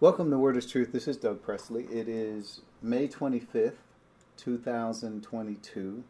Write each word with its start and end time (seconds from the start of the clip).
Welcome 0.00 0.28
to 0.32 0.38
Word 0.38 0.56
is 0.56 0.68
Truth. 0.68 0.90
This 0.90 1.06
is 1.06 1.16
Doug 1.16 1.40
Presley. 1.40 1.84
It 1.84 2.08
is 2.08 2.62
May 2.82 3.06
25th, 3.06 3.74
2022. 4.36 6.02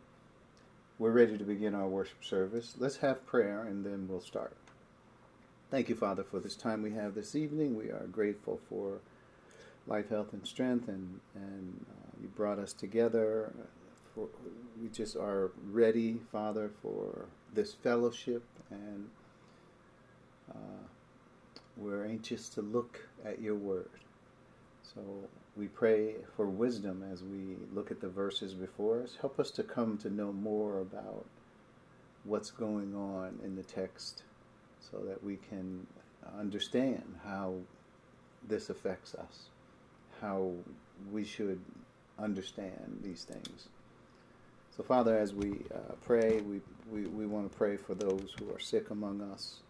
We're 0.98 1.10
ready 1.10 1.36
to 1.36 1.44
begin 1.44 1.74
our 1.74 1.86
worship 1.86 2.24
service. 2.24 2.76
Let's 2.78 2.96
have 2.96 3.26
prayer 3.26 3.62
and 3.62 3.84
then 3.84 4.08
we'll 4.08 4.22
start. 4.22 4.56
Thank 5.70 5.90
you, 5.90 5.94
Father, 5.94 6.24
for 6.24 6.40
this 6.40 6.56
time 6.56 6.80
we 6.80 6.92
have 6.92 7.14
this 7.14 7.36
evening. 7.36 7.76
We 7.76 7.90
are 7.90 8.06
grateful 8.10 8.58
for 8.70 9.00
life, 9.86 10.08
health, 10.08 10.32
and 10.32 10.46
strength, 10.46 10.88
and, 10.88 11.20
and 11.34 11.84
uh, 11.90 12.16
you 12.22 12.28
brought 12.28 12.58
us 12.58 12.72
together. 12.72 13.52
For, 14.14 14.28
we 14.80 14.88
just 14.88 15.14
are 15.14 15.50
ready, 15.70 16.22
Father, 16.32 16.70
for 16.80 17.26
this 17.52 17.74
fellowship, 17.74 18.44
and 18.70 19.10
uh, 20.50 20.84
we're 21.76 22.04
anxious 22.04 22.48
to 22.50 22.62
look 22.62 23.00
at 23.24 23.40
your 23.40 23.56
word. 23.56 23.88
So 24.82 25.00
we 25.56 25.66
pray 25.66 26.14
for 26.36 26.46
wisdom 26.46 27.04
as 27.12 27.22
we 27.22 27.56
look 27.72 27.90
at 27.90 28.00
the 28.00 28.08
verses 28.08 28.54
before 28.54 29.02
us. 29.02 29.16
Help 29.20 29.40
us 29.40 29.50
to 29.52 29.62
come 29.62 29.98
to 29.98 30.10
know 30.10 30.32
more 30.32 30.80
about 30.80 31.24
what's 32.24 32.50
going 32.50 32.94
on 32.94 33.38
in 33.44 33.56
the 33.56 33.62
text 33.62 34.22
so 34.80 34.98
that 34.98 35.22
we 35.22 35.36
can 35.48 35.86
understand 36.38 37.02
how 37.24 37.54
this 38.48 38.70
affects 38.70 39.14
us, 39.14 39.44
how 40.20 40.52
we 41.12 41.24
should 41.24 41.60
understand 42.18 43.00
these 43.02 43.24
things. 43.24 43.68
So, 44.76 44.82
Father, 44.82 45.16
as 45.16 45.32
we 45.32 45.52
uh, 45.72 45.94
pray, 46.04 46.40
we, 46.40 46.60
we, 46.90 47.06
we 47.06 47.26
want 47.26 47.50
to 47.50 47.56
pray 47.56 47.76
for 47.76 47.94
those 47.94 48.34
who 48.38 48.52
are 48.52 48.58
sick 48.58 48.90
among 48.90 49.20
us. 49.20 49.60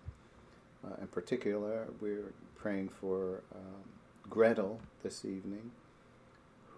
Uh, 0.85 1.01
in 1.01 1.07
particular, 1.07 1.87
we're 2.01 2.33
praying 2.57 2.89
for 2.89 3.43
um, 3.55 3.85
Gretel 4.29 4.81
this 5.03 5.25
evening, 5.25 5.71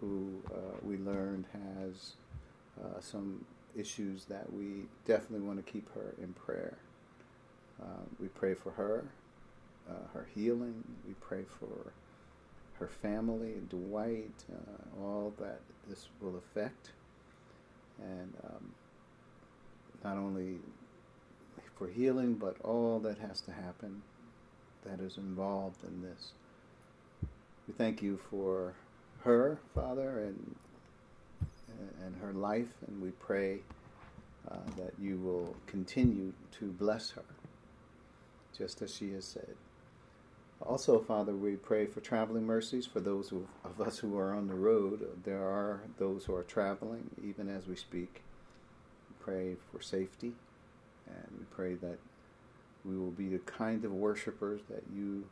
who 0.01 0.43
uh, 0.53 0.77
we 0.83 0.97
learned 0.97 1.45
has 1.53 2.13
uh, 2.81 3.01
some 3.01 3.45
issues 3.77 4.25
that 4.27 4.53
we 4.53 4.85
definitely 5.07 5.47
want 5.47 5.65
to 5.65 5.73
keep 5.73 5.93
her 5.95 6.15
in 6.23 6.33
prayer. 6.35 6.77
Uh, 7.83 8.05
we 8.21 8.29
pray 8.29 8.55
for 8.55 8.71
her, 8.73 9.05
uh, 9.89 10.09
her 10.15 10.27
healing. 10.35 10.85
We 11.07 11.15
pray 11.15 11.45
for 11.59 11.93
her 12.79 12.89
family, 12.89 13.55
Dwight, 13.69 14.45
uh, 14.53 15.03
all 15.03 15.33
that 15.39 15.61
this 15.89 16.09
will 16.21 16.37
affect. 16.37 16.91
And 18.01 18.35
um, 18.45 18.73
not 20.05 20.17
only 20.17 20.59
for 21.77 21.89
healing, 21.89 22.35
but 22.35 22.57
all 22.63 22.99
that 23.01 23.19
has 23.19 23.41
to 23.43 23.53
happen 23.53 24.03
that 24.85 25.01
is 25.01 25.17
involved 25.17 25.85
in 25.85 26.03
this. 26.03 26.33
We 27.67 27.75
thank 27.75 28.03
you 28.03 28.19
for 28.31 28.75
her, 29.25 29.59
Father, 29.75 30.21
and 30.21 30.55
and 32.05 32.17
her 32.23 32.33
life, 32.33 32.73
and 32.87 33.03
we 33.03 33.11
pray 33.11 33.61
uh, 34.51 34.57
that 34.77 34.93
you 34.99 35.19
will 35.19 35.55
continue 35.67 36.33
to 36.59 36.67
bless 36.67 37.11
her, 37.11 37.25
just 38.57 38.81
as 38.83 38.95
she 38.95 39.13
has 39.13 39.25
said. 39.25 39.55
Also, 40.63 40.99
Father, 40.99 41.35
we 41.35 41.57
pray 41.57 41.85
for 41.85 42.01
traveling 42.01 42.45
mercies 42.45 42.87
for 42.87 43.01
those 43.01 43.29
who, 43.29 43.47
of 43.65 43.81
us 43.81 43.99
who 43.99 44.17
are 44.17 44.33
on 44.33 44.49
the 44.49 44.55
road. 44.55 45.07
There 45.25 45.45
are 45.45 45.83
those 45.99 46.25
who 46.25 46.35
are 46.35 46.43
traveling, 46.43 47.11
even 47.23 47.49
as 47.49 47.67
we 47.67 47.77
speak. 47.77 48.23
We 49.11 49.17
pray 49.21 49.57
for 49.71 49.83
safety, 49.83 50.33
and 51.07 51.39
we 51.39 51.45
pray 51.51 51.75
that 51.75 51.99
we 52.85 52.97
will 52.97 53.11
be 53.11 53.29
the 53.29 53.39
kind 53.41 53.85
of 53.85 53.93
worshipers 53.93 54.61
that 54.71 54.83
you 54.95 55.25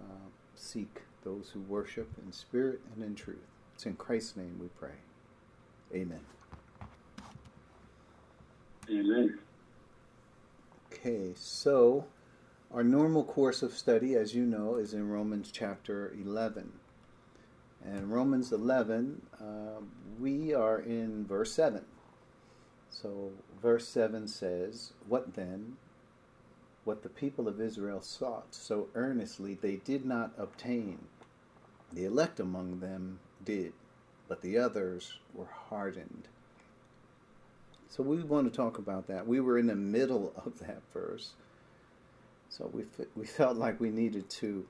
uh, 0.00 0.28
seek 0.54 1.02
those 1.24 1.50
who 1.52 1.60
worship 1.60 2.08
in 2.24 2.32
spirit 2.32 2.80
and 2.94 3.04
in 3.04 3.14
truth. 3.14 3.46
It's 3.74 3.86
in 3.86 3.94
Christ's 3.94 4.36
name 4.36 4.58
we 4.60 4.68
pray. 4.78 4.96
Amen. 5.94 6.20
Amen. 8.90 9.38
Okay, 10.92 11.32
so 11.34 12.04
our 12.72 12.84
normal 12.84 13.24
course 13.24 13.62
of 13.62 13.72
study, 13.72 14.14
as 14.14 14.34
you 14.34 14.44
know, 14.44 14.76
is 14.76 14.94
in 14.94 15.08
Romans 15.08 15.50
chapter 15.52 16.12
11. 16.20 16.72
And 17.84 18.12
Romans 18.12 18.52
11, 18.52 19.22
uh, 19.40 19.44
we 20.18 20.54
are 20.54 20.80
in 20.80 21.26
verse 21.26 21.52
7. 21.52 21.84
So, 23.02 23.32
verse 23.60 23.88
7 23.88 24.28
says, 24.28 24.92
What 25.08 25.34
then? 25.34 25.76
What 26.84 27.02
the 27.02 27.08
people 27.08 27.48
of 27.48 27.60
Israel 27.60 28.02
sought 28.02 28.54
so 28.54 28.88
earnestly 28.94 29.54
they 29.54 29.76
did 29.76 30.04
not 30.04 30.32
obtain. 30.38 30.98
The 31.92 32.04
elect 32.04 32.40
among 32.40 32.80
them 32.80 33.18
did, 33.44 33.72
but 34.28 34.42
the 34.42 34.58
others 34.58 35.18
were 35.32 35.48
hardened. 35.68 36.28
So 37.88 38.02
we 38.02 38.22
want 38.22 38.50
to 38.50 38.56
talk 38.56 38.78
about 38.78 39.06
that. 39.08 39.26
We 39.26 39.40
were 39.40 39.58
in 39.58 39.66
the 39.66 39.74
middle 39.74 40.32
of 40.44 40.58
that 40.60 40.82
verse. 40.92 41.32
So 42.48 42.70
we, 42.72 42.84
we 43.16 43.24
felt 43.24 43.56
like 43.56 43.80
we 43.80 43.90
needed 43.90 44.28
to 44.30 44.66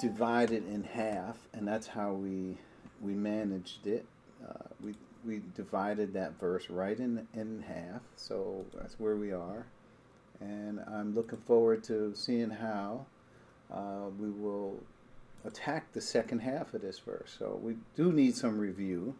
divide 0.00 0.52
it 0.52 0.64
in 0.66 0.84
half, 0.84 1.38
and 1.52 1.66
that's 1.66 1.86
how 1.86 2.12
we, 2.12 2.56
we 3.00 3.14
managed 3.14 3.86
it. 3.86 4.06
Uh, 4.46 4.68
we, 4.82 4.94
we 5.24 5.42
divided 5.54 6.12
that 6.14 6.38
verse 6.38 6.70
right 6.70 6.98
in, 6.98 7.26
in 7.34 7.64
half, 7.66 8.02
so 8.16 8.64
that's 8.74 8.98
where 8.98 9.16
we 9.16 9.32
are. 9.32 9.66
And 10.40 10.80
I'm 10.86 11.14
looking 11.14 11.38
forward 11.38 11.82
to 11.84 12.14
seeing 12.14 12.50
how 12.50 13.06
uh, 13.72 14.10
we 14.18 14.30
will 14.30 14.80
attack 15.44 15.92
the 15.92 16.00
second 16.00 16.40
half 16.40 16.74
of 16.74 16.82
this 16.82 16.98
verse. 16.98 17.34
So 17.38 17.58
we 17.62 17.76
do 17.96 18.12
need 18.12 18.36
some 18.36 18.58
review. 18.58 19.16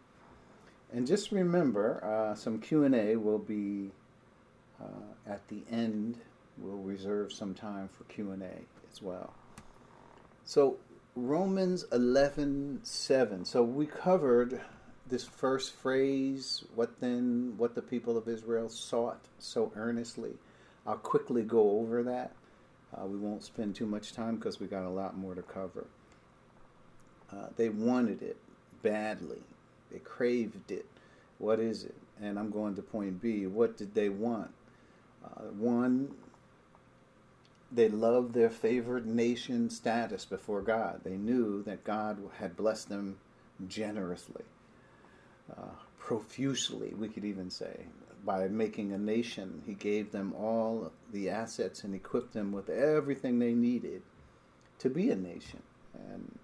And 0.91 1.05
just 1.05 1.31
remember, 1.31 2.03
uh, 2.03 2.35
some 2.35 2.59
Q&A 2.59 3.15
will 3.15 3.37
be 3.37 3.91
uh, 4.81 5.31
at 5.31 5.47
the 5.49 5.61
end. 5.69 6.17
We'll 6.57 6.77
reserve 6.77 7.31
some 7.31 7.53
time 7.53 7.89
for 7.89 8.05
Q&A 8.05 8.65
as 8.91 9.01
well. 9.01 9.33
So 10.45 10.77
Romans 11.15 11.85
11:7. 11.91 13.45
So 13.45 13.63
we 13.63 13.85
covered 13.85 14.61
this 15.09 15.25
first 15.25 15.73
phrase, 15.73 16.63
what 16.75 16.99
then 16.99 17.53
what 17.57 17.75
the 17.75 17.81
people 17.81 18.17
of 18.17 18.27
Israel 18.27 18.69
sought 18.69 19.25
so 19.39 19.71
earnestly. 19.75 20.33
I'll 20.85 20.97
quickly 20.97 21.43
go 21.43 21.79
over 21.79 22.03
that. 22.03 22.31
Uh, 22.95 23.05
we 23.05 23.17
won't 23.17 23.43
spend 23.43 23.75
too 23.75 23.85
much 23.85 24.13
time 24.13 24.37
because 24.37 24.59
we 24.59 24.67
got 24.67 24.83
a 24.83 24.89
lot 24.89 25.17
more 25.17 25.35
to 25.35 25.41
cover. 25.41 25.85
Uh, 27.31 27.47
they 27.57 27.69
wanted 27.69 28.21
it 28.21 28.37
badly. 28.81 29.41
They 29.91 29.99
craved 29.99 30.71
it. 30.71 30.85
What 31.37 31.59
is 31.59 31.83
it? 31.83 31.95
And 32.21 32.39
I'm 32.39 32.49
going 32.49 32.75
to 32.75 32.81
point 32.81 33.21
B. 33.21 33.45
What 33.45 33.77
did 33.77 33.93
they 33.93 34.09
want? 34.09 34.51
Uh, 35.23 35.43
one, 35.57 36.15
they 37.71 37.87
loved 37.87 38.33
their 38.33 38.49
favored 38.49 39.05
nation 39.05 39.69
status 39.69 40.25
before 40.25 40.61
God. 40.61 41.01
They 41.03 41.17
knew 41.17 41.63
that 41.63 41.83
God 41.83 42.17
had 42.39 42.57
blessed 42.57 42.89
them 42.89 43.17
generously, 43.67 44.43
uh, 45.57 45.75
profusely, 45.97 46.93
we 46.97 47.07
could 47.07 47.25
even 47.25 47.49
say. 47.49 47.85
By 48.25 48.47
making 48.47 48.91
a 48.91 48.97
nation, 48.97 49.61
He 49.65 49.73
gave 49.73 50.11
them 50.11 50.33
all 50.33 50.91
the 51.11 51.29
assets 51.29 51.83
and 51.83 51.95
equipped 51.95 52.33
them 52.33 52.51
with 52.51 52.69
everything 52.69 53.39
they 53.39 53.53
needed 53.53 54.01
to 54.79 54.89
be 54.89 55.09
a 55.09 55.15
nation. 55.15 55.61
And 55.93 56.37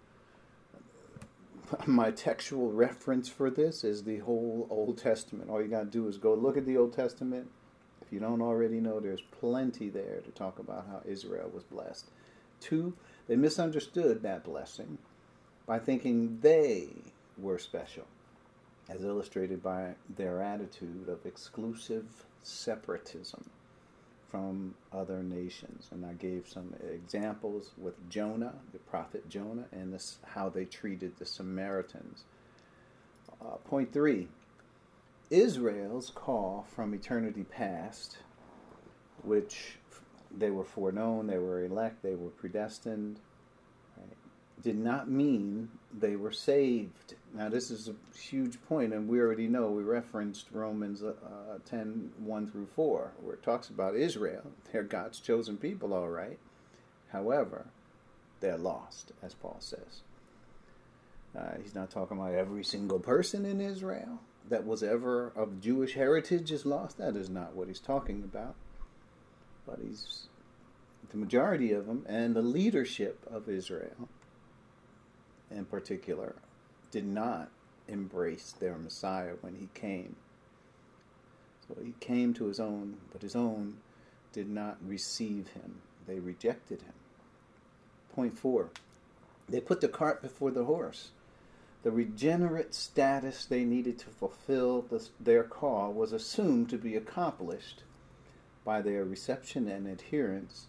my 1.87 2.11
textual 2.11 2.71
reference 2.71 3.29
for 3.29 3.49
this 3.49 3.83
is 3.83 4.03
the 4.03 4.19
whole 4.19 4.67
Old 4.69 4.97
Testament. 4.97 5.49
All 5.49 5.61
you 5.61 5.67
got 5.67 5.79
to 5.79 5.85
do 5.85 6.07
is 6.07 6.17
go 6.17 6.33
look 6.33 6.57
at 6.57 6.65
the 6.65 6.77
Old 6.77 6.93
Testament. 6.93 7.47
If 8.01 8.13
you 8.13 8.19
don't 8.19 8.41
already 8.41 8.79
know, 8.79 8.99
there's 8.99 9.21
plenty 9.39 9.89
there 9.89 10.21
to 10.23 10.31
talk 10.31 10.59
about 10.59 10.87
how 10.87 11.01
Israel 11.05 11.49
was 11.53 11.63
blessed. 11.63 12.05
Two, 12.59 12.93
they 13.27 13.35
misunderstood 13.35 14.21
that 14.21 14.43
blessing 14.43 14.97
by 15.65 15.79
thinking 15.79 16.39
they 16.41 16.89
were 17.37 17.57
special, 17.57 18.05
as 18.89 19.03
illustrated 19.03 19.63
by 19.63 19.95
their 20.15 20.41
attitude 20.41 21.09
of 21.09 21.25
exclusive 21.25 22.05
separatism 22.43 23.49
from 24.29 24.75
other 24.91 25.23
nations. 25.23 25.87
And 25.91 26.05
I 26.05 26.13
gave 26.13 26.47
some 26.47 26.73
examples 26.91 27.71
with 27.77 27.93
Jonah, 28.09 28.53
the 28.73 28.79
prophet 28.79 29.27
Jonah, 29.29 29.65
and 29.71 29.93
this, 29.93 30.17
how 30.25 30.49
they 30.49 30.65
treated 30.65 31.17
the 31.17 31.25
Samaritans. 31.25 32.23
Uh, 33.41 33.55
point 33.69 33.91
three 33.91 34.27
Israel's 35.29 36.11
call 36.13 36.65
from 36.75 36.93
eternity 36.93 37.43
past, 37.43 38.17
which 39.23 39.77
they 40.37 40.51
were 40.51 40.63
foreknown, 40.63 41.27
they 41.27 41.37
were 41.37 41.63
elect, 41.63 42.03
they 42.03 42.15
were 42.15 42.29
predestined, 42.29 43.19
did 44.61 44.77
not 44.77 45.09
mean 45.09 45.69
they 45.97 46.15
were 46.15 46.31
saved. 46.31 47.15
Now, 47.33 47.49
this 47.49 47.69
is 47.69 47.89
a 47.89 48.17
huge 48.17 48.61
point, 48.67 48.93
and 48.93 49.07
we 49.07 49.19
already 49.19 49.47
know, 49.47 49.69
we 49.69 49.83
referenced 49.83 50.47
Romans 50.51 51.03
uh, 51.03 51.13
10 51.65 52.11
1 52.19 52.51
through 52.51 52.67
4, 52.67 53.11
where 53.21 53.35
it 53.35 53.43
talks 53.43 53.69
about 53.69 53.95
Israel. 53.95 54.43
They're 54.71 54.83
God's 54.83 55.19
chosen 55.19 55.57
people, 55.57 55.93
all 55.93 56.09
right. 56.09 56.39
However, 57.11 57.67
they're 58.41 58.57
lost, 58.57 59.11
as 59.23 59.33
Paul 59.33 59.57
says. 59.59 60.01
Uh, 61.37 61.55
he's 61.61 61.75
not 61.75 61.89
talking 61.89 62.17
about 62.17 62.33
every 62.33 62.63
single 62.63 62.99
person 62.99 63.45
in 63.45 63.61
Israel 63.61 64.19
that 64.49 64.65
was 64.65 64.83
ever 64.83 65.31
of 65.35 65.61
Jewish 65.61 65.93
heritage 65.93 66.51
is 66.51 66.65
lost. 66.65 66.97
That 66.97 67.15
is 67.15 67.29
not 67.29 67.55
what 67.55 67.67
he's 67.67 67.79
talking 67.79 68.23
about. 68.23 68.55
But 69.65 69.79
he's 69.81 70.27
the 71.09 71.17
majority 71.17 71.71
of 71.71 71.87
them 71.87 72.05
and 72.07 72.35
the 72.35 72.41
leadership 72.41 73.25
of 73.31 73.49
Israel 73.49 74.09
in 75.55 75.65
particular 75.65 76.35
did 76.91 77.05
not 77.05 77.49
embrace 77.87 78.53
their 78.59 78.77
Messiah 78.77 79.33
when 79.41 79.55
he 79.55 79.69
came. 79.73 80.15
So 81.67 81.75
he 81.83 81.93
came 81.99 82.33
to 82.35 82.45
his 82.45 82.59
own, 82.59 82.97
but 83.11 83.21
his 83.21 83.35
own 83.35 83.77
did 84.33 84.49
not 84.49 84.77
receive 84.85 85.49
him. 85.49 85.81
They 86.07 86.19
rejected 86.19 86.81
him. 86.81 86.93
Point 88.13 88.37
four, 88.37 88.69
they 89.49 89.59
put 89.59 89.81
the 89.81 89.87
cart 89.87 90.21
before 90.21 90.51
the 90.51 90.65
horse. 90.65 91.09
The 91.83 91.91
regenerate 91.91 92.73
status 92.73 93.45
they 93.45 93.63
needed 93.63 93.99
to 93.99 94.09
fulfill 94.09 94.81
the, 94.81 95.07
their 95.19 95.43
call 95.43 95.93
was 95.93 96.13
assumed 96.13 96.69
to 96.69 96.77
be 96.77 96.95
accomplished 96.95 97.83
by 98.63 98.81
their 98.81 99.03
reception 99.03 99.67
and 99.67 99.87
adherence 99.87 100.65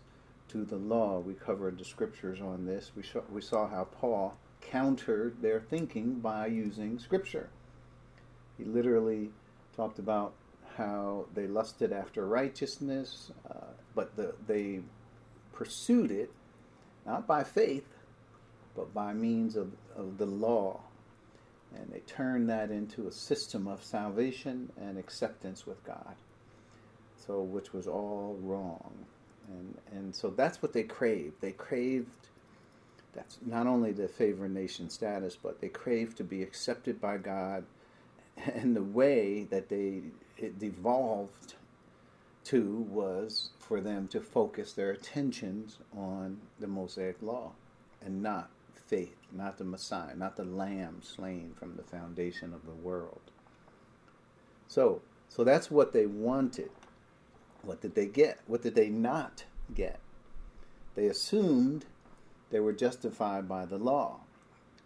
to 0.49 0.65
the 0.65 0.77
law. 0.77 1.19
We 1.19 1.35
covered 1.35 1.79
the 1.79 1.85
scriptures 1.85 2.41
on 2.41 2.67
this. 2.67 2.93
We, 2.95 3.03
saw, 3.03 3.23
we 3.31 3.41
saw 3.41 3.67
how 3.67 3.85
Paul 3.85 4.37
countered 4.61 5.41
their 5.43 5.61
thinking 5.61 6.21
by 6.21 6.47
using 6.47 6.99
scripture. 6.99 7.51
He 8.59 8.65
literally 8.65 9.31
talked 9.77 9.99
about 9.99 10.35
how 10.77 11.27
they 11.35 11.47
lusted 11.47 11.93
after 11.93 12.27
righteousness, 12.27 13.31
uh, 13.51 13.69
but 13.95 14.17
the, 14.17 14.35
they 14.47 14.81
pursued 15.53 16.11
it 16.11 16.31
not 17.07 17.27
by 17.27 17.45
faith, 17.45 17.87
but 18.75 18.93
by 18.93 19.13
means 19.13 19.57
of, 19.57 19.73
of 19.97 20.19
the 20.19 20.27
law. 20.27 20.81
And 21.75 21.91
they 21.93 22.01
turned 22.01 22.49
that 22.51 22.71
into 22.71 23.07
a 23.07 23.13
system 23.13 23.67
of 23.67 23.83
salvation 23.83 24.73
and 24.81 24.99
acceptance 24.99 25.67
with 25.67 25.83
God. 25.85 26.17
So, 27.27 27.41
which 27.41 27.73
was 27.73 27.87
all 27.87 28.39
wrong. 28.41 28.93
And, 29.49 29.79
and 29.93 30.15
so 30.15 30.31
that's 30.31 30.63
what 30.63 30.73
they 30.73 30.83
craved. 30.83 31.41
They 31.41 31.53
craved 31.53 32.29
that's 33.17 33.39
not 33.45 33.67
only 33.67 33.93
the 33.93 34.07
favored 34.07 34.55
nation 34.55 34.91
status, 34.91 35.37
but 35.41 35.61
they 35.61 35.69
craved 35.69 36.17
to 36.19 36.25
be 36.25 36.43
accepted 36.43 37.01
by 37.01 37.17
God. 37.17 37.65
And 38.55 38.77
the 38.77 38.83
way 38.83 39.45
that 39.45 39.71
they 39.71 40.03
it 40.37 40.59
devolved 40.59 41.55
to 42.45 42.87
was 42.91 43.49
for 43.59 43.81
them 43.81 44.07
to 44.09 44.21
focus 44.21 44.75
their 44.75 44.91
attentions 44.91 45.79
on 45.97 46.39
the 46.61 46.67
Mosaic 46.67 47.17
law 47.23 47.53
and 48.05 48.23
not 48.23 48.51
faith, 48.87 49.17
not 49.33 49.59
the 49.59 49.65
Messiah, 49.65 50.15
not 50.15 50.37
the 50.37 50.45
Lamb 50.45 51.01
slain 51.03 51.55
from 51.59 51.77
the 51.77 51.83
foundation 51.83 52.53
of 52.53 52.67
the 52.67 52.73
world. 52.73 53.33
So, 54.69 55.01
so 55.29 55.43
that's 55.43 55.71
what 55.71 55.93
they 55.93 56.07
wanted. 56.07 56.71
What 57.63 57.81
did 57.81 57.95
they 57.95 58.07
get? 58.07 58.39
What 58.47 58.63
did 58.63 58.75
they 58.75 58.91
not 58.91 59.45
get? 59.75 59.99
They 60.95 61.07
assumed 61.07 61.87
they 62.51 62.61
were 62.61 62.73
justified 62.73 63.49
by 63.49 63.67
the 63.67 63.79
law. 63.79 64.21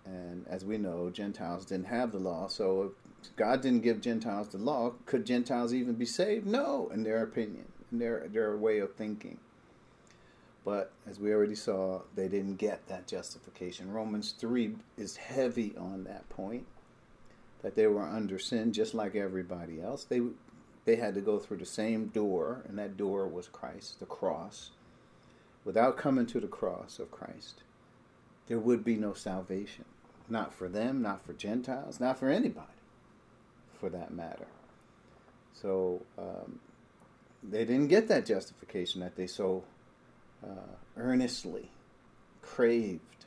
And 0.05 0.47
as 0.49 0.65
we 0.65 0.79
know, 0.79 1.11
Gentiles 1.11 1.67
didn't 1.67 1.87
have 1.87 2.13
the 2.13 2.19
law, 2.19 2.49
so 2.49 2.93
if 3.23 3.37
God 3.37 3.61
didn't 3.61 3.83
give 3.83 4.01
Gentiles 4.01 4.49
the 4.49 4.59
law, 4.59 4.95
could 5.05 5.27
Gentiles 5.27 5.75
even 5.75 5.95
be 5.95 6.07
saved? 6.07 6.47
No, 6.47 6.89
in 6.93 7.03
their 7.03 7.23
opinion, 7.23 7.67
in 7.93 7.99
their, 7.99 8.27
their 8.29 8.57
way 8.57 8.79
of 8.79 8.95
thinking. 8.95 9.39
But 10.65 10.93
as 11.09 11.19
we 11.19 11.33
already 11.33 11.55
saw, 11.55 12.03
they 12.15 12.29
didn't 12.29 12.57
get 12.57 12.87
that 12.89 13.07
justification. 13.07 13.93
Romans 13.93 14.35
3 14.39 14.77
is 14.97 15.17
heavy 15.17 15.75
on 15.77 16.05
that 16.05 16.29
point 16.29 16.67
that 17.63 17.77
they 17.77 17.87
were 17.87 18.03
under 18.03 18.39
sin 18.39 18.73
just 18.73 18.95
like 18.95 19.15
everybody 19.15 19.81
else. 19.81 20.05
They 20.05 20.21
they 20.87 20.97
had 20.97 21.15
to 21.15 21.21
go 21.21 21.39
through 21.39 21.59
the 21.59 21.67
same 21.67 22.07
door, 22.07 22.63
and 22.67 22.79
that 22.79 22.97
door 22.97 23.29
was 23.29 23.49
Christ, 23.49 24.01
the 24.01 24.07
cross. 24.07 24.71
Without 25.65 25.97
coming 25.97 26.27
to 26.27 26.41
the 26.41 26.47
cross 26.47 26.99
of 26.99 27.11
Christ, 27.11 27.63
there 28.47 28.59
would 28.59 28.85
be 28.85 28.97
no 28.97 29.13
salvation. 29.13 29.85
Not 30.29 30.55
for 30.55 30.69
them, 30.69 31.03
not 31.03 31.27
for 31.27 31.33
Gentiles, 31.33 31.99
not 31.99 32.19
for 32.19 32.29
anybody, 32.29 32.67
for 33.81 33.91
that 33.91 34.13
matter. 34.13 34.47
So 35.53 36.03
um, 36.17 36.61
they 37.43 37.65
didn't 37.65 37.89
get 37.89 38.09
that 38.09 38.27
justification 38.27 39.01
that 39.01 39.17
they 39.17 39.27
so 39.27 39.65
uh, 40.45 40.77
earnestly 40.97 41.71
craved. 42.43 43.27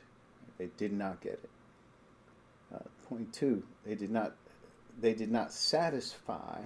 They 0.58 0.70
did 0.76 0.92
not 0.92 1.20
get 1.20 1.34
it. 1.34 1.50
Uh, 2.74 2.78
point 3.08 3.32
two, 3.32 3.62
they 3.84 3.94
did 3.94 4.10
not. 4.10 4.34
They 5.00 5.12
did 5.12 5.30
not 5.30 5.52
satisfy 5.52 6.62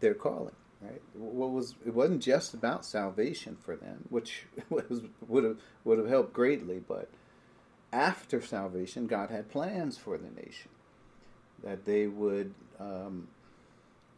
their 0.00 0.14
calling. 0.14 0.54
Right? 0.82 1.02
What 1.14 1.50
was 1.50 1.74
it 1.84 1.94
wasn't 1.94 2.22
just 2.22 2.54
about 2.54 2.86
salvation 2.86 3.58
for 3.62 3.76
them, 3.76 4.04
which 4.08 4.44
was, 4.70 5.02
would 5.28 5.44
have 5.44 5.58
would 5.84 5.98
have 5.98 6.08
helped 6.08 6.32
greatly, 6.32 6.80
but 6.86 7.08
after 7.92 8.40
salvation, 8.40 9.06
God 9.06 9.30
had 9.30 9.50
plans 9.50 9.98
for 9.98 10.16
the 10.16 10.30
nation 10.30 10.70
that 11.62 11.84
they 11.84 12.06
would 12.06 12.54
um, 12.78 13.28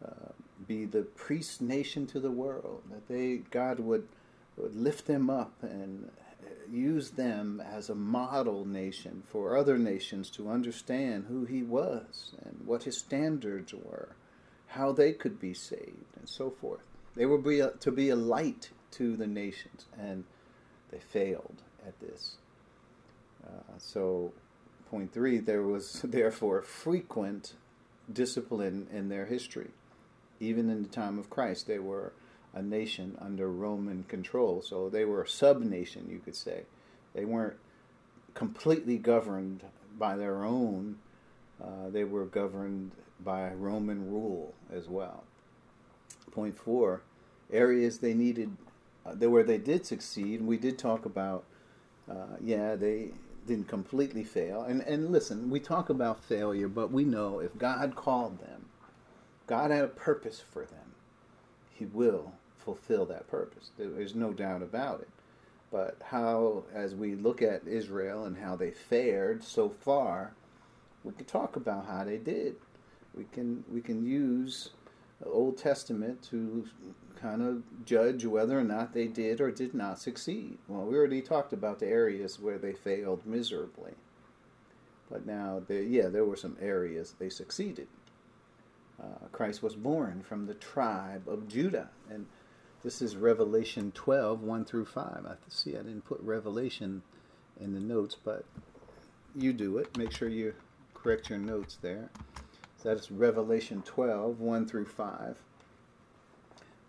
uh, 0.05 0.33
be 0.69 0.85
the 0.85 1.03
priest 1.03 1.61
nation 1.61 2.07
to 2.09 2.21
the 2.21 2.31
world. 2.31 2.83
That 2.91 3.09
they 3.09 3.39
God 3.51 3.81
would 3.81 4.07
would 4.57 4.77
lift 4.77 5.07
them 5.07 5.31
up 5.31 5.55
and 5.63 6.11
use 6.71 7.11
them 7.11 7.61
as 7.61 7.89
a 7.89 7.95
model 7.95 8.65
nation 8.65 9.23
for 9.27 9.57
other 9.57 9.79
nations 9.79 10.31
to 10.31 10.49
understand 10.51 11.25
who 11.29 11.45
He 11.45 11.63
was 11.63 12.33
and 12.45 12.61
what 12.65 12.85
His 12.85 12.99
standards 12.99 13.75
were 13.75 14.11
how 14.73 14.93
they 14.93 15.13
could 15.13 15.39
be 15.39 15.55
saved, 15.55 16.17
and 16.19 16.29
so 16.29 16.51
forth. 16.51 16.83
They 17.15 17.27
were 17.27 17.39
be 17.39 17.61
a, 17.61 17.71
to 17.71 17.91
be 17.91 18.09
a 18.09 18.17
light 18.17 18.71
to 18.93 19.17
the 19.17 19.27
nations, 19.27 19.87
and 19.99 20.25
they 20.91 20.99
failed 20.99 21.63
at 21.87 21.99
this. 22.01 22.37
Uh, 23.45 23.75
so, 23.79 24.33
point 24.91 25.13
three, 25.13 25.39
there 25.39 25.63
was 25.63 26.01
therefore 26.05 26.63
frequent 26.63 27.55
discipline 28.11 28.87
in 28.93 29.09
their 29.09 29.27
history. 29.27 29.71
Even 30.41 30.71
in 30.71 30.83
the 30.83 30.89
time 30.89 31.19
of 31.19 31.31
Christ, 31.31 31.67
they 31.67 31.79
were 31.79 32.13
a 32.55 32.63
nation 32.63 33.17
under 33.21 33.51
Roman 33.51 34.05
control. 34.05 34.63
So 34.63 34.89
they 34.89 35.05
were 35.05 35.23
a 35.23 35.29
sub 35.29 35.61
nation, 35.63 36.09
you 36.11 36.19
could 36.19 36.37
say. 36.37 36.63
They 37.15 37.25
weren't 37.25 37.57
completely 38.35 38.99
governed 38.99 39.63
by 39.99 40.17
their 40.17 40.45
own, 40.45 40.97
uh, 41.63 41.91
they 41.91 42.05
were 42.05 42.25
governed 42.25 42.93
by 43.25 43.51
Roman 43.51 44.11
rule 44.11 44.55
as 44.73 44.89
well. 44.89 45.25
Point 46.31 46.57
four, 46.57 47.03
areas 47.53 47.99
they 47.99 48.15
needed, 48.15 48.57
uh, 49.05 49.13
where 49.29 49.45
they 49.45 49.59
did 49.59 49.87
succeed, 49.87 50.41
and 50.41 50.49
we 50.49 50.57
did 50.57 50.79
talk 50.79 51.05
about, 51.05 51.45
uh, 52.11 52.37
yeah, 52.41 52.75
they 52.75 53.11
didn't 53.47 53.69
completely 53.69 54.25
fail. 54.25 54.63
And, 54.63 54.83
and 54.83 55.11
listen, 55.11 55.51
we 55.51 55.61
talk 55.61 55.91
about 55.91 56.25
failure, 56.25 56.69
but 56.69 56.91
we 56.91 57.05
know 57.05 57.41
if 57.41 57.57
God 57.59 57.95
called 57.97 58.41
them, 58.41 58.67
God 59.47 59.71
had 59.71 59.85
a 59.85 59.89
purpose 59.89 60.43
for 60.53 60.65
them, 60.65 60.95
He 61.75 61.85
will 61.85 62.33
fulfill 62.65 63.05
that 63.07 63.29
purpose. 63.29 63.71
There's 63.77 64.15
no 64.15 64.33
doubt 64.33 64.63
about 64.63 65.01
it. 65.01 65.09
But 65.71 65.97
how, 66.05 66.65
as 66.75 66.95
we 66.95 67.15
look 67.15 67.43
at 67.43 67.67
Israel 67.67 68.25
and 68.25 68.37
how 68.37 68.57
they 68.57 68.71
fared 68.71 69.43
so 69.43 69.69
far, 69.69 70.35
we 71.05 71.13
can 71.13 71.25
talk 71.25 71.57
about 71.57 71.87
how 71.87 72.05
they 72.05 72.19
did 72.19 72.57
we 73.15 73.25
can 73.25 73.65
we 73.71 73.81
can 73.81 74.05
use 74.05 74.71
Old 75.25 75.57
Testament 75.57 76.23
to 76.31 76.67
kind 77.21 77.43
of 77.43 77.63
judge 77.85 78.25
whether 78.25 78.59
or 78.59 78.65
not 78.65 78.93
they 78.93 79.07
did 79.07 79.41
or 79.41 79.51
did 79.51 79.75
not 79.75 80.01
succeed. 80.01 80.59
Well, 80.67 80.85
we 80.85 80.97
already 80.97 81.23
talked 81.23 81.53
about 81.53 81.79
the 81.79 81.87
areas 81.87 82.41
where 82.41 82.59
they 82.59 82.73
failed 82.73 83.25
miserably, 83.25 83.93
but 85.09 85.25
now, 85.25 85.63
they, 85.67 85.83
yeah, 85.85 86.09
there 86.09 86.25
were 86.25 86.37
some 86.37 86.57
areas 86.61 87.15
they 87.19 87.29
succeeded. 87.29 87.87
Uh, 89.01 89.27
Christ 89.31 89.63
was 89.63 89.77
born 89.77 90.23
from 90.23 90.47
the 90.47 90.55
tribe 90.55 91.29
of 91.29 91.49
Judah, 91.49 91.91
and 92.11 92.27
this 92.83 93.01
is 93.01 93.15
Revelation 93.17 93.93
12, 93.93 94.43
1 94.43 94.65
through 94.65 94.87
5. 94.87 95.05
I 95.27 95.35
see 95.49 95.75
I 95.77 95.83
didn't 95.83 96.05
put 96.05 96.21
Revelation 96.21 97.03
in 97.61 97.75
the 97.75 97.81
notes, 97.81 98.17
but 98.23 98.45
you 99.37 99.53
do 99.53 99.79
it. 99.79 99.97
Make 99.97 100.11
sure 100.13 100.29
you 100.29 100.55
correct 101.03 101.31
your 101.31 101.39
notes 101.39 101.79
there. 101.83 102.11
That's 102.83 103.11
Revelation 103.11 103.83
12, 103.83 104.41
1 104.41 104.67
through 104.67 104.87
5. 104.87 105.37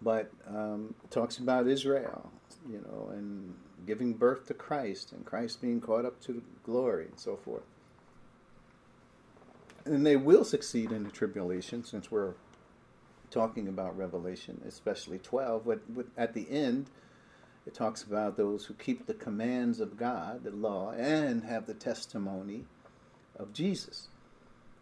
But 0.01 0.32
um, 0.48 0.96
talks 1.10 1.38
about 1.38 1.67
Israel, 1.67 2.32
you 2.70 2.79
know, 2.79 3.10
and 3.12 3.53
giving 3.86 4.13
birth 4.13 4.48
to 4.48 4.53
Christ 4.53 5.12
and 5.12 5.25
Christ 5.25 5.62
being 5.62 5.79
caught 5.79 6.05
up 6.05 6.20
to 6.22 6.41
glory 6.63 7.05
and 7.05 7.20
so 7.20 7.36
forth. 7.36 7.63
And 9.86 10.05
they 10.05 10.15
will 10.15 10.43
succeed 10.43 10.91
in 10.91 11.03
the 11.03 11.12
tribulation 11.12 11.84
since 11.84 12.10
we're 12.10 12.34
talking 13.29 13.67
about 13.67 13.98
Revelation, 13.98 14.62
especially 14.67 15.20
12. 15.20 15.65
But, 15.65 15.93
but 15.93 16.05
at 16.17 16.34
the 16.34 16.50
end, 16.50 16.89
it 17.65 17.74
talks 17.74 18.03
about 18.03 18.36
those 18.36 18.65
who 18.65 18.74
keep 18.74 19.05
the 19.05 19.13
commands 19.13 19.79
of 19.79 19.98
God, 19.98 20.43
the 20.43 20.51
law, 20.51 20.91
and 20.91 21.43
have 21.43 21.65
the 21.65 21.74
testimony 21.74 22.65
of 23.38 23.54
Jesus. 23.54 24.08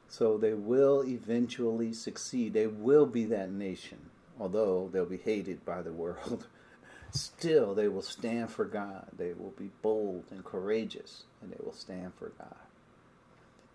So 0.08 0.38
they 0.38 0.53
will 0.53 1.03
eventually 1.05 1.93
succeed. 1.93 2.53
They 2.53 2.67
will 2.67 3.05
be 3.05 3.25
that 3.25 3.51
nation, 3.51 4.10
although 4.39 4.89
they'll 4.91 5.05
be 5.05 5.17
hated 5.17 5.65
by 5.65 5.81
the 5.81 5.93
world. 5.93 6.48
Still, 7.12 7.74
they 7.75 7.88
will 7.88 8.01
stand 8.01 8.51
for 8.51 8.65
God. 8.65 9.08
They 9.17 9.34
will 9.34 9.53
be 9.58 9.70
bold 9.81 10.25
and 10.31 10.43
courageous, 10.43 11.24
and 11.41 11.51
they 11.51 11.58
will 11.63 11.74
stand 11.74 12.13
for 12.15 12.31
God. 12.38 12.55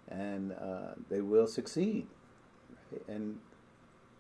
And 0.09 0.53
uh, 0.53 0.95
they 1.11 1.21
will 1.21 1.47
succeed. 1.47 2.07
Right? 2.91 3.03
And 3.09 3.39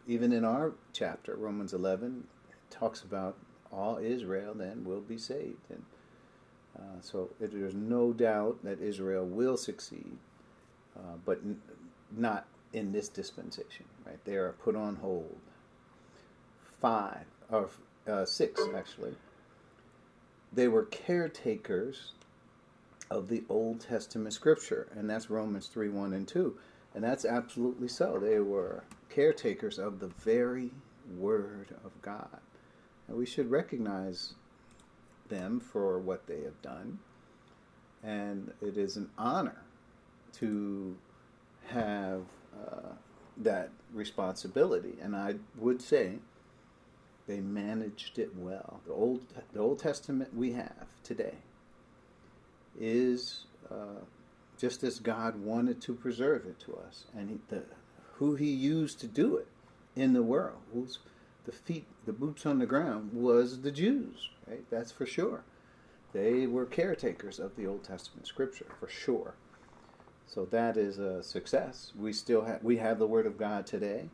even 0.07 0.33
in 0.33 0.45
our 0.45 0.73
chapter, 0.93 1.35
Romans 1.35 1.73
11, 1.73 2.25
talks 2.71 3.03
about 3.03 3.37
all 3.73 3.99
Israel 3.99 4.55
then 4.55 4.85
will 4.85 5.01
be 5.01 5.19
saved. 5.19 5.71
And 5.71 5.83
uh, 6.79 7.01
so 7.01 7.31
there's 7.41 7.75
no 7.75 8.13
doubt 8.13 8.63
that 8.65 8.81
Israel 8.81 9.25
will 9.25 9.57
succeed, 9.57 10.19
uh, 10.97 11.17
but 11.25 11.39
n- 11.45 11.61
not 12.17 12.47
in 12.73 12.93
this 12.93 13.09
dispensation. 13.09 13.85
Right? 14.05 14.19
They 14.25 14.37
are 14.37 14.53
put 14.53 14.77
on 14.77 14.97
hold. 14.97 15.37
Five 16.81 17.25
or 17.51 17.71
uh, 18.07 18.25
six 18.25 18.61
actually. 18.77 19.15
They 20.53 20.69
were 20.69 20.85
caretakers 20.85 22.13
of 23.11 23.29
the 23.29 23.45
Old 23.49 23.81
Testament 23.81 24.35
Scripture, 24.35 24.89
and 24.97 25.09
that's 25.09 25.31
Romans 25.31 25.69
three 25.69 25.89
one 25.89 26.13
and 26.13 26.27
two, 26.27 26.57
and 26.95 27.03
that's 27.03 27.25
absolutely 27.25 27.89
so. 27.89 28.19
They 28.19 28.41
were 28.41 28.85
caretakers 29.09 29.79
of 29.79 30.01
the 30.01 30.09
very 30.09 30.71
Word 31.17 31.75
of 31.85 32.01
God. 32.03 32.41
And 33.09 33.17
we 33.17 33.27
should 33.27 33.51
recognize 33.51 34.35
them 35.29 35.61
for 35.61 35.99
what 35.99 36.27
they 36.27 36.43
have 36.43 36.61
done. 36.63 36.99
And 38.03 38.53
it 38.61 38.77
is 38.77 38.97
an 38.97 39.11
honor 39.17 39.63
to 40.41 40.97
have 41.69 42.23
uh, 42.55 42.93
that 43.37 43.71
responsibility. 43.93 44.95
And 45.01 45.17
I 45.17 45.37
would 45.59 45.83
say 45.83 46.19
they 47.27 47.41
managed 47.41 48.19
it 48.19 48.37
well. 48.37 48.81
The 48.87 48.93
Old, 48.93 49.21
the 49.53 49.61
Old 49.61 49.79
Testament 49.79 50.35
we 50.35 50.53
have 50.53 50.87
today 51.03 51.35
is 52.79 53.45
uh, 53.71 54.05
just 54.59 54.83
as 54.85 54.99
God 54.99 55.41
wanted 55.41 55.81
to 55.83 55.95
preserve 55.95 56.47
it 56.47 56.59
to 56.61 56.77
us, 56.77 57.05
and 57.17 57.31
he, 57.31 57.39
the, 57.49 57.63
who 58.15 58.37
He 58.37 58.51
used 58.51 59.01
to 59.01 59.07
do 59.07 59.37
it 59.37 59.49
in 59.95 60.13
the 60.13 60.23
world, 60.23 60.59
who's 60.73 60.99
the 61.45 61.53
feet, 61.53 61.87
the 62.05 62.13
boots 62.13 62.47
on 62.47 62.59
the 62.59 62.67
ground, 62.67 63.11
was 63.13 63.63
the 63.63 63.71
Jews. 63.71 64.31
Right, 64.47 64.65
that's 64.71 64.93
for 64.93 65.07
sure. 65.07 65.43
They 66.13 66.47
were 66.47 66.65
caretakers 66.65 67.39
of 67.39 67.57
the 67.57 67.67
Old 67.67 67.85
Testament 67.85 68.27
Scripture 68.27 68.67
for 68.79 68.89
sure. 68.89 69.35
So 70.27 70.45
that 70.47 70.77
is 70.77 70.99
a 70.99 71.23
success. 71.23 71.93
We 71.99 72.13
still 72.13 72.45
have 72.45 72.63
we 72.63 72.77
have 72.79 72.99
the 72.99 73.07
Word 73.07 73.27
of 73.27 73.39
God 73.39 73.67
today. 73.67 74.09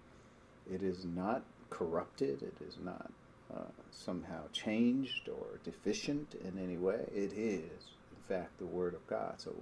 It 0.71 0.83
is 0.83 1.04
not 1.04 1.42
corrupted. 1.71 2.42
It 2.42 2.57
is 2.66 2.76
not 2.83 3.11
uh, 3.52 3.71
somehow 3.90 4.42
changed 4.52 5.28
or 5.28 5.59
deficient 5.64 6.35
in 6.35 6.59
any 6.62 6.76
way. 6.76 7.07
It 7.14 7.33
is, 7.33 7.90
in 8.11 8.23
fact, 8.28 8.59
the 8.59 8.66
Word 8.66 8.95
of 8.95 9.07
God. 9.07 9.35
So 9.38 9.54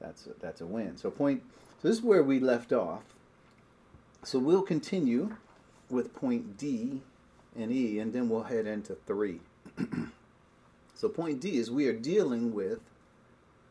that's 0.00 0.26
a, 0.26 0.30
that's 0.40 0.60
a 0.60 0.66
win. 0.66 0.96
So 0.96 1.10
point. 1.10 1.42
So 1.82 1.88
this 1.88 1.98
is 1.98 2.04
where 2.04 2.22
we 2.22 2.40
left 2.40 2.72
off. 2.72 3.02
So 4.22 4.38
we'll 4.38 4.62
continue 4.62 5.36
with 5.90 6.14
point 6.14 6.56
D 6.56 7.02
and 7.56 7.70
E, 7.70 7.98
and 7.98 8.12
then 8.12 8.28
we'll 8.28 8.44
head 8.44 8.66
into 8.66 8.94
three. 9.06 9.40
so 10.94 11.08
point 11.08 11.40
D 11.40 11.58
is 11.58 11.70
we 11.70 11.88
are 11.88 11.92
dealing 11.92 12.54
with 12.54 12.78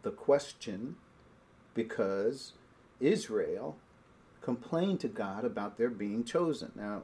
the 0.03 0.11
question 0.11 0.97
because 1.73 2.53
Israel 2.99 3.77
complained 4.41 4.99
to 5.01 5.07
God 5.07 5.45
about 5.45 5.77
their 5.77 5.89
being 5.89 6.23
chosen. 6.23 6.71
Now, 6.75 7.03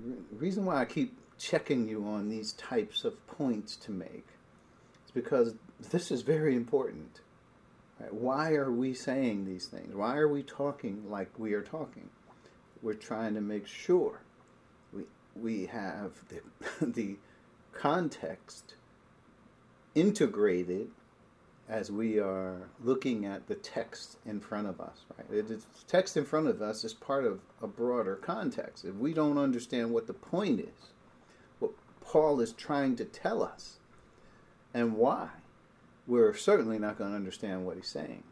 the 0.00 0.36
reason 0.36 0.64
why 0.64 0.80
I 0.80 0.84
keep 0.84 1.18
checking 1.38 1.88
you 1.88 2.04
on 2.06 2.28
these 2.28 2.52
types 2.52 3.04
of 3.04 3.26
points 3.26 3.76
to 3.76 3.90
make 3.90 4.26
is 5.04 5.10
because 5.12 5.54
this 5.90 6.10
is 6.10 6.22
very 6.22 6.54
important. 6.54 7.20
Right? 8.00 8.14
Why 8.14 8.52
are 8.54 8.70
we 8.70 8.94
saying 8.94 9.44
these 9.44 9.66
things? 9.66 9.94
Why 9.94 10.16
are 10.16 10.28
we 10.28 10.42
talking 10.42 11.10
like 11.10 11.38
we 11.38 11.54
are 11.54 11.62
talking? 11.62 12.08
We're 12.80 12.94
trying 12.94 13.34
to 13.34 13.40
make 13.40 13.66
sure 13.66 14.22
we 14.92 15.04
we 15.34 15.66
have 15.66 16.12
the 16.28 16.40
the 16.86 17.16
context 17.72 18.74
integrated 19.94 20.88
as 21.72 21.90
we 21.90 22.20
are 22.20 22.68
looking 22.84 23.24
at 23.24 23.46
the 23.46 23.54
text 23.54 24.18
in 24.26 24.38
front 24.40 24.66
of 24.66 24.78
us, 24.78 25.06
right? 25.16 25.48
The 25.48 25.58
text 25.88 26.18
in 26.18 26.26
front 26.26 26.46
of 26.46 26.60
us 26.60 26.84
is 26.84 26.92
part 26.92 27.24
of 27.24 27.40
a 27.62 27.66
broader 27.66 28.16
context. 28.16 28.84
If 28.84 28.94
we 28.96 29.14
don't 29.14 29.38
understand 29.38 29.90
what 29.90 30.06
the 30.06 30.12
point 30.12 30.60
is, 30.60 30.90
what 31.60 31.70
Paul 32.02 32.40
is 32.40 32.52
trying 32.52 32.96
to 32.96 33.06
tell 33.06 33.42
us, 33.42 33.78
and 34.74 34.96
why, 34.96 35.30
we're 36.06 36.34
certainly 36.34 36.78
not 36.78 36.98
going 36.98 37.10
to 37.10 37.16
understand 37.16 37.64
what 37.64 37.76
he's 37.76 37.88
saying. 37.88 38.24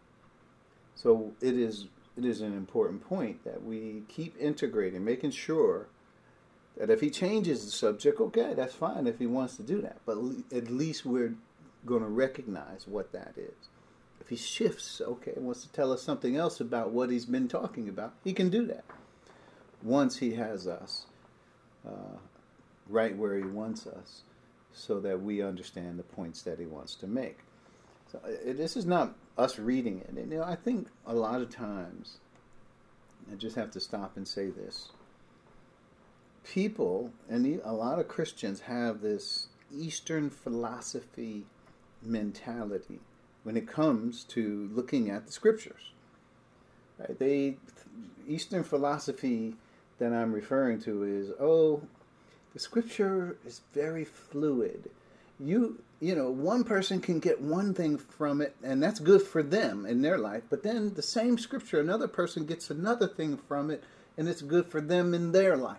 So 0.94 1.32
it 1.40 1.56
is 1.56 1.86
it 2.18 2.26
is 2.26 2.42
an 2.42 2.52
important 2.52 3.02
point 3.08 3.42
that 3.44 3.64
we 3.64 4.02
keep 4.08 4.36
integrating, 4.38 5.02
making 5.02 5.30
sure 5.30 5.86
that 6.76 6.90
if 6.90 7.00
he 7.00 7.08
changes 7.08 7.64
the 7.64 7.70
subject, 7.70 8.20
okay, 8.20 8.52
that's 8.52 8.74
fine 8.74 9.06
if 9.06 9.18
he 9.18 9.26
wants 9.26 9.56
to 9.56 9.62
do 9.62 9.80
that. 9.80 9.98
But 10.04 10.18
at 10.54 10.70
least 10.70 11.06
we're 11.06 11.36
going 11.86 12.02
to 12.02 12.08
recognize 12.08 12.86
what 12.86 13.12
that 13.12 13.34
is. 13.36 13.68
If 14.20 14.28
he 14.28 14.36
shifts, 14.36 15.00
okay, 15.00 15.32
wants 15.36 15.62
to 15.62 15.72
tell 15.72 15.92
us 15.92 16.02
something 16.02 16.36
else 16.36 16.60
about 16.60 16.90
what 16.90 17.10
he's 17.10 17.26
been 17.26 17.48
talking 17.48 17.88
about, 17.88 18.14
he 18.22 18.32
can 18.32 18.50
do 18.50 18.66
that 18.66 18.84
once 19.82 20.18
he 20.18 20.34
has 20.34 20.66
us 20.66 21.06
uh, 21.86 22.18
right 22.88 23.16
where 23.16 23.36
he 23.36 23.44
wants 23.44 23.86
us 23.86 24.22
so 24.72 25.00
that 25.00 25.22
we 25.22 25.42
understand 25.42 25.98
the 25.98 26.02
points 26.02 26.42
that 26.42 26.58
he 26.58 26.66
wants 26.66 26.94
to 26.96 27.06
make. 27.06 27.38
So 28.12 28.20
uh, 28.24 28.52
this 28.52 28.76
is 28.76 28.86
not 28.86 29.16
us 29.38 29.58
reading 29.58 30.00
it. 30.00 30.08
And, 30.08 30.30
you 30.30 30.38
know, 30.38 30.44
I 30.44 30.56
think 30.56 30.88
a 31.06 31.14
lot 31.14 31.40
of 31.40 31.50
times, 31.50 32.18
I 33.30 33.36
just 33.36 33.56
have 33.56 33.70
to 33.72 33.80
stop 33.80 34.16
and 34.16 34.26
say 34.26 34.50
this. 34.50 34.90
People, 36.44 37.12
and 37.28 37.60
a 37.64 37.72
lot 37.72 37.98
of 37.98 38.08
Christians 38.08 38.60
have 38.60 39.00
this 39.00 39.48
Eastern 39.72 40.30
philosophy 40.30 41.46
mentality 42.02 43.00
when 43.42 43.56
it 43.56 43.66
comes 43.66 44.24
to 44.24 44.68
looking 44.72 45.10
at 45.10 45.26
the 45.26 45.32
scriptures. 45.32 45.92
Right? 46.98 47.18
They 47.18 47.56
Eastern 48.28 48.62
philosophy 48.62 49.56
that 49.98 50.12
I'm 50.12 50.32
referring 50.32 50.80
to 50.82 51.02
is 51.04 51.30
oh, 51.40 51.82
the 52.52 52.60
scripture 52.60 53.36
is 53.46 53.62
very 53.72 54.04
fluid. 54.04 54.90
You 55.38 55.82
you 56.00 56.14
know, 56.14 56.30
one 56.30 56.64
person 56.64 57.00
can 57.00 57.20
get 57.20 57.42
one 57.42 57.74
thing 57.74 57.98
from 57.98 58.40
it, 58.40 58.56
and 58.62 58.82
that's 58.82 59.00
good 59.00 59.22
for 59.22 59.42
them 59.42 59.84
in 59.84 60.00
their 60.00 60.16
life. 60.16 60.42
But 60.48 60.62
then 60.62 60.94
the 60.94 61.02
same 61.02 61.36
scripture, 61.36 61.78
another 61.78 62.08
person 62.08 62.46
gets 62.46 62.70
another 62.70 63.06
thing 63.06 63.36
from 63.36 63.70
it, 63.70 63.84
and 64.16 64.26
it's 64.26 64.40
good 64.40 64.66
for 64.66 64.80
them 64.80 65.12
in 65.12 65.32
their 65.32 65.58
life. 65.58 65.76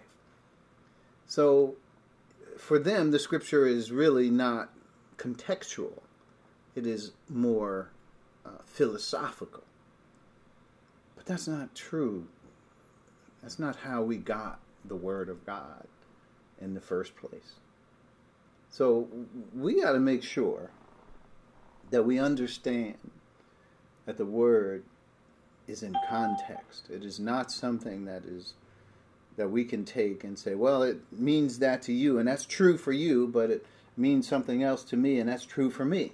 So, 1.26 1.76
for 2.56 2.78
them, 2.78 3.10
the 3.10 3.18
scripture 3.18 3.66
is 3.66 3.92
really 3.92 4.30
not 4.30 4.70
contextual 5.18 6.02
it 6.76 6.86
is 6.86 7.12
more 7.30 7.90
uh, 8.46 8.50
philosophical. 8.66 9.64
But 11.16 11.26
that's 11.26 11.48
not 11.48 11.76
true. 11.76 12.28
That's 13.42 13.60
not 13.60 13.76
how 13.76 14.02
we 14.02 14.18
got 14.18 14.60
the 14.86 14.96
Word 14.96 15.30
of 15.30 15.46
God 15.46 15.88
in 16.60 16.74
the 16.74 16.82
first 16.82 17.16
place. 17.16 17.54
So 18.70 19.08
we 19.56 19.82
got 19.82 19.92
to 19.94 20.00
make 20.00 20.24
sure 20.24 20.72
that 21.90 22.04
we 22.04 22.20
understand 22.20 22.96
that 24.06 24.18
the 24.18 24.26
Word 24.26 24.84
is 25.68 25.84
in 25.84 25.96
context. 26.10 26.88
It 26.90 27.04
is 27.04 27.20
not 27.20 27.52
something 27.52 28.06
that 28.06 28.24
is 28.26 28.54
that 29.38 29.50
we 29.50 29.64
can 29.64 29.86
take 29.86 30.24
and 30.24 30.38
say, 30.38 30.56
well, 30.56 30.84
it 30.84 31.00
means 31.12 31.60
that 31.60 31.82
to 31.84 31.94
you, 31.94 32.20
and 32.20 32.28
that's 32.28 32.46
true 32.46 32.78
for 32.78 32.92
you, 32.92 33.28
but 33.28 33.50
it 33.50 33.66
means 33.96 34.28
something 34.28 34.62
else 34.62 34.84
to 34.84 34.98
me, 34.98 35.20
and 35.20 35.30
that's 35.30 35.46
true 35.46 35.70
for 35.70 35.86
me. 35.86 36.12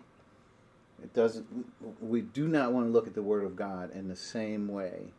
It 1.04 1.14
doesn't. 1.14 1.46
We 2.02 2.22
do 2.22 2.48
not 2.48 2.74
want 2.74 2.88
to 2.88 2.92
look 2.92 3.08
at 3.08 3.14
the 3.14 3.22
Word 3.22 3.44
of 3.44 3.56
God 3.56 3.92
in 3.96 4.08
the 4.08 4.16
same 4.16 4.68
way 4.68 5.14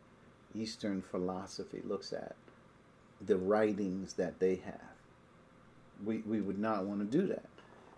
Eastern 0.54 1.02
philosophy 1.02 1.80
looks 1.84 2.12
at 2.12 2.34
the 3.20 3.36
writings 3.36 4.14
that 4.14 4.38
they 4.38 4.56
have. 4.56 4.96
We 6.04 6.18
we 6.18 6.40
would 6.40 6.58
not 6.58 6.84
want 6.84 7.00
to 7.00 7.18
do 7.18 7.26
that, 7.28 7.46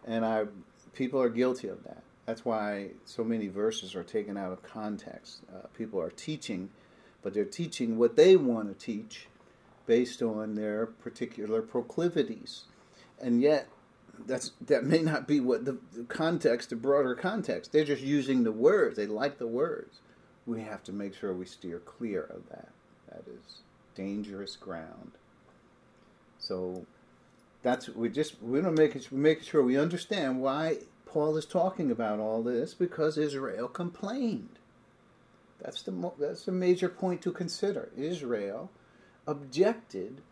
and 0.06 0.24
I 0.24 0.46
people 0.94 1.20
are 1.20 1.28
guilty 1.28 1.68
of 1.68 1.84
that. 1.84 2.02
That's 2.26 2.44
why 2.44 2.90
so 3.04 3.24
many 3.24 3.48
verses 3.48 3.94
are 3.94 4.04
taken 4.04 4.36
out 4.36 4.52
of 4.52 4.62
context. 4.62 5.40
Uh, 5.52 5.66
people 5.76 6.00
are 6.00 6.10
teaching, 6.10 6.70
but 7.22 7.34
they're 7.34 7.44
teaching 7.44 7.98
what 7.98 8.16
they 8.16 8.36
want 8.36 8.68
to 8.68 8.86
teach 8.86 9.26
based 9.86 10.22
on 10.22 10.54
their 10.54 10.86
particular 10.86 11.62
proclivities, 11.62 12.64
and 13.20 13.40
yet 13.40 13.68
that's 14.26 14.52
that 14.66 14.84
may 14.84 15.02
not 15.02 15.26
be 15.26 15.40
what 15.40 15.64
the, 15.64 15.78
the 15.92 16.04
context, 16.04 16.70
the 16.70 16.76
broader 16.76 17.14
context. 17.14 17.72
They're 17.72 17.84
just 17.84 18.02
using 18.02 18.44
the 18.44 18.52
words. 18.52 18.96
They 18.96 19.06
like 19.06 19.38
the 19.38 19.46
words. 19.46 20.00
We 20.46 20.62
have 20.62 20.82
to 20.84 20.92
make 20.92 21.14
sure 21.14 21.32
we 21.32 21.46
steer 21.46 21.78
clear 21.78 22.22
of 22.22 22.48
that. 22.48 22.68
That 23.08 23.24
is 23.28 23.62
dangerous 23.94 24.56
ground. 24.56 25.12
So 26.38 26.86
that's 27.62 27.88
we 27.88 28.08
just 28.08 28.42
we 28.42 28.60
don't 28.60 28.78
make 28.78 28.96
it, 28.96 29.08
we're 29.10 29.18
making 29.18 29.44
sure 29.44 29.62
we 29.62 29.78
understand 29.78 30.40
why 30.40 30.78
Paul 31.06 31.36
is 31.36 31.44
talking 31.44 31.90
about 31.90 32.18
all 32.18 32.42
this 32.42 32.74
because 32.74 33.18
Israel 33.18 33.68
complained. 33.68 34.58
That's 35.60 35.82
the 35.82 36.12
that's 36.18 36.48
a 36.48 36.52
major 36.52 36.88
point 36.88 37.22
to 37.22 37.32
consider. 37.32 37.90
Israel 37.96 38.70
objected 39.26 40.22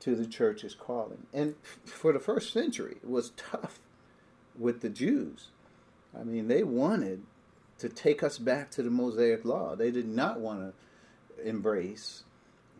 to 0.00 0.16
the 0.16 0.26
church's 0.26 0.74
calling, 0.74 1.26
and 1.32 1.54
for 1.84 2.12
the 2.12 2.20
first 2.20 2.52
century, 2.52 2.96
it 3.02 3.08
was 3.08 3.32
tough 3.36 3.80
with 4.58 4.80
the 4.80 4.88
Jews. 4.88 5.48
I 6.18 6.24
mean, 6.24 6.48
they 6.48 6.62
wanted 6.62 7.22
to 7.78 7.88
take 7.88 8.22
us 8.22 8.38
back 8.38 8.70
to 8.72 8.82
the 8.82 8.90
Mosaic 8.90 9.44
law. 9.44 9.74
They 9.74 9.90
did 9.90 10.08
not 10.08 10.40
want 10.40 10.60
to 10.60 11.48
embrace 11.48 12.24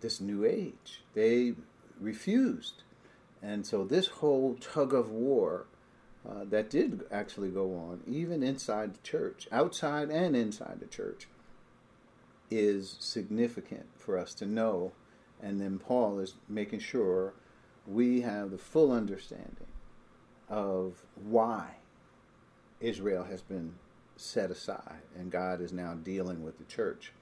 this 0.01 0.21
new 0.21 0.45
age. 0.45 1.03
They 1.15 1.55
refused. 2.01 2.83
And 3.43 3.67
so 3.67 3.85
this 3.85 4.07
whole 4.09 4.57
tug 4.61 4.93
of 4.93 5.11
war 5.11 5.67
uh, 6.29 6.45
that 6.45 6.69
did 6.69 7.03
actually 7.11 7.49
go 7.49 7.75
on, 7.75 8.03
even 8.07 8.43
inside 8.43 8.95
the 8.95 9.03
church, 9.03 9.49
outside 9.51 10.11
and 10.11 10.37
inside 10.37 10.79
the 10.81 10.87
church, 10.87 11.29
is 12.51 12.97
significant 12.99 13.87
for 13.97 14.19
us 14.19 14.35
to 14.35 14.47
know. 14.47 14.93
And 15.43 15.61
then 15.61 15.79
Paul 15.79 16.19
is 16.19 16.35
making 16.49 16.81
sure 16.81 17.35
we 17.87 18.21
have 18.21 18.51
the 18.51 18.59
full 18.59 18.93
understanding 18.93 19.67
of 20.49 21.03
why 21.15 21.77
Israel 22.81 23.25
has 23.25 23.43
been 23.43 23.75
set 24.17 24.51
aside 24.51 25.03
and 25.19 25.31
God 25.31 25.61
is 25.61 25.73
now 25.73 25.95
dealing 25.95 26.43
with 26.43 26.59
the 26.59 26.65
church. 26.65 27.13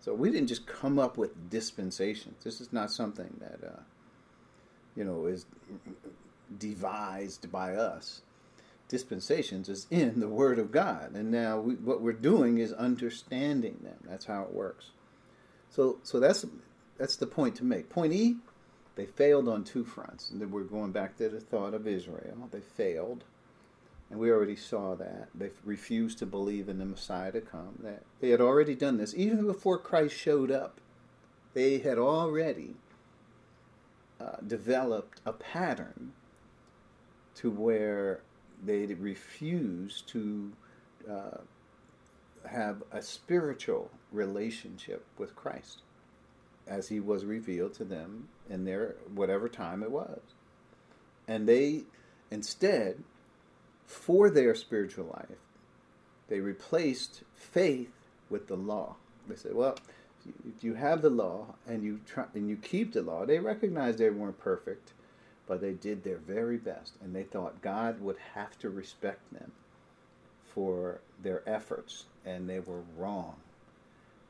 So 0.00 0.14
we 0.14 0.30
didn't 0.30 0.48
just 0.48 0.66
come 0.66 0.98
up 0.98 1.16
with 1.16 1.48
dispensations. 1.50 2.44
This 2.44 2.60
is 2.60 2.72
not 2.72 2.90
something 2.90 3.40
that, 3.40 3.66
uh, 3.66 3.80
you 4.94 5.02
know, 5.02 5.26
is 5.26 5.46
devised 6.58 7.50
by 7.50 7.74
us. 7.74 8.20
Dispensations 8.86 9.70
is 9.70 9.86
in 9.90 10.20
the 10.20 10.28
Word 10.28 10.58
of 10.58 10.70
God, 10.70 11.12
and 11.14 11.30
now 11.30 11.58
we, 11.58 11.74
what 11.76 12.02
we're 12.02 12.12
doing 12.12 12.58
is 12.58 12.70
understanding 12.74 13.78
them. 13.82 13.96
That's 14.06 14.26
how 14.26 14.42
it 14.42 14.52
works. 14.52 14.90
So, 15.70 16.00
so 16.02 16.20
that's 16.20 16.44
that's 16.98 17.16
the 17.16 17.26
point 17.26 17.56
to 17.56 17.64
make. 17.64 17.88
Point 17.88 18.12
E, 18.12 18.36
they 18.96 19.06
failed 19.06 19.48
on 19.48 19.64
two 19.64 19.84
fronts. 19.84 20.30
And 20.30 20.40
then 20.40 20.50
we're 20.50 20.62
going 20.62 20.92
back 20.92 21.16
to 21.18 21.28
the 21.28 21.40
thought 21.40 21.74
of 21.74 21.86
Israel. 21.86 22.48
They 22.50 22.60
failed, 22.60 23.24
and 24.10 24.20
we 24.20 24.30
already 24.30 24.56
saw 24.56 24.94
that 24.94 25.28
they 25.34 25.50
refused 25.64 26.18
to 26.18 26.26
believe 26.26 26.68
in 26.68 26.78
the 26.78 26.84
Messiah 26.84 27.32
to 27.32 27.40
come. 27.40 27.78
That 27.82 28.02
they 28.20 28.30
had 28.30 28.40
already 28.40 28.74
done 28.74 28.98
this 28.98 29.14
even 29.14 29.46
before 29.46 29.78
Christ 29.78 30.16
showed 30.16 30.50
up. 30.50 30.80
They 31.54 31.78
had 31.78 31.98
already 31.98 32.74
uh, 34.20 34.36
developed 34.46 35.20
a 35.24 35.32
pattern 35.32 36.12
to 37.36 37.50
where 37.50 38.20
they 38.64 38.86
refused 38.86 40.08
to 40.08 40.52
uh, 41.10 41.38
have 42.48 42.82
a 42.92 43.02
spiritual 43.02 43.90
relationship 44.12 45.04
with 45.18 45.34
Christ 45.36 45.82
as 46.66 46.88
he 46.88 47.00
was 47.00 47.24
revealed 47.24 47.74
to 47.74 47.84
them 47.84 48.28
in 48.48 48.64
their 48.64 48.96
whatever 49.14 49.48
time 49.48 49.82
it 49.82 49.90
was. 49.90 50.20
And 51.26 51.48
they 51.48 51.82
instead, 52.30 53.02
for 53.86 54.30
their 54.30 54.54
spiritual 54.54 55.06
life, 55.06 55.38
they 56.28 56.40
replaced 56.40 57.22
faith 57.34 57.92
with 58.30 58.48
the 58.48 58.56
law. 58.56 58.96
They 59.28 59.36
said, 59.36 59.54
well, 59.54 59.76
if 60.48 60.64
you 60.64 60.74
have 60.74 61.02
the 61.02 61.10
law 61.10 61.54
and 61.66 61.82
you 61.82 62.00
try 62.06 62.24
and 62.34 62.48
you 62.48 62.56
keep 62.56 62.92
the 62.92 63.02
law, 63.02 63.26
they 63.26 63.38
recognized 63.38 63.98
they 63.98 64.10
weren't 64.10 64.38
perfect, 64.38 64.92
but 65.46 65.60
they 65.60 65.72
did 65.72 66.02
their 66.02 66.16
very 66.16 66.56
best, 66.56 66.94
and 67.02 67.14
they 67.14 67.24
thought 67.24 67.60
God 67.60 68.00
would 68.00 68.16
have 68.34 68.58
to 68.60 68.70
respect 68.70 69.32
them 69.32 69.52
for 70.54 71.00
their 71.22 71.42
efforts, 71.48 72.04
and 72.24 72.48
they 72.48 72.60
were 72.60 72.82
wrong. 72.96 73.36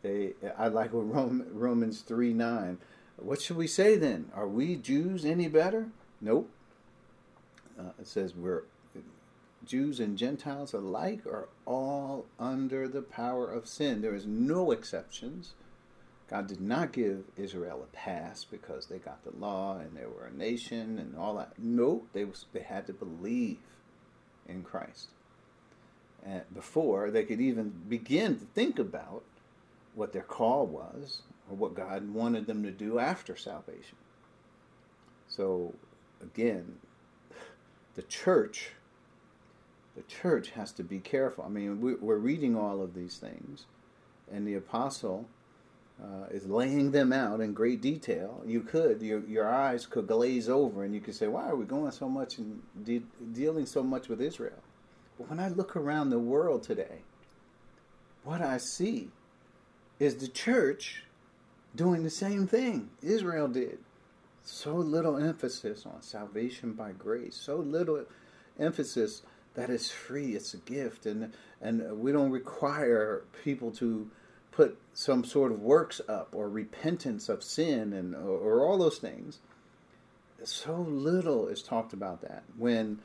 They, 0.04 0.34
I 0.58 0.68
like 0.68 0.92
what 0.92 1.10
Romans 1.50 2.02
three 2.02 2.34
nine. 2.34 2.76
What 3.16 3.40
should 3.40 3.56
we 3.56 3.66
say 3.66 3.96
then? 3.96 4.30
Are 4.34 4.46
we 4.46 4.76
Jews 4.76 5.24
any 5.24 5.48
better? 5.48 5.88
Nope. 6.20 6.50
Uh, 7.80 7.92
it 7.98 8.06
says 8.06 8.36
we're 8.36 8.64
Jews 9.64 10.00
and 10.00 10.18
Gentiles 10.18 10.74
alike 10.74 11.26
are 11.26 11.48
all 11.64 12.26
under 12.38 12.86
the 12.86 13.00
power 13.00 13.50
of 13.50 13.66
sin. 13.66 14.02
There 14.02 14.14
is 14.14 14.26
no 14.26 14.72
exceptions. 14.72 15.54
God 16.28 16.48
did 16.48 16.60
not 16.60 16.92
give 16.92 17.24
Israel 17.38 17.82
a 17.82 17.96
pass 17.96 18.44
because 18.44 18.86
they 18.86 18.98
got 18.98 19.24
the 19.24 19.34
law 19.34 19.78
and 19.78 19.96
they 19.96 20.04
were 20.04 20.26
a 20.26 20.36
nation 20.36 20.98
and 20.98 21.16
all 21.16 21.36
that. 21.36 21.58
No, 21.58 22.02
they 22.12 22.26
was, 22.26 22.44
they 22.52 22.60
had 22.60 22.86
to 22.88 22.92
believe 22.92 23.56
in 24.46 24.64
Christ. 24.64 25.08
And 26.22 26.42
before 26.52 27.10
they 27.10 27.24
could 27.24 27.40
even 27.40 27.72
begin 27.88 28.38
to 28.38 28.44
think 28.54 28.78
about 28.78 29.22
what 29.94 30.12
their 30.12 30.22
call 30.22 30.66
was 30.66 31.22
or 31.50 31.56
what 31.56 31.74
God 31.74 32.12
wanted 32.12 32.46
them 32.46 32.62
to 32.62 32.70
do 32.70 32.98
after 32.98 33.36
salvation. 33.36 33.96
So 35.28 35.74
again, 36.22 36.76
the 37.94 38.02
church 38.02 38.70
the 39.96 40.02
church 40.02 40.50
has 40.50 40.72
to 40.72 40.82
be 40.82 40.98
careful. 40.98 41.44
I 41.44 41.48
mean, 41.48 41.80
we're 41.80 42.16
reading 42.16 42.56
all 42.56 42.82
of 42.82 42.94
these 42.94 43.16
things, 43.16 43.66
and 44.28 44.44
the 44.44 44.54
apostle 44.54 45.28
uh, 46.02 46.26
is 46.30 46.46
laying 46.46 46.90
them 46.90 47.12
out 47.12 47.40
in 47.40 47.52
great 47.52 47.80
detail. 47.80 48.42
You 48.44 48.60
could, 48.60 49.00
your, 49.00 49.20
your 49.26 49.48
eyes 49.48 49.86
could 49.86 50.08
glaze 50.08 50.48
over 50.48 50.84
and 50.84 50.94
you 50.94 51.00
could 51.00 51.14
say, 51.14 51.28
why 51.28 51.48
are 51.48 51.56
we 51.56 51.64
going 51.64 51.92
so 51.92 52.08
much 52.08 52.38
and 52.38 52.60
de- 52.82 53.04
dealing 53.32 53.66
so 53.66 53.82
much 53.82 54.08
with 54.08 54.20
Israel? 54.20 54.62
But 55.16 55.30
when 55.30 55.38
I 55.38 55.48
look 55.48 55.76
around 55.76 56.10
the 56.10 56.18
world 56.18 56.64
today, 56.64 57.02
what 58.24 58.42
I 58.42 58.58
see 58.58 59.10
is 60.04 60.16
the 60.16 60.28
church 60.28 61.02
doing 61.74 62.02
the 62.02 62.10
same 62.10 62.46
thing 62.46 62.90
Israel 63.02 63.48
did. 63.48 63.78
So 64.44 64.74
little 64.74 65.16
emphasis 65.16 65.86
on 65.86 66.02
salvation 66.02 66.72
by 66.74 66.92
grace, 66.92 67.34
so 67.34 67.56
little 67.56 68.04
emphasis 68.58 69.22
that 69.54 69.70
it's 69.70 69.90
free, 69.90 70.34
it's 70.34 70.52
a 70.52 70.58
gift, 70.58 71.06
and, 71.06 71.32
and 71.60 71.98
we 71.98 72.12
don't 72.12 72.30
require 72.30 73.22
people 73.42 73.70
to 73.72 74.10
put 74.52 74.78
some 74.92 75.24
sort 75.24 75.50
of 75.50 75.60
works 75.60 76.00
up 76.08 76.28
or 76.32 76.48
repentance 76.48 77.28
of 77.28 77.42
sin 77.42 77.92
and 77.92 78.14
or, 78.14 78.38
or 78.38 78.66
all 78.66 78.78
those 78.78 78.98
things. 78.98 79.38
So 80.44 80.76
little 80.76 81.48
is 81.48 81.62
talked 81.62 81.92
about 81.92 82.20
that. 82.20 82.44
When 82.56 83.00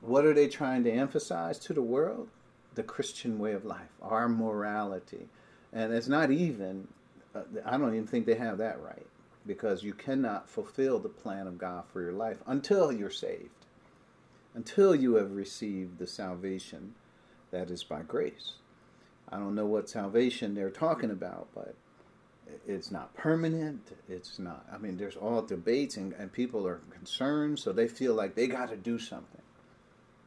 what 0.00 0.24
are 0.24 0.34
they 0.34 0.48
trying 0.48 0.84
to 0.84 0.90
emphasize 0.90 1.58
to 1.60 1.72
the 1.72 1.82
world? 1.82 2.28
The 2.74 2.82
Christian 2.82 3.38
way 3.38 3.52
of 3.52 3.64
life, 3.64 3.90
our 4.02 4.28
morality, 4.28 5.28
and 5.72 5.92
it's 5.92 6.08
not 6.08 6.30
even. 6.30 6.88
Uh, 7.34 7.42
I 7.64 7.76
don't 7.76 7.94
even 7.94 8.06
think 8.06 8.26
they 8.26 8.34
have 8.34 8.58
that 8.58 8.80
right 8.82 9.06
because 9.46 9.82
you 9.82 9.94
cannot 9.94 10.48
fulfill 10.48 10.98
the 10.98 11.08
plan 11.08 11.46
of 11.46 11.58
God 11.58 11.84
for 11.92 12.02
your 12.02 12.12
life 12.12 12.38
until 12.46 12.92
you're 12.92 13.10
saved, 13.10 13.66
until 14.54 14.94
you 14.94 15.14
have 15.14 15.32
received 15.32 15.98
the 15.98 16.06
salvation 16.06 16.94
that 17.50 17.70
is 17.70 17.82
by 17.82 18.02
grace. 18.02 18.54
I 19.30 19.38
don't 19.38 19.54
know 19.54 19.66
what 19.66 19.88
salvation 19.88 20.54
they're 20.54 20.70
talking 20.70 21.10
about, 21.10 21.48
but 21.54 21.74
it's 22.66 22.90
not 22.90 23.14
permanent. 23.14 23.92
It's 24.08 24.38
not. 24.38 24.66
I 24.72 24.78
mean, 24.78 24.96
there's 24.96 25.16
all 25.16 25.42
debates 25.42 25.96
and, 25.96 26.12
and 26.14 26.32
people 26.32 26.66
are 26.66 26.80
concerned, 26.90 27.58
so 27.58 27.72
they 27.72 27.88
feel 27.88 28.14
like 28.14 28.34
they 28.34 28.46
got 28.46 28.70
to 28.70 28.76
do 28.76 28.98
something. 28.98 29.42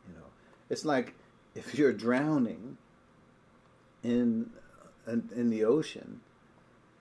You 0.08 0.15
know, 0.15 0.27
it's 0.69 0.86
like 0.86 1.15
if 1.56 1.75
you're 1.75 1.93
drowning 1.93 2.77
in 4.04 4.49
in, 5.12 5.50
the 5.50 5.63
ocean, 5.63 6.21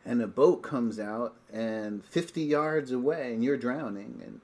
and 0.04 0.20
a 0.22 0.26
boat 0.26 0.62
comes 0.62 0.98
out 0.98 1.36
and 1.52 2.04
50 2.04 2.42
yards 2.42 2.90
away, 2.92 3.32
and 3.32 3.44
you're 3.44 3.56
drowning, 3.56 4.20
and 4.24 4.40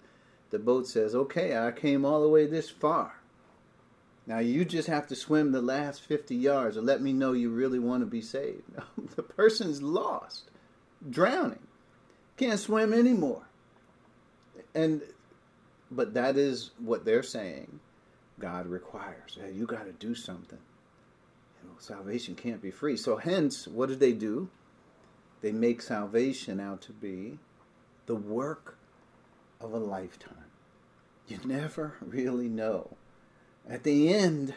the 0.50 0.58
boat 0.58 0.86
says, 0.86 1.14
"Okay, 1.14 1.56
I 1.56 1.72
came 1.72 2.04
all 2.04 2.22
the 2.22 2.28
way 2.28 2.46
this 2.46 2.70
far." 2.70 3.20
Now 4.26 4.40
you 4.40 4.64
just 4.64 4.88
have 4.88 5.06
to 5.08 5.16
swim 5.16 5.52
the 5.52 5.62
last 5.62 6.02
50 6.02 6.34
yards 6.34 6.76
and 6.76 6.84
let 6.84 7.00
me 7.00 7.12
know 7.12 7.32
you 7.32 7.50
really 7.50 7.78
want 7.78 8.02
to 8.02 8.06
be 8.06 8.20
saved. 8.20 8.64
the 9.16 9.22
person's 9.22 9.82
lost, 9.82 10.50
drowning, 11.08 11.66
can't 12.36 12.58
swim 12.58 12.92
anymore. 12.92 13.46
And 14.74 15.02
but 15.90 16.14
that 16.14 16.36
is 16.36 16.72
what 16.78 17.04
they're 17.04 17.22
saying 17.22 17.78
God 18.38 18.66
requires. 18.66 19.38
Hey, 19.40 19.52
you 19.52 19.66
got 19.66 19.86
to 19.86 19.92
do 19.92 20.14
something. 20.14 20.58
Salvation 21.78 22.34
can't 22.34 22.62
be 22.62 22.70
free. 22.70 22.96
So 22.96 23.16
hence, 23.16 23.66
what 23.66 23.88
did 23.88 24.00
they 24.00 24.12
do? 24.12 24.48
They 25.42 25.52
make 25.52 25.82
salvation 25.82 26.58
out 26.60 26.80
to 26.82 26.92
be 26.92 27.38
the 28.06 28.14
work 28.14 28.78
of 29.60 29.72
a 29.72 29.78
lifetime. 29.78 30.50
You 31.28 31.38
never 31.44 31.94
really 32.00 32.48
know. 32.48 32.96
At 33.68 33.82
the 33.82 34.12
end, 34.12 34.54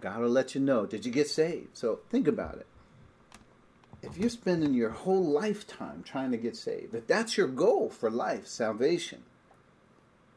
God 0.00 0.20
will 0.20 0.28
let 0.28 0.54
you 0.54 0.60
know. 0.60 0.86
Did 0.86 1.06
you 1.06 1.12
get 1.12 1.28
saved? 1.28 1.76
So 1.76 2.00
think 2.10 2.28
about 2.28 2.56
it. 2.56 2.66
If 4.02 4.18
you're 4.18 4.28
spending 4.28 4.74
your 4.74 4.90
whole 4.90 5.24
lifetime 5.24 6.02
trying 6.04 6.30
to 6.32 6.36
get 6.36 6.56
saved, 6.56 6.94
if 6.94 7.06
that's 7.06 7.38
your 7.38 7.48
goal 7.48 7.88
for 7.88 8.10
life, 8.10 8.46
salvation, 8.46 9.22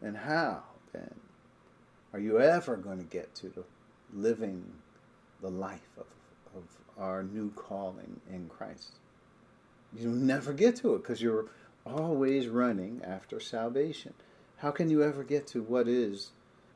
then 0.02 0.16
how 0.16 0.64
then 0.94 1.16
are 2.14 2.20
you 2.20 2.40
ever 2.40 2.78
going 2.78 3.00
to 3.00 3.04
get 3.04 3.36
to 3.36 3.50
the 3.50 3.64
living 4.14 4.64
the 5.42 5.50
life 5.50 5.90
of, 5.98 6.06
of 6.56 6.64
our 6.98 7.24
new 7.24 7.52
calling 7.52 8.20
in 8.32 8.48
Christ? 8.50 8.94
You'll 9.96 10.14
never 10.14 10.54
get 10.54 10.76
to 10.78 10.96
it 10.96 11.04
because 11.04 11.22
you're 11.22 11.46
always 11.86 12.48
running 12.48 13.02
after 13.04 13.40
salvation. 13.40 14.14
How 14.58 14.72
can 14.72 14.90
you 14.90 15.04
ever 15.04 15.24
get 15.24 15.48
to 15.48 15.62
what 15.62 15.88
is 15.88 16.32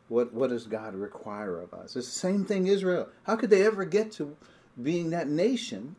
what 0.07 0.33
what 0.33 0.49
does 0.49 0.67
God 0.67 0.93
require 0.93 1.59
of 1.59 1.73
us? 1.73 1.95
It's 1.95 2.07
the 2.07 2.19
same 2.19 2.45
thing 2.45 2.67
Israel. 2.67 3.09
How 3.23 3.35
could 3.35 3.49
they 3.49 3.65
ever 3.65 3.85
get 3.85 4.11
to 4.13 4.35
being 4.81 5.09
that 5.09 5.27
nation 5.27 5.95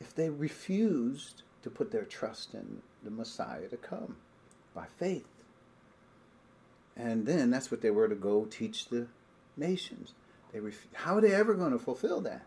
if 0.00 0.14
they 0.14 0.30
refused 0.30 1.42
to 1.62 1.70
put 1.70 1.90
their 1.90 2.04
trust 2.04 2.54
in 2.54 2.82
the 3.02 3.10
Messiah 3.10 3.68
to 3.68 3.76
come 3.76 4.16
by 4.74 4.86
faith? 4.98 5.26
And 6.96 7.26
then 7.26 7.50
that's 7.50 7.70
what 7.70 7.80
they 7.80 7.90
were 7.90 8.08
to 8.08 8.14
go 8.14 8.44
teach 8.44 8.88
the 8.88 9.06
nations. 9.56 10.14
They 10.52 10.60
ref- 10.60 10.88
how 10.94 11.16
are 11.16 11.20
they 11.20 11.34
ever 11.34 11.54
going 11.54 11.72
to 11.72 11.78
fulfill 11.78 12.20
that? 12.22 12.46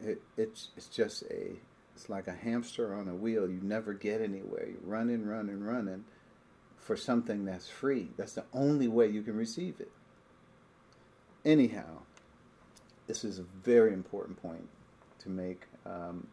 It, 0.00 0.22
it's 0.36 0.68
it's 0.76 0.86
just 0.86 1.24
a 1.24 1.56
it's 1.96 2.08
like 2.08 2.28
a 2.28 2.32
hamster 2.32 2.94
on 2.94 3.08
a 3.08 3.14
wheel. 3.14 3.48
You 3.48 3.58
never 3.60 3.92
get 3.92 4.20
anywhere. 4.20 4.68
You're 4.68 4.78
running, 4.84 5.26
running, 5.26 5.64
running 5.64 6.04
for 6.76 6.96
something 6.96 7.44
that's 7.44 7.68
free. 7.68 8.10
That's 8.16 8.34
the 8.34 8.44
only 8.54 8.86
way 8.86 9.08
you 9.08 9.22
can 9.22 9.36
receive 9.36 9.80
it. 9.80 9.90
Anyhow, 11.44 12.02
this 13.08 13.24
is 13.24 13.40
a 13.40 13.44
very 13.64 13.92
important 13.92 14.40
point 14.40 14.68
to 15.20 15.28
make 15.28 15.62
um, 15.84 16.28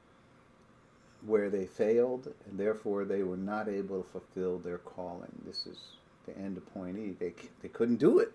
where 1.25 1.49
they 1.49 1.65
failed, 1.65 2.32
and 2.47 2.60
therefore 2.60 3.04
they 3.06 3.23
were 3.23 3.38
not 3.38 3.67
able 3.67 4.04
to 4.04 4.10
fulfill 4.10 4.60
their 4.60 4.78
calling. 4.78 5.41
This 5.45 5.65
is 5.65 5.80
the 6.28 6.38
end 6.38 6.58
of 6.58 6.73
point 6.73 6.97
E. 6.97 7.15
They, 7.19 7.34
they 7.62 7.69
couldn't 7.69 7.97
do 7.97 8.19
it 8.19 8.32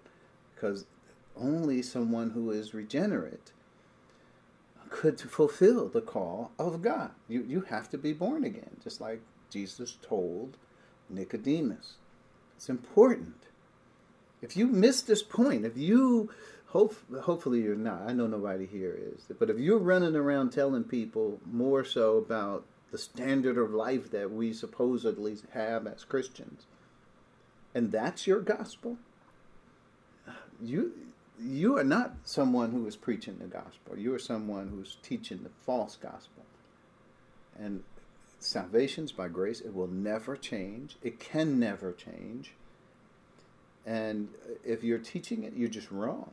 because 0.55 0.85
only 1.41 1.83
someone 1.83 2.31
who 2.31 2.51
is 2.51 2.75
regenerate 2.75 3.53
could 4.91 5.21
fulfill 5.21 5.89
the 5.89 6.01
call 6.01 6.51
of 6.59 6.83
God. 6.83 7.13
You, 7.29 7.45
you 7.47 7.63
have 7.63 7.89
to 7.91 7.99
be 7.99 8.13
born 8.13 8.45
again, 8.45 8.77
just 8.83 9.01
like 9.01 9.21
Jesus 9.51 9.97
told 10.03 10.57
Nicodemus. 11.09 11.95
It's 12.57 12.69
important. 12.69 13.47
If 14.43 14.57
you 14.57 14.67
miss 14.67 15.03
this 15.03 15.23
point, 15.23 15.65
if 15.65 15.77
you 15.77 16.31
hope, 16.67 16.97
hopefully 17.23 17.63
you're 17.63 17.77
not. 17.77 18.03
I 18.07 18.13
know 18.13 18.27
nobody 18.27 18.67
here 18.67 18.99
is, 18.99 19.27
but 19.39 19.51
if 19.51 19.59
you're 19.59 19.79
running 19.79 20.17
around 20.17 20.51
telling 20.51 20.85
people 20.85 21.41
more 21.51 21.85
so 21.85 22.17
about 22.17 22.65
the 22.91 22.99
standard 22.99 23.57
of 23.57 23.73
life 23.73 24.11
that 24.11 24.33
we 24.33 24.53
supposedly 24.53 25.37
have 25.53 25.87
as 25.87 26.05
Christians, 26.05 26.67
and 27.75 27.93
that's 27.93 28.27
your 28.27 28.41
gospel, 28.41 28.99
you 30.61 30.93
you 31.43 31.79
are 31.79 31.85
not 31.85 32.15
someone 32.25 32.71
who 32.71 32.87
is 32.87 32.97
preaching 32.97 33.39
the 33.39 33.47
gospel. 33.47 33.97
You 33.97 34.15
are 34.15 34.19
someone 34.19 34.69
who's 34.69 34.97
teaching 35.03 35.43
the 35.43 35.51
false 35.65 35.97
gospel. 35.97 36.45
And 37.59 37.83
salvation's 38.39 39.13
by 39.13 39.29
grace. 39.29 39.61
It 39.61 39.75
will 39.75 39.89
never 39.89 40.37
change. 40.37 40.97
It 41.03 41.19
can 41.19 41.59
never 41.59 41.93
change. 41.93 42.53
And 43.87 44.29
if 44.65 44.85
you're 44.85 44.99
teaching 44.99 45.45
it, 45.45 45.55
you're 45.55 45.69
just 45.69 45.91
wrong. 45.91 46.31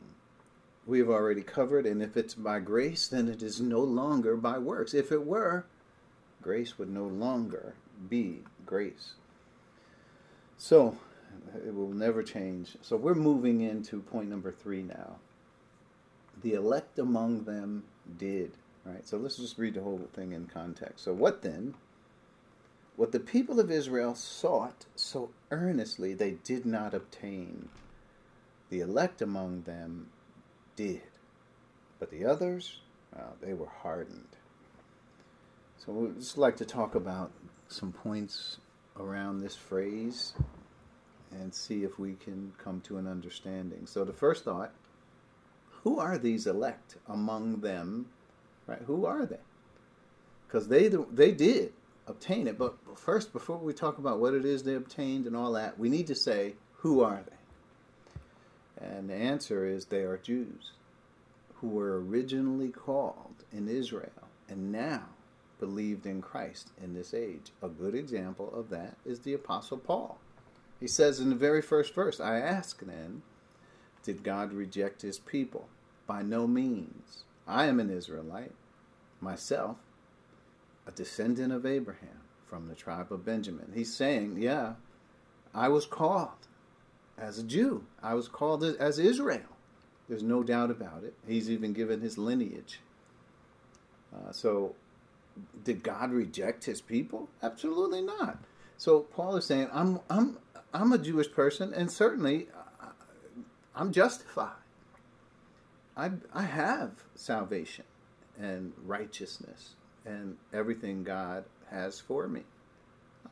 We 0.86 0.98
have 1.00 1.08
already 1.08 1.42
covered, 1.42 1.84
and 1.84 2.02
if 2.02 2.16
it's 2.16 2.34
by 2.34 2.60
grace, 2.60 3.08
then 3.08 3.28
it 3.28 3.42
is 3.42 3.60
no 3.60 3.80
longer 3.80 4.36
by 4.36 4.58
works. 4.58 4.94
If 4.94 5.12
it 5.12 5.26
were, 5.26 5.66
grace 6.40 6.78
would 6.78 6.88
no 6.88 7.04
longer 7.04 7.74
be 8.08 8.40
grace. 8.64 9.12
So, 10.56 10.96
it 11.66 11.74
will 11.74 11.92
never 11.92 12.22
change. 12.22 12.76
So 12.82 12.96
we're 12.96 13.14
moving 13.14 13.60
into 13.60 14.00
point 14.00 14.28
number 14.28 14.52
three 14.52 14.82
now. 14.82 15.16
The 16.42 16.54
elect 16.54 16.98
among 16.98 17.44
them 17.44 17.84
did. 18.16 18.52
Right? 18.84 19.06
So 19.06 19.16
let's 19.16 19.36
just 19.36 19.58
read 19.58 19.74
the 19.74 19.82
whole 19.82 20.08
thing 20.14 20.32
in 20.32 20.46
context. 20.46 21.04
So 21.04 21.12
what 21.12 21.42
then? 21.42 21.74
What 22.96 23.12
the 23.12 23.20
people 23.20 23.60
of 23.60 23.70
Israel 23.70 24.14
sought 24.14 24.86
so 24.96 25.30
earnestly 25.50 26.14
they 26.14 26.32
did 26.32 26.64
not 26.66 26.94
obtain. 26.94 27.68
The 28.70 28.80
elect 28.80 29.22
among 29.22 29.62
them 29.62 30.08
did. 30.76 31.02
But 31.98 32.10
the 32.10 32.24
others, 32.24 32.80
well, 33.14 33.36
they 33.40 33.54
were 33.54 33.68
hardened. 33.82 34.36
So 35.78 35.92
we'd 35.92 36.20
just 36.20 36.38
like 36.38 36.56
to 36.56 36.64
talk 36.64 36.94
about 36.94 37.30
some 37.68 37.92
points 37.92 38.58
around 38.98 39.40
this 39.40 39.54
phrase 39.54 40.34
and 41.32 41.54
see 41.54 41.84
if 41.84 41.98
we 41.98 42.14
can 42.14 42.52
come 42.58 42.80
to 42.82 42.98
an 42.98 43.06
understanding. 43.06 43.86
So 43.86 44.04
the 44.04 44.12
first 44.12 44.44
thought, 44.44 44.72
who 45.82 45.98
are 45.98 46.18
these 46.18 46.46
elect 46.46 46.96
among 47.08 47.60
them? 47.60 48.06
Right? 48.66 48.82
Who 48.86 49.06
are 49.06 49.26
they? 49.26 49.40
Because 50.46 50.68
they 50.68 50.88
they 50.88 51.32
did 51.32 51.72
obtain 52.06 52.46
it, 52.48 52.58
but 52.58 52.76
first, 52.96 53.32
before 53.32 53.58
we 53.58 53.72
talk 53.72 53.98
about 53.98 54.18
what 54.18 54.34
it 54.34 54.44
is 54.44 54.62
they 54.62 54.74
obtained 54.74 55.26
and 55.26 55.36
all 55.36 55.52
that, 55.52 55.78
we 55.78 55.88
need 55.88 56.06
to 56.06 56.14
say 56.14 56.54
who 56.78 57.02
are 57.02 57.22
they? 57.28 58.86
And 58.86 59.10
the 59.10 59.14
answer 59.14 59.66
is 59.66 59.86
they 59.86 60.02
are 60.02 60.16
Jews 60.16 60.72
who 61.56 61.68
were 61.68 62.00
originally 62.00 62.68
called 62.68 63.44
in 63.52 63.68
Israel 63.68 64.28
and 64.48 64.70
now 64.70 65.06
believed 65.58 66.06
in 66.06 66.22
Christ 66.22 66.70
in 66.82 66.94
this 66.94 67.12
age. 67.12 67.50
A 67.62 67.68
good 67.68 67.94
example 67.94 68.52
of 68.54 68.70
that 68.70 68.96
is 69.04 69.20
the 69.20 69.34
Apostle 69.34 69.78
Paul. 69.78 70.18
He 70.80 70.86
says 70.86 71.20
in 71.20 71.30
the 71.30 71.36
very 71.36 71.62
first 71.62 71.94
verse, 71.94 72.20
I 72.20 72.38
ask 72.38 72.80
then, 72.80 73.22
did 74.02 74.22
God 74.22 74.52
reject 74.52 75.02
his 75.02 75.18
people? 75.18 75.68
By 76.06 76.22
no 76.22 76.46
means. 76.46 77.24
I 77.46 77.66
am 77.66 77.80
an 77.80 77.90
Israelite, 77.90 78.54
myself, 79.20 79.78
a 80.86 80.92
descendant 80.92 81.52
of 81.52 81.66
Abraham 81.66 82.20
from 82.46 82.68
the 82.68 82.74
tribe 82.74 83.12
of 83.12 83.24
Benjamin. 83.24 83.72
He's 83.74 83.94
saying, 83.94 84.36
yeah, 84.38 84.74
I 85.54 85.68
was 85.68 85.86
called 85.86 86.46
as 87.18 87.38
a 87.38 87.42
Jew. 87.42 87.84
I 88.02 88.14
was 88.14 88.28
called 88.28 88.64
as 88.64 88.98
Israel. 88.98 89.56
There's 90.08 90.22
no 90.22 90.42
doubt 90.42 90.70
about 90.70 91.04
it. 91.04 91.14
He's 91.26 91.50
even 91.50 91.72
given 91.72 92.00
his 92.00 92.16
lineage. 92.16 92.80
Uh, 94.14 94.32
so, 94.32 94.74
did 95.64 95.82
God 95.82 96.12
reject 96.12 96.64
his 96.64 96.80
people? 96.80 97.28
Absolutely 97.42 98.00
not. 98.00 98.38
So 98.78 99.00
Paul 99.00 99.36
is 99.36 99.44
saying, 99.44 99.68
I'm, 99.72 100.00
I'm, 100.08 100.38
I'm 100.72 100.92
a 100.92 100.98
Jewish 100.98 101.30
person, 101.32 101.74
and 101.74 101.90
certainly 101.90 102.46
uh, 102.80 102.86
I'm 103.74 103.92
justified. 103.92 104.52
I, 105.96 106.12
I 106.32 106.42
have 106.42 106.92
salvation 107.16 107.84
and 108.40 108.72
righteousness 108.84 109.74
and 110.06 110.36
everything 110.52 111.02
God 111.02 111.44
has 111.70 111.98
for 111.98 112.28
me. 112.28 112.42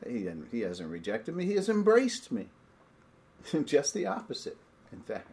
He, 0.05 0.29
he 0.51 0.61
hasn't 0.61 0.91
rejected 0.91 1.37
me, 1.37 1.47
He 1.47 1.55
has 1.55 1.69
embraced 1.69 2.33
me. 2.33 2.49
Just 3.65 3.95
the 3.95 4.05
opposite, 4.05 4.59
in 4.93 5.01
fact. 5.01 5.31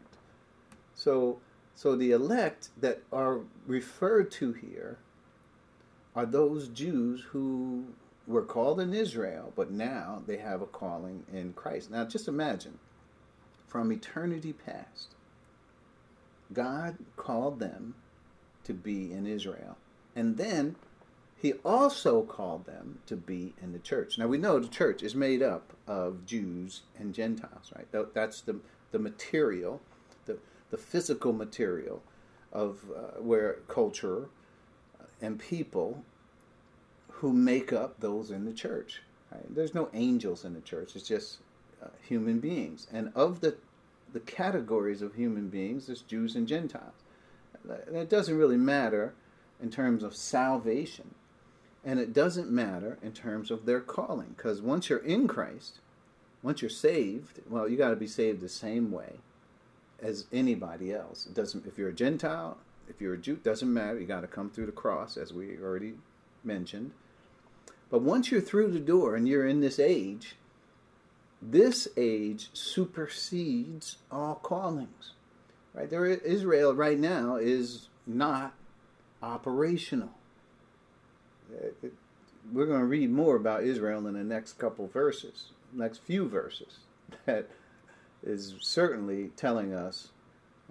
So, 0.94 1.40
so 1.74 1.96
the 1.96 2.12
elect 2.12 2.70
that 2.80 3.02
are 3.12 3.42
referred 3.66 4.30
to 4.34 4.54
here 4.54 5.00
are 6.16 6.28
those 6.28 6.68
Jews 6.68 7.22
who 7.32 7.88
were 8.28 8.44
called 8.44 8.80
in 8.80 8.94
Israel, 8.94 9.52
but 9.56 9.72
now 9.72 10.22
they 10.26 10.38
have 10.38 10.62
a 10.62 10.66
calling 10.66 11.24
in 11.32 11.54
Christ. 11.54 11.92
Now, 11.92 12.06
just 12.06 12.28
imagine 12.28 12.80
from 13.68 13.92
eternity 13.92 14.54
past, 14.54 15.16
God 16.54 16.98
called 17.16 17.60
them 17.60 17.96
to 18.64 18.74
be 18.74 19.12
in 19.12 19.26
Israel. 19.26 19.78
And 20.16 20.38
then 20.38 20.76
he 21.36 21.54
also 21.66 22.22
called 22.22 22.66
them 22.66 23.00
to 23.08 23.18
be 23.18 23.54
in 23.62 23.74
the 23.74 23.80
church. 23.80 24.18
Now, 24.18 24.28
we 24.28 24.38
know 24.38 24.60
the 24.60 24.68
church 24.68 25.04
is 25.04 25.16
made 25.16 25.42
up 25.42 25.74
of 25.88 26.26
Jews 26.26 26.84
and 26.98 27.14
Gentiles, 27.14 27.72
right? 27.76 27.88
That's 28.14 28.42
the, 28.42 28.60
the 28.92 29.00
material, 29.00 29.82
the, 30.26 30.38
the 30.70 30.78
physical 30.78 31.34
material 31.34 32.02
of 32.54 32.86
uh, 32.96 33.20
where 33.20 33.58
culture 33.68 34.30
and 35.22 35.40
people 35.40 36.06
who 37.24 37.34
make 37.34 37.74
up 37.74 38.00
those 38.00 38.30
in 38.36 38.46
the 38.46 38.54
church. 38.66 39.02
Right? 39.32 39.56
There's 39.56 39.74
no 39.74 39.90
angels 39.94 40.46
in 40.46 40.54
the 40.54 40.62
church. 40.62 40.96
It's 40.96 41.08
just 41.08 41.40
uh, 41.82 41.88
human 42.08 42.40
beings. 42.40 42.88
And 42.94 43.12
of 43.16 43.40
the 43.40 43.56
the 44.12 44.20
categories 44.20 45.02
of 45.02 45.16
human 45.16 45.50
beings, 45.50 45.88
there's 45.88 46.04
Jews 46.04 46.36
and 46.36 46.48
Gentiles. 46.48 47.00
That 47.66 48.10
doesn't 48.10 48.38
really 48.38 48.58
matter 48.58 49.06
in 49.60 49.70
terms 49.72 50.04
of 50.04 50.14
salvation, 50.16 51.16
and 51.84 52.00
it 52.00 52.14
doesn't 52.14 52.52
matter 52.52 53.00
in 53.02 53.12
terms 53.14 53.50
of 53.50 53.66
their 53.66 53.82
calling, 53.82 54.36
because 54.38 54.62
once 54.62 54.90
you're 54.90 55.00
in 55.16 55.28
Christ, 55.28 55.80
Once 56.44 56.62
you're 56.62 56.70
saved, 56.70 57.40
well, 57.50 57.68
you 57.70 57.78
got 57.78 57.92
to 57.92 57.96
be 57.96 58.06
saved 58.06 58.42
the 58.42 58.50
same 58.50 58.92
way 58.92 59.14
as 60.02 60.26
anybody 60.34 60.94
else. 60.94 61.26
It 61.26 61.34
doesn't 61.34 61.66
if 61.66 61.78
you're 61.78 61.90
a 61.90 61.94
Gentile, 61.94 62.58
if 62.90 63.00
you're 63.00 63.14
a 63.14 63.18
Jew, 63.18 63.38
doesn't 63.38 63.74
matter. 63.74 63.98
You 63.98 64.06
got 64.06 64.22
to 64.22 64.28
come 64.28 64.50
through 64.50 64.66
the 64.66 64.74
cross, 64.74 65.16
as 65.16 65.34
we 65.34 65.58
already 65.58 65.94
mentioned. 66.44 66.92
But 67.94 68.02
once 68.02 68.32
you're 68.32 68.42
through 68.42 68.72
the 68.72 68.80
door 68.80 69.16
and 69.16 69.28
you're 69.28 69.46
in 69.46 69.62
this 69.62 69.78
age, 69.78 70.36
this 71.40 71.88
age 71.96 72.50
supersedes 72.52 73.98
all 74.12 74.34
callings. 74.34 75.12
Right 75.76 75.88
there, 75.88 76.08
Israel 76.08 76.74
right 76.74 76.98
now 76.98 77.36
is 77.36 77.90
not 78.08 78.56
operational. 79.22 80.10
We're 82.52 82.66
going 82.66 82.80
to 82.80 82.88
read 82.88 83.12
more 83.12 83.36
about 83.36 83.62
Israel 83.62 84.08
in 84.08 84.16
the 84.16 84.24
next 84.24 84.54
couple 84.54 84.88
verses, 84.88 85.52
next 85.72 86.00
few 86.00 86.28
verses, 86.28 86.80
that 87.28 87.48
is 88.24 88.56
certainly 88.60 89.30
telling 89.36 89.72
us 89.72 90.08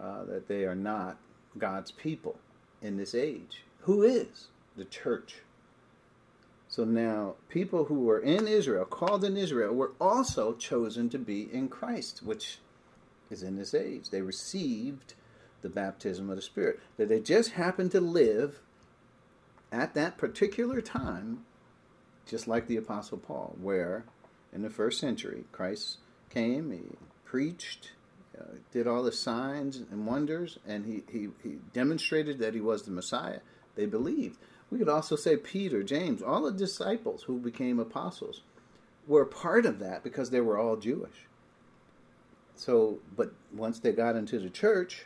uh, 0.03 0.25
that 0.25 0.49
they 0.49 0.65
are 0.65 0.75
not 0.75 1.19
God's 1.57 1.93
people 1.93 2.41
in 2.83 2.97
this 2.97 3.15
age. 3.15 3.63
Who 3.83 4.03
is? 4.03 4.49
The 4.77 4.87
church. 4.87 5.37
So 6.73 6.85
now, 6.85 7.35
people 7.51 7.85
who 7.85 8.01
were 8.01 8.19
in 8.19 8.49
Israel, 8.49 8.87
called 8.87 9.25
in 9.25 9.37
Israel, 9.37 9.75
were 9.75 9.93
also 10.01 10.55
chosen 10.55 11.11
to 11.11 11.19
be 11.19 11.47
in 11.53 11.69
Christ, 11.69 12.23
which 12.25 12.61
is 13.29 13.43
in 13.43 13.57
this 13.57 13.75
age. 13.75 14.09
They 14.09 14.23
received 14.23 15.13
the 15.61 15.69
baptism 15.69 16.31
of 16.31 16.37
the 16.37 16.41
Spirit. 16.41 16.81
That 16.97 17.11
they 17.11 17.21
just 17.21 17.51
happened 17.51 17.91
to 17.91 18.01
live 18.01 18.63
at 19.71 19.93
that 19.93 20.17
particular 20.17 20.81
time, 20.81 21.45
just 22.25 22.49
like 22.49 22.69
the 22.69 22.79
Apostle 22.79 23.19
Paul, 23.19 23.55
where 23.61 24.07
in 24.51 24.63
the 24.63 24.71
first 24.71 24.99
century 24.99 25.45
Christ 25.53 25.99
came, 26.31 26.73
he 26.73 26.97
preached, 27.27 27.93
uh, 28.41 28.45
did 28.73 28.87
all 28.87 29.03
the 29.03 29.13
signs 29.13 29.77
and 29.77 30.07
wonders, 30.07 30.59
and 30.67 30.87
he, 30.87 31.03
he, 31.13 31.29
he 31.43 31.59
demonstrated 31.75 32.39
that 32.39 32.55
he 32.55 32.63
was 32.63 32.85
the 32.85 32.93
Messiah. 32.93 33.41
They 33.75 33.85
believed. 33.85 34.39
We 34.73 34.79
could 34.79 34.89
also 34.89 35.17
say 35.17 35.37
Peter, 35.37 35.83
James, 35.83 36.23
all 36.23 36.45
the 36.45 36.51
disciples 36.51 37.25
who 37.25 37.39
became 37.39 37.79
apostles 37.79 38.41
were 39.07 39.27
part 39.27 39.67
of 39.67 39.79
that 39.81 40.03
because 40.03 40.31
they 40.31 40.41
were 40.41 40.57
all 40.57 40.77
Jewish. 40.77 41.27
So, 42.57 43.01
but 43.15 43.35
once 43.55 43.79
they 43.79 43.93
got 43.93 44.17
into 44.17 44.39
the 44.39 44.49
church, 44.49 45.05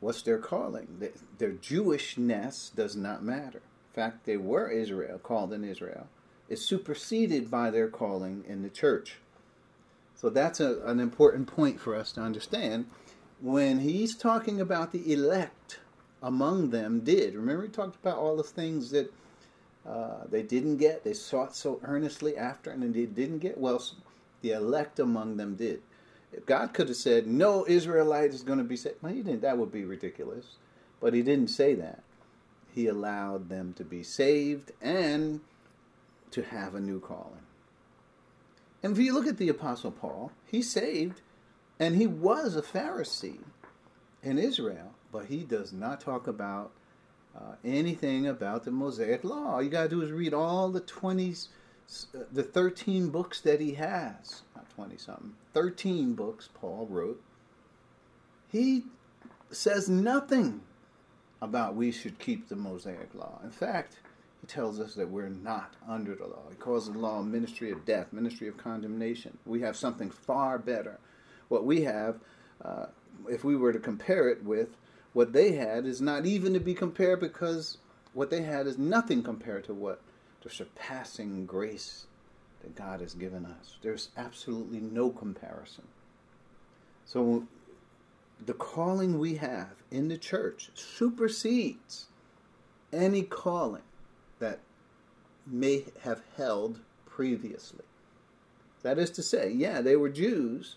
what's 0.00 0.22
their 0.22 0.38
calling? 0.38 1.10
Their 1.36 1.50
Jewishness 1.50 2.74
does 2.74 2.96
not 2.96 3.22
matter. 3.22 3.58
In 3.58 3.94
fact, 3.94 4.24
they 4.24 4.38
were 4.38 4.70
Israel, 4.70 5.18
called 5.18 5.52
in 5.52 5.62
Israel. 5.62 6.06
Is 6.48 6.66
superseded 6.66 7.50
by 7.50 7.70
their 7.70 7.88
calling 7.88 8.44
in 8.48 8.62
the 8.62 8.70
church. 8.70 9.16
So 10.14 10.30
that's 10.30 10.58
a, 10.58 10.80
an 10.86 11.00
important 11.00 11.48
point 11.48 11.78
for 11.78 11.94
us 11.94 12.12
to 12.12 12.22
understand. 12.22 12.86
When 13.42 13.80
he's 13.80 14.16
talking 14.16 14.58
about 14.58 14.92
the 14.92 15.12
elect 15.12 15.80
among 16.22 16.70
them 16.70 17.00
did. 17.00 17.34
Remember, 17.34 17.64
he 17.64 17.68
talked 17.68 17.96
about 17.96 18.18
all 18.18 18.36
the 18.36 18.42
things 18.42 18.90
that 18.90 19.12
uh, 19.86 20.24
they 20.30 20.42
didn't 20.42 20.76
get, 20.76 21.04
they 21.04 21.12
sought 21.12 21.56
so 21.56 21.80
earnestly 21.82 22.36
after, 22.36 22.70
and 22.70 22.94
they 22.94 23.06
didn't 23.06 23.40
get. 23.40 23.58
Well, 23.58 23.82
the 24.40 24.52
elect 24.52 24.98
among 24.98 25.36
them 25.36 25.56
did. 25.56 25.82
If 26.32 26.46
God 26.46 26.72
could 26.72 26.88
have 26.88 26.96
said, 26.96 27.26
"No 27.26 27.66
Israelite 27.66 28.32
is 28.32 28.42
going 28.42 28.58
to 28.58 28.64
be 28.64 28.76
saved," 28.76 28.96
well, 29.02 29.12
he 29.12 29.22
didn't. 29.22 29.42
That 29.42 29.58
would 29.58 29.72
be 29.72 29.84
ridiculous. 29.84 30.56
But 31.00 31.14
he 31.14 31.22
didn't 31.22 31.48
say 31.48 31.74
that. 31.74 32.02
He 32.72 32.86
allowed 32.86 33.48
them 33.48 33.74
to 33.74 33.84
be 33.84 34.02
saved 34.02 34.70
and 34.80 35.40
to 36.30 36.42
have 36.42 36.74
a 36.74 36.80
new 36.80 37.00
calling. 37.00 37.42
And 38.82 38.96
if 38.96 39.04
you 39.04 39.12
look 39.12 39.26
at 39.26 39.36
the 39.36 39.48
Apostle 39.48 39.90
Paul, 39.90 40.32
he 40.46 40.62
saved 40.62 41.20
and 41.78 41.96
he 41.96 42.06
was 42.06 42.56
a 42.56 42.62
Pharisee 42.62 43.40
in 44.22 44.38
Israel, 44.38 44.94
but 45.12 45.26
he 45.26 45.44
does 45.44 45.72
not 45.72 46.00
talk 46.00 46.26
about 46.26 46.72
uh, 47.36 47.54
anything 47.64 48.26
about 48.26 48.64
the 48.64 48.70
Mosaic 48.70 49.22
Law. 49.24 49.52
All 49.52 49.62
you 49.62 49.70
got 49.70 49.84
to 49.84 49.88
do 49.88 50.02
is 50.02 50.10
read 50.10 50.34
all 50.34 50.70
the 50.70 50.80
20s, 50.80 51.48
uh, 52.14 52.24
the 52.32 52.42
13 52.42 53.10
books 53.10 53.40
that 53.42 53.60
he 53.60 53.74
has. 53.74 54.42
Not 54.56 54.68
20 54.74 54.96
something, 54.96 55.34
13 55.54 56.14
books 56.14 56.48
Paul 56.52 56.86
wrote. 56.90 57.22
He 58.50 58.84
says 59.50 59.88
nothing 59.88 60.62
about 61.40 61.74
we 61.74 61.90
should 61.90 62.18
keep 62.18 62.48
the 62.48 62.56
Mosaic 62.56 63.14
Law. 63.14 63.40
In 63.42 63.50
fact, 63.50 63.98
he 64.40 64.46
tells 64.46 64.80
us 64.80 64.94
that 64.94 65.08
we're 65.08 65.28
not 65.28 65.74
under 65.88 66.14
the 66.14 66.26
law. 66.26 66.42
He 66.50 66.56
calls 66.56 66.90
the 66.90 66.98
law 66.98 67.22
ministry 67.22 67.70
of 67.70 67.84
death, 67.84 68.12
ministry 68.12 68.48
of 68.48 68.56
condemnation. 68.56 69.38
We 69.46 69.60
have 69.60 69.76
something 69.76 70.10
far 70.10 70.58
better. 70.58 70.98
What 71.48 71.64
we 71.64 71.82
have, 71.82 72.18
uh, 72.64 72.86
if 73.28 73.44
we 73.44 73.56
were 73.56 73.72
to 73.72 73.78
compare 73.78 74.28
it 74.28 74.42
with 74.42 74.76
what 75.12 75.32
they 75.32 75.52
had, 75.52 75.86
is 75.86 76.00
not 76.00 76.26
even 76.26 76.54
to 76.54 76.60
be 76.60 76.74
compared 76.74 77.20
because 77.20 77.78
what 78.14 78.30
they 78.30 78.42
had 78.42 78.66
is 78.66 78.78
nothing 78.78 79.22
compared 79.22 79.64
to 79.64 79.74
what 79.74 80.00
the 80.42 80.50
surpassing 80.50 81.46
grace 81.46 82.06
that 82.62 82.74
God 82.74 83.00
has 83.00 83.14
given 83.14 83.44
us. 83.44 83.76
There's 83.82 84.10
absolutely 84.16 84.80
no 84.80 85.10
comparison. 85.10 85.84
So 87.04 87.46
the 88.44 88.54
calling 88.54 89.18
we 89.18 89.36
have 89.36 89.74
in 89.90 90.08
the 90.08 90.18
church 90.18 90.70
supersedes 90.74 92.06
any 92.92 93.22
calling 93.22 93.82
that 94.38 94.60
may 95.46 95.84
have 96.02 96.22
held 96.36 96.80
previously. 97.06 97.84
That 98.82 98.98
is 98.98 99.10
to 99.12 99.22
say, 99.22 99.50
yeah, 99.50 99.80
they 99.80 99.96
were 99.96 100.08
Jews, 100.08 100.76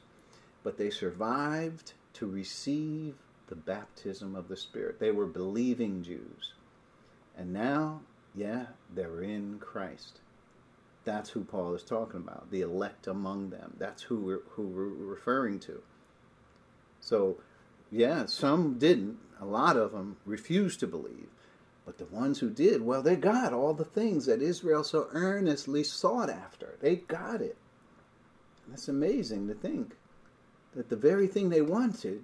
but 0.64 0.78
they 0.78 0.90
survived 0.90 1.94
to 2.14 2.28
receive 2.28 3.16
the 3.48 3.56
baptism 3.56 4.36
of 4.36 4.48
the 4.48 4.58
Spirit. 4.58 5.00
They 5.00 5.12
were 5.12 5.26
believing 5.26 6.04
Jews. 6.04 6.54
And 7.38 7.54
now, 7.54 8.02
yeah, 8.34 8.68
they're 8.94 9.22
in 9.22 9.60
Christ. 9.60 10.20
That's 11.04 11.30
who 11.30 11.44
Paul 11.44 11.76
is 11.76 11.84
talking 11.84 12.22
about, 12.22 12.50
the 12.50 12.62
elect 12.62 13.08
among 13.08 13.52
them. 13.52 13.76
That's 13.78 14.02
who 14.02 14.18
we're, 14.18 14.42
who 14.52 14.64
we're 14.64 14.86
referring 14.86 15.60
to. 15.62 15.82
So, 17.00 17.38
yeah, 17.92 18.26
some 18.26 18.80
didn't. 18.80 19.18
A 19.40 19.46
lot 19.46 19.78
of 19.78 19.92
them 19.92 20.18
refused 20.26 20.80
to 20.80 20.88
believe. 20.88 21.28
But 21.86 22.00
the 22.00 22.06
ones 22.06 22.40
who 22.40 22.50
did, 22.50 22.82
well, 22.82 23.04
they 23.04 23.16
got 23.16 23.54
all 23.54 23.76
the 23.76 23.86
things 23.86 24.26
that 24.26 24.42
Israel 24.42 24.84
so 24.84 25.08
earnestly 25.12 25.84
sought 25.84 26.32
after. 26.32 26.76
They 26.82 26.96
got 26.96 27.42
it. 27.42 27.58
That's 28.68 28.88
amazing 28.88 29.48
to 29.48 29.54
think 29.54 29.96
that 30.76 30.90
the 30.90 30.96
very 30.96 31.28
thing 31.28 31.50
they 31.50 31.62
wanted 31.62 32.24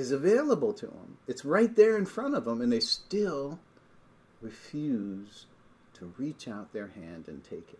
is 0.00 0.10
available 0.10 0.72
to 0.72 0.86
them. 0.86 1.18
It's 1.28 1.44
right 1.44 1.76
there 1.76 1.96
in 1.96 2.06
front 2.06 2.34
of 2.34 2.46
them, 2.46 2.60
and 2.60 2.72
they 2.72 2.80
still 2.80 3.60
refuse 4.40 5.46
to 5.94 6.12
reach 6.16 6.48
out 6.48 6.72
their 6.72 6.88
hand 6.88 7.28
and 7.28 7.44
take 7.44 7.68
it. 7.70 7.78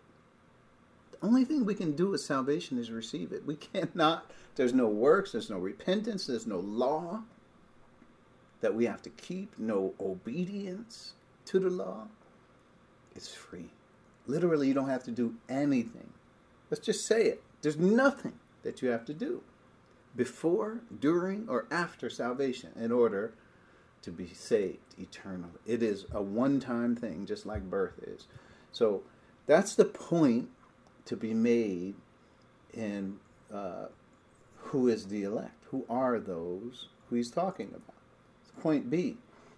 The 1.11 1.25
only 1.25 1.43
thing 1.43 1.65
we 1.65 1.73
can 1.73 1.95
do 1.95 2.11
with 2.11 2.21
salvation 2.21 2.77
is 2.77 2.91
receive 2.91 3.31
it. 3.31 3.45
We 3.45 3.55
cannot, 3.73 4.31
there's 4.55 4.73
no 4.73 4.87
works, 4.87 5.31
there's 5.31 5.49
no 5.49 5.57
repentance, 5.57 6.27
there's 6.27 6.47
no 6.47 6.59
law 6.59 7.23
that 8.61 8.75
we 8.75 8.85
have 8.85 9.01
to 9.01 9.09
keep, 9.09 9.57
no 9.57 9.93
obedience 9.99 11.13
to 11.45 11.59
the 11.59 11.71
law. 11.71 12.07
It's 13.15 13.33
free. 13.33 13.71
Literally, 14.27 14.67
you 14.67 14.75
don't 14.75 14.89
have 14.89 15.03
to 15.05 15.11
do 15.11 15.33
anything. 15.49 16.13
Let's 16.69 16.85
just 16.85 17.07
say 17.07 17.23
it. 17.23 17.41
There's 17.63 17.77
nothing 17.77 18.33
that 18.61 18.83
you 18.83 18.89
have 18.89 19.05
to 19.05 19.13
do 19.13 19.41
before, 20.15 20.81
during, 20.99 21.47
or 21.47 21.65
after 21.71 22.09
salvation 22.09 22.71
in 22.75 22.91
order 22.91 23.33
to 24.01 24.11
be 24.11 24.27
saved 24.27 24.95
eternally. 24.97 25.59
It 25.65 25.83
is 25.83 26.05
a 26.11 26.21
one 26.21 26.59
time 26.59 26.95
thing, 26.95 27.25
just 27.25 27.45
like 27.45 27.69
birth 27.69 27.99
is. 28.03 28.27
So 28.71 29.03
that's 29.45 29.75
the 29.75 29.85
point 29.85 30.49
to 31.05 31.15
be 31.15 31.33
made 31.33 31.95
in 32.73 33.19
uh, 33.53 33.85
who 34.57 34.87
is 34.87 35.07
the 35.07 35.23
elect? 35.23 35.65
Who 35.71 35.85
are 35.89 36.19
those 36.19 36.87
who 37.09 37.15
he's 37.15 37.31
talking 37.31 37.69
about? 37.69 37.95
Point 38.61 38.89
B, 38.89 39.17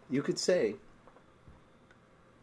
you 0.10 0.22
could 0.22 0.39
say 0.39 0.76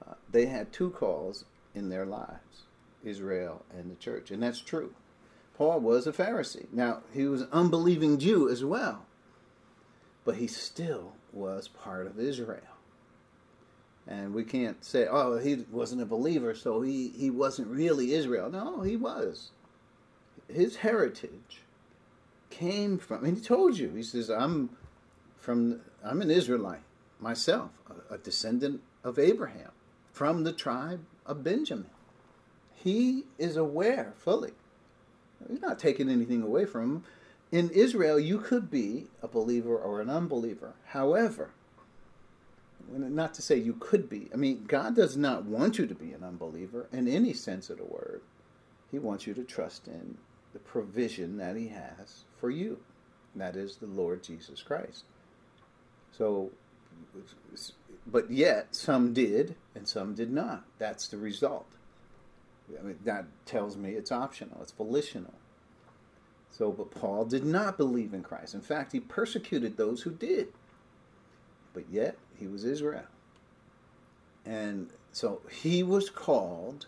uh, 0.07 0.15
they 0.31 0.47
had 0.47 0.73
two 0.73 0.91
calls 0.91 1.45
in 1.75 1.89
their 1.89 2.07
lives 2.07 2.65
Israel 3.03 3.65
and 3.77 3.91
the 3.91 3.95
church, 3.97 4.31
and 4.31 4.43
that's 4.43 4.61
true. 4.61 4.95
Paul 5.61 5.81
was 5.81 6.07
a 6.07 6.13
Pharisee. 6.13 6.73
Now, 6.73 7.03
he 7.13 7.27
was 7.27 7.43
an 7.43 7.49
unbelieving 7.53 8.19
Jew 8.19 8.49
as 8.49 8.65
well, 8.65 9.05
but 10.25 10.37
he 10.37 10.47
still 10.47 11.13
was 11.35 11.69
part 11.69 12.07
of 12.07 12.19
Israel. 12.19 12.79
And 14.07 14.33
we 14.33 14.43
can't 14.43 14.83
say, 14.83 15.07
oh, 15.07 15.37
he 15.37 15.67
wasn't 15.71 16.01
a 16.01 16.07
believer, 16.07 16.55
so 16.55 16.81
he, 16.81 17.09
he 17.09 17.29
wasn't 17.29 17.69
really 17.69 18.15
Israel. 18.15 18.49
No, 18.49 18.81
he 18.81 18.97
was. 18.97 19.51
His 20.49 20.77
heritage 20.77 21.61
came 22.49 22.97
from, 22.97 23.27
and 23.27 23.37
he 23.37 23.45
told 23.45 23.77
you, 23.77 23.91
he 23.91 24.03
says, 24.03 24.31
I'm 24.31 24.71
from 25.37 25.83
I'm 26.03 26.23
an 26.23 26.31
Israelite 26.31 26.85
myself, 27.21 27.69
a, 27.91 28.15
a 28.15 28.17
descendant 28.17 28.81
of 29.05 29.19
Abraham 29.19 29.73
from 30.11 30.45
the 30.45 30.55
tribe 30.55 31.05
of 31.27 31.45
Benjamin. 31.45 31.91
He 32.73 33.25
is 33.37 33.59
aware 33.59 34.15
fully 34.17 34.53
He's 35.49 35.61
not 35.61 35.79
taking 35.79 36.09
anything 36.09 36.43
away 36.43 36.65
from 36.65 36.81
them. 36.89 37.05
In 37.53 37.71
Israel, 37.71 38.19
you 38.19 38.39
could 38.39 38.71
be 38.71 39.07
a 39.23 39.29
believer 39.29 39.77
or 39.77 40.01
an 40.01 40.09
unbeliever. 40.09 40.75
However, 40.87 41.51
not 42.89 43.35
to 43.35 43.43
say 43.43 43.57
you 43.57 43.75
could 43.75 44.09
be. 44.09 44.29
I 44.33 44.37
mean, 44.37 44.65
God 44.67 44.95
does 44.97 45.17
not 45.17 45.45
want 45.45 45.79
you 45.79 45.87
to 45.87 45.95
be 45.95 46.13
an 46.13 46.25
unbeliever 46.25 46.89
in 46.93 47.09
any 47.09 47.33
sense 47.33 47.71
of 47.71 47.79
the 47.79 47.85
word. 47.85 48.23
He 48.91 48.99
wants 48.99 49.27
you 49.27 49.35
to 49.35 49.45
trust 49.45 49.87
in 49.87 50.19
the 50.53 50.59
provision 50.59 51.37
that 51.39 51.57
He 51.57 51.69
has 51.69 52.25
for 52.39 52.51
you. 52.51 52.79
That 53.37 53.57
is 53.57 53.77
the 53.77 53.87
Lord 53.87 54.23
Jesus 54.25 54.63
Christ. 54.63 55.05
So, 56.17 56.51
but 58.07 58.31
yet 58.31 58.75
some 58.75 59.13
did 59.13 59.55
and 59.75 59.87
some 59.87 60.15
did 60.15 60.33
not. 60.33 60.65
That's 60.79 61.07
the 61.09 61.17
result. 61.17 61.67
I 62.79 62.83
mean, 62.83 62.99
that 63.05 63.27
tells 63.47 63.77
me 63.77 63.93
it's 63.93 64.13
optional, 64.13 64.59
it's 64.63 64.73
volitional. 64.73 65.35
So, 66.51 66.73
but 66.73 66.91
Paul 66.91 67.25
did 67.25 67.45
not 67.45 67.77
believe 67.79 68.13
in 68.13 68.23
Christ. 68.23 68.55
In 68.55 68.61
fact, 68.61 68.93
he 68.93 69.01
persecuted 69.01 69.77
those 69.77 70.03
who 70.03 70.11
did. 70.11 70.49
But 71.73 71.85
yet, 71.91 72.19
he 72.39 72.47
was 72.47 72.65
Israel. 72.65 73.05
And 74.45 74.91
so 75.13 75.41
he 75.51 75.83
was 75.83 76.11
called 76.11 76.87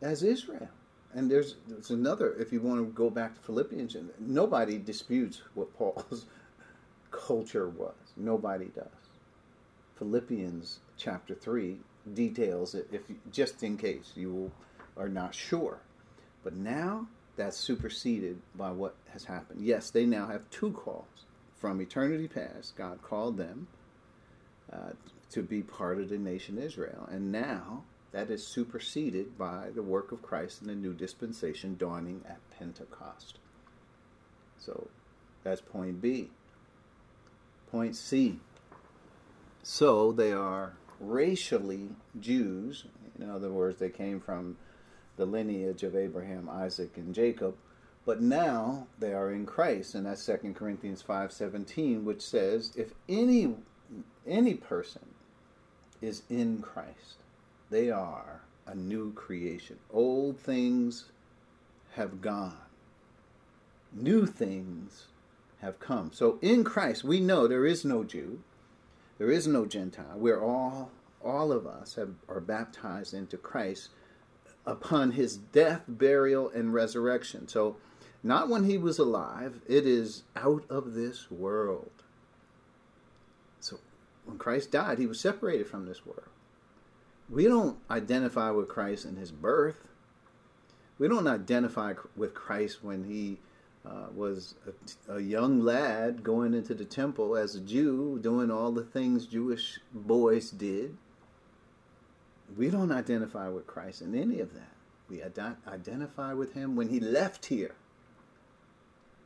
as 0.00 0.22
Israel. 0.22 0.68
And 1.12 1.30
there's, 1.30 1.56
there's 1.66 1.90
another, 1.90 2.34
if 2.38 2.52
you 2.52 2.60
want 2.60 2.80
to 2.80 2.92
go 2.92 3.10
back 3.10 3.34
to 3.34 3.40
Philippians, 3.40 3.96
and 3.96 4.10
nobody 4.20 4.78
disputes 4.78 5.42
what 5.54 5.76
Paul's 5.76 6.26
culture 7.10 7.68
was. 7.68 7.94
Nobody 8.16 8.66
does. 8.66 8.86
Philippians 9.98 10.78
chapter 10.96 11.34
3 11.34 11.76
details 12.14 12.74
it, 12.74 12.88
if 12.92 13.02
just 13.30 13.62
in 13.62 13.76
case 13.76 14.12
you 14.14 14.50
are 14.96 15.08
not 15.08 15.34
sure. 15.34 15.80
But 16.42 16.54
now 16.54 17.06
that's 17.36 17.56
superseded 17.56 18.40
by 18.54 18.70
what 18.70 18.94
has 19.12 19.24
happened. 19.24 19.64
Yes, 19.64 19.90
they 19.90 20.06
now 20.06 20.26
have 20.26 20.48
two 20.50 20.72
calls. 20.72 21.26
From 21.56 21.80
eternity 21.80 22.28
past, 22.28 22.76
God 22.76 23.02
called 23.02 23.36
them 23.36 23.68
uh, 24.72 24.92
to 25.30 25.42
be 25.42 25.62
part 25.62 26.00
of 26.00 26.08
the 26.08 26.18
nation 26.18 26.58
Israel. 26.58 27.08
And 27.10 27.30
now 27.30 27.84
that 28.12 28.30
is 28.30 28.46
superseded 28.46 29.38
by 29.38 29.68
the 29.74 29.82
work 29.82 30.10
of 30.12 30.22
Christ 30.22 30.62
in 30.62 30.68
the 30.68 30.74
new 30.74 30.94
dispensation 30.94 31.76
dawning 31.78 32.22
at 32.28 32.38
Pentecost. 32.58 33.38
So 34.58 34.88
that's 35.44 35.60
point 35.60 36.00
B. 36.00 36.30
Point 37.70 37.94
C. 37.94 38.40
So 39.62 40.12
they 40.12 40.32
are 40.32 40.74
racially 40.98 41.90
Jews. 42.18 42.84
In 43.18 43.30
other 43.30 43.50
words, 43.50 43.78
they 43.78 43.90
came 43.90 44.20
from 44.20 44.56
the 45.20 45.26
lineage 45.26 45.82
of 45.82 45.94
Abraham, 45.94 46.48
Isaac, 46.48 46.96
and 46.96 47.14
Jacob. 47.14 47.54
But 48.06 48.22
now 48.22 48.86
they 48.98 49.12
are 49.12 49.30
in 49.30 49.44
Christ, 49.44 49.94
and 49.94 50.06
that's 50.06 50.24
2 50.24 50.54
Corinthians 50.54 51.02
5:17, 51.02 52.04
which 52.06 52.22
says, 52.22 52.72
"If 52.74 52.94
any 53.06 53.54
any 54.26 54.54
person 54.54 55.14
is 56.00 56.22
in 56.30 56.62
Christ, 56.62 57.16
they 57.68 57.90
are 57.90 58.40
a 58.66 58.74
new 58.74 59.12
creation. 59.12 59.78
Old 59.92 60.38
things 60.38 61.10
have 61.92 62.22
gone. 62.22 62.56
New 63.92 64.24
things 64.24 65.08
have 65.60 65.78
come. 65.80 66.12
So 66.14 66.38
in 66.40 66.64
Christ, 66.64 67.04
we 67.04 67.20
know 67.20 67.46
there 67.46 67.66
is 67.66 67.84
no 67.84 68.04
Jew, 68.04 68.40
there 69.18 69.30
is 69.30 69.46
no 69.46 69.66
Gentile. 69.66 70.16
We're 70.16 70.40
all, 70.40 70.92
all 71.22 71.52
of 71.52 71.66
us 71.66 71.96
have, 71.96 72.14
are 72.28 72.40
baptized 72.40 73.12
into 73.12 73.36
Christ 73.36 73.90
upon 74.70 75.12
his 75.12 75.36
death, 75.36 75.82
burial, 75.88 76.48
and 76.48 76.72
resurrection. 76.72 77.48
So, 77.48 77.76
not 78.22 78.48
when 78.48 78.64
he 78.64 78.78
was 78.78 78.98
alive, 78.98 79.60
it 79.66 79.84
is 79.84 80.22
out 80.36 80.64
of 80.70 80.94
this 80.94 81.30
world. 81.30 81.90
So, 83.58 83.78
when 84.24 84.38
Christ 84.38 84.70
died, 84.70 84.98
he 84.98 85.06
was 85.06 85.18
separated 85.18 85.66
from 85.66 85.86
this 85.86 86.06
world. 86.06 86.28
We 87.28 87.44
don't 87.44 87.78
identify 87.90 88.50
with 88.50 88.68
Christ 88.68 89.04
in 89.04 89.16
his 89.16 89.32
birth. 89.32 89.88
We 90.98 91.08
don't 91.08 91.26
identify 91.26 91.94
with 92.14 92.34
Christ 92.34 92.84
when 92.84 93.04
he 93.04 93.38
uh, 93.84 94.06
was 94.14 94.54
a, 95.08 95.14
a, 95.14 95.20
young 95.20 95.60
lad 95.60 96.22
going 96.22 96.54
into 96.54 96.74
the 96.74 96.84
temple 96.84 97.36
as 97.36 97.54
a 97.54 97.60
Jew, 97.60 98.18
doing 98.20 98.50
all 98.50 98.70
the 98.70 98.84
things 98.84 99.26
Jewish 99.26 99.80
boys 99.92 100.50
did. 100.50 100.96
We 102.56 102.70
don't 102.70 102.92
identify 102.92 103.48
with 103.48 103.66
Christ 103.66 104.02
in 104.02 104.14
any 104.14 104.40
of 104.40 104.54
that. 104.54 104.72
We 105.08 105.22
identify 105.22 106.32
with 106.32 106.54
him 106.54 106.76
when 106.76 106.88
he 106.88 107.00
left 107.00 107.46
here. 107.46 107.74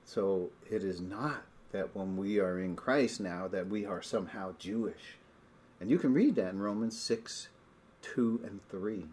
So 0.04 0.50
it 0.70 0.82
is 0.82 1.00
not 1.00 1.44
that 1.72 1.94
when 1.94 2.16
we 2.16 2.38
are 2.38 2.58
in 2.58 2.76
Christ 2.76 3.20
now 3.20 3.48
that 3.48 3.68
we 3.68 3.84
are 3.84 4.02
somehow 4.02 4.54
Jewish. 4.58 5.16
And 5.80 5.90
you 5.90 5.98
can 5.98 6.14
read 6.14 6.36
that 6.36 6.52
in 6.52 6.60
Romans 6.60 6.98
6 6.98 7.48
2 8.02 8.40
and 8.44 8.60
3. 8.70 9.06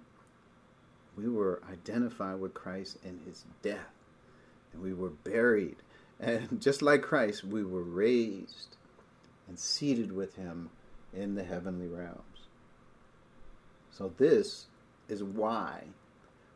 We 1.18 1.28
were 1.28 1.62
identified 1.70 2.40
with 2.40 2.54
Christ 2.54 2.98
in 3.04 3.20
his 3.26 3.46
death, 3.62 3.94
and 4.74 4.82
we 4.82 4.94
were 4.94 5.10
buried. 5.10 5.78
And 6.20 6.62
just 6.62 6.82
like 6.82 7.02
Christ, 7.02 7.44
we 7.44 7.64
were 7.64 7.82
raised 7.82 8.76
and 9.48 9.58
seated 9.58 10.12
with 10.12 10.36
him 10.36 10.70
in 11.14 11.36
the 11.36 11.44
heavenly 11.44 11.88
realms. 11.88 12.31
So, 13.92 14.14
this 14.18 14.68
is 15.10 15.22
why, 15.22 15.84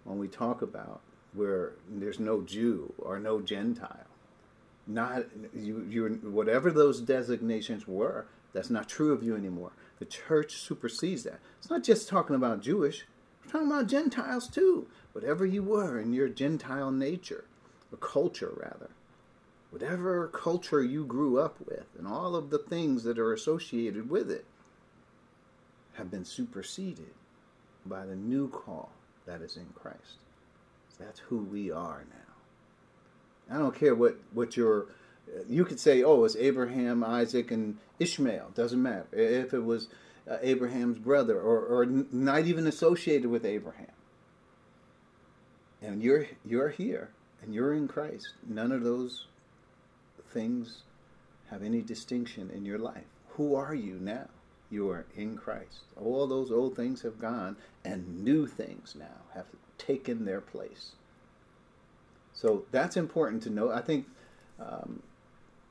when 0.06 0.18
we 0.18 0.28
talk 0.28 0.62
about 0.62 1.02
where 1.34 1.74
there's 1.90 2.20
no 2.20 2.42
Jew 2.42 2.94
or 2.98 3.20
no 3.20 3.42
Gentile, 3.42 4.08
not 4.88 5.26
you, 5.54 5.86
you 5.90 6.08
whatever 6.24 6.72
those 6.72 7.02
designations 7.02 7.88
were, 7.88 8.28
that's 8.54 8.70
not 8.70 8.88
true 8.88 9.12
of 9.12 9.22
you 9.22 9.36
anymore. 9.36 9.74
The 10.00 10.06
church 10.06 10.56
supersedes 10.56 11.24
that. 11.24 11.40
It's 11.60 11.70
not 11.70 11.84
just 11.84 12.08
talking 12.08 12.36
about 12.36 12.62
Jewish, 12.62 13.06
we're 13.44 13.52
talking 13.52 13.68
about 13.68 13.88
Gentiles 13.88 14.48
too. 14.48 14.88
Whatever 15.12 15.46
you 15.46 15.64
were 15.64 16.00
in 16.00 16.14
your 16.14 16.30
Gentile 16.30 16.92
nature, 16.92 17.46
or 17.92 17.98
culture 17.98 18.54
rather, 18.56 18.90
whatever 19.72 20.28
culture 20.30 20.84
you 20.84 21.06
grew 21.06 21.40
up 21.40 21.60
with, 21.60 21.86
and 21.98 22.08
all 22.08 22.36
of 22.36 22.50
the 22.50 22.60
things 22.60 23.04
that 23.04 23.20
are 23.20 23.34
associated 23.34 24.10
with 24.10 24.32
it, 24.32 24.46
have 25.94 26.12
been 26.12 26.26
superseded 26.26 27.14
by 27.86 28.06
the 28.06 28.16
new 28.16 28.50
call 28.50 28.92
that 29.26 29.42
is 29.42 29.58
in 29.58 29.68
Christ. 29.76 30.20
So 30.90 31.04
that's 31.04 31.20
who 31.20 31.40
we 31.40 31.72
are 31.72 32.04
now. 32.10 33.56
I 33.56 33.60
don't 33.60 33.76
care 33.76 33.96
what, 33.96 34.18
what 34.34 34.58
your 34.58 34.88
you 35.48 35.66
could 35.66 35.80
say, 35.80 36.04
oh, 36.04 36.24
it's 36.24 36.36
Abraham, 36.36 37.04
Isaac, 37.04 37.52
and 37.52 37.78
Ishmael. 38.00 38.52
Doesn't 38.54 38.82
matter. 38.82 39.08
If 39.12 39.54
it 39.54 39.64
was 39.64 39.88
uh, 40.30 40.38
Abraham's 40.42 41.00
brother 41.00 41.40
or, 41.40 41.60
or 41.66 41.86
not 41.86 42.46
even 42.46 42.68
associated 42.68 43.30
with 43.30 43.46
Abraham. 43.46 43.88
And 45.82 46.02
you're, 46.02 46.28
you're 46.44 46.70
here 46.70 47.10
and 47.42 47.54
you're 47.54 47.74
in 47.74 47.88
Christ. 47.88 48.34
None 48.48 48.72
of 48.72 48.84
those 48.84 49.28
things 50.32 50.84
have 51.52 51.64
any 51.64 51.82
distinction 51.82 52.50
in 52.50 52.66
your 52.66 52.80
life. 52.80 53.06
Who 53.30 53.56
are 53.56 53.76
you 53.76 53.96
now? 54.00 54.28
You 54.70 54.90
are 54.90 55.06
in 55.16 55.38
Christ. 55.38 55.84
All 55.96 56.28
those 56.28 56.52
old 56.52 56.76
things 56.76 57.02
have 57.04 57.20
gone, 57.20 57.58
and 57.84 58.24
new 58.24 58.48
things 58.48 58.96
now 58.98 59.24
have 59.34 59.46
taken 59.78 60.26
their 60.26 60.42
place. 60.42 60.94
So 62.34 62.66
that's 62.72 62.98
important 62.98 63.44
to 63.44 63.50
know. 63.50 63.72
I 63.72 63.82
think 63.82 64.08
um, 64.60 65.02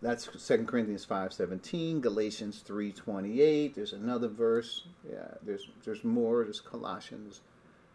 that's 0.00 0.28
2 0.46 0.64
Corinthians 0.64 1.06
5.17, 1.06 2.00
Galatians 2.00 2.62
3.28. 2.66 3.74
There's 3.74 3.92
another 3.92 4.28
verse. 4.28 4.84
Yeah, 5.10 5.34
there's 5.42 5.68
there's 5.84 6.04
more. 6.04 6.44
There's 6.44 6.60
Colossians 6.60 7.40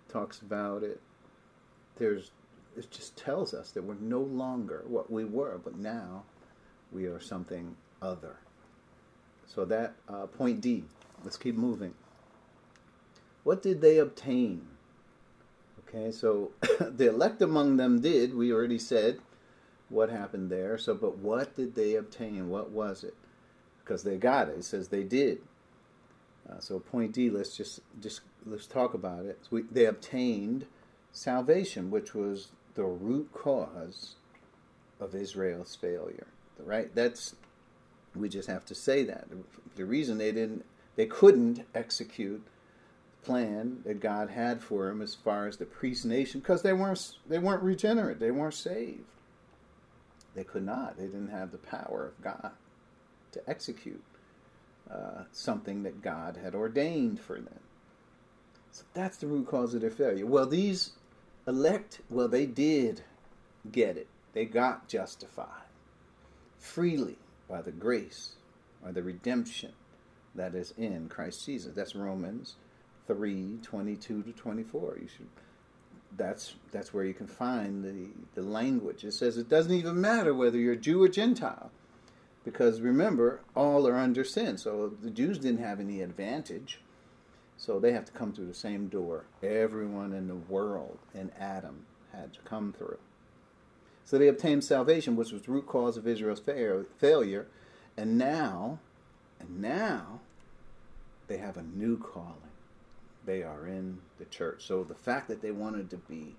talks 0.07 0.39
about 0.39 0.83
it. 0.83 0.99
There's 1.97 2.31
it 2.77 2.89
just 2.91 3.17
tells 3.17 3.53
us 3.53 3.71
that 3.71 3.83
we're 3.83 3.95
no 3.95 4.21
longer 4.21 4.83
what 4.87 5.11
we 5.11 5.25
were, 5.25 5.59
but 5.63 5.77
now 5.77 6.23
we 6.91 7.05
are 7.05 7.19
something 7.19 7.75
other. 8.01 8.37
So 9.49 9.65
that 9.65 9.95
uh, 10.07 10.27
point 10.27 10.61
D. 10.61 10.85
Let's 11.23 11.35
keep 11.35 11.55
moving. 11.55 11.95
What 13.43 13.61
did 13.61 13.81
they 13.81 13.97
obtain? 13.97 14.67
Okay, 15.87 16.11
so 16.11 16.51
the 16.79 17.09
elect 17.09 17.41
among 17.41 17.77
them 17.77 17.99
did, 17.99 18.35
we 18.35 18.53
already 18.53 18.77
said, 18.77 19.19
what 19.89 20.09
happened 20.09 20.51
there. 20.51 20.77
So, 20.77 20.93
but 20.93 21.17
what 21.17 21.55
did 21.55 21.75
they 21.75 21.95
obtain? 21.95 22.49
What 22.49 22.69
was 22.69 23.03
it? 23.03 23.15
Because 23.83 24.03
they 24.03 24.17
got 24.17 24.49
it. 24.49 24.59
It 24.59 24.63
says 24.65 24.89
they 24.89 25.03
did. 25.03 25.39
Uh, 26.49 26.59
so, 26.59 26.79
point 26.79 27.11
D. 27.13 27.29
Let's 27.29 27.57
just 27.57 27.81
just 27.99 28.21
let's 28.45 28.67
talk 28.67 28.93
about 28.93 29.25
it. 29.25 29.39
We, 29.49 29.63
they 29.63 29.85
obtained 29.85 30.67
salvation, 31.11 31.89
which 31.89 32.13
was 32.13 32.49
the 32.75 32.83
root 32.83 33.31
cause 33.33 34.15
of 34.99 35.15
Israel's 35.15 35.75
failure. 35.75 36.27
Right? 36.63 36.93
That's 36.93 37.35
we 38.19 38.29
just 38.29 38.49
have 38.49 38.65
to 38.65 38.75
say 38.75 39.03
that 39.03 39.27
the 39.75 39.85
reason 39.85 40.17
they 40.17 40.31
didn't 40.31 40.65
they 40.95 41.05
couldn't 41.05 41.65
execute 41.73 42.43
the 42.45 43.25
plan 43.25 43.81
that 43.85 43.99
God 44.01 44.29
had 44.29 44.61
for 44.61 44.87
them 44.87 45.01
as 45.01 45.15
far 45.15 45.47
as 45.47 45.57
the 45.57 45.65
priest 45.65 46.05
nation, 46.05 46.41
because 46.41 46.61
they 46.61 46.73
weren't 46.73 47.17
they 47.27 47.39
weren't 47.39 47.63
regenerate, 47.63 48.19
they 48.19 48.31
weren't 48.31 48.53
saved. 48.53 49.05
They 50.35 50.43
could 50.43 50.65
not. 50.65 50.97
They 50.97 51.05
didn't 51.05 51.31
have 51.31 51.51
the 51.51 51.57
power 51.57 52.07
of 52.07 52.23
God 52.23 52.51
to 53.31 53.41
execute 53.49 54.03
uh, 54.89 55.23
something 55.31 55.83
that 55.83 56.01
God 56.01 56.37
had 56.41 56.55
ordained 56.55 57.19
for 57.19 57.35
them. 57.35 57.59
So 58.71 58.83
that's 58.93 59.17
the 59.17 59.27
root 59.27 59.47
cause 59.47 59.73
of 59.73 59.81
their 59.81 59.89
failure. 59.89 60.25
Well, 60.25 60.45
these 60.45 60.91
elect, 61.47 62.01
well, 62.09 62.27
they 62.27 62.45
did 62.45 63.01
get 63.71 63.97
it. 63.97 64.07
They 64.33 64.45
got 64.45 64.87
justified 64.87 65.47
freely 66.59 67.17
by 67.49 67.61
the 67.61 67.71
grace 67.71 68.35
or 68.85 68.91
the 68.91 69.03
redemption 69.03 69.71
that 70.35 70.55
is 70.55 70.73
in 70.77 71.09
Christ 71.09 71.45
Jesus. 71.45 71.75
That's 71.75 71.95
Romans 71.95 72.55
3 73.07 73.59
22 73.63 74.23
to 74.23 74.31
24. 74.31 74.97
You 75.01 75.07
should 75.07 75.27
that's 76.17 76.55
that's 76.71 76.93
where 76.93 77.03
you 77.03 77.13
can 77.13 77.27
find 77.27 77.83
the, 77.83 78.41
the 78.41 78.47
language. 78.47 79.03
It 79.03 79.13
says 79.13 79.37
it 79.37 79.49
doesn't 79.49 79.73
even 79.73 79.99
matter 79.99 80.33
whether 80.33 80.57
you're 80.57 80.75
Jew 80.75 81.03
or 81.03 81.09
Gentile. 81.09 81.71
Because 82.45 82.81
remember, 82.81 83.41
all 83.55 83.87
are 83.87 83.97
under 83.97 84.23
sin. 84.23 84.57
So 84.57 84.93
the 85.01 85.09
Jews 85.09 85.37
didn't 85.37 85.63
have 85.63 85.79
any 85.79 86.01
advantage. 86.01 86.79
So 87.57 87.79
they 87.79 87.91
have 87.91 88.05
to 88.05 88.11
come 88.13 88.31
through 88.31 88.47
the 88.47 88.53
same 88.53 88.87
door. 88.87 89.25
Everyone 89.43 90.13
in 90.13 90.27
the 90.27 90.35
world 90.35 90.99
in 91.13 91.31
Adam 91.37 91.85
had 92.13 92.33
to 92.33 92.39
come 92.41 92.73
through. 92.73 92.97
So 94.09 94.17
they 94.17 94.27
obtained 94.27 94.63
salvation, 94.63 95.15
which 95.15 95.31
was 95.31 95.43
the 95.43 95.51
root 95.51 95.67
cause 95.67 95.95
of 95.95 96.07
Israel's 96.07 96.41
failure. 96.97 97.45
And 97.95 98.17
now, 98.17 98.79
and 99.39 99.61
now, 99.61 100.21
they 101.27 101.37
have 101.37 101.57
a 101.57 101.61
new 101.61 101.95
calling. 101.95 102.33
They 103.27 103.43
are 103.43 103.67
in 103.67 103.99
the 104.17 104.25
church. 104.25 104.65
So 104.65 104.83
the 104.83 104.95
fact 104.95 105.27
that 105.27 105.43
they 105.43 105.51
wanted 105.51 105.91
to 105.91 105.97
be 105.97 106.33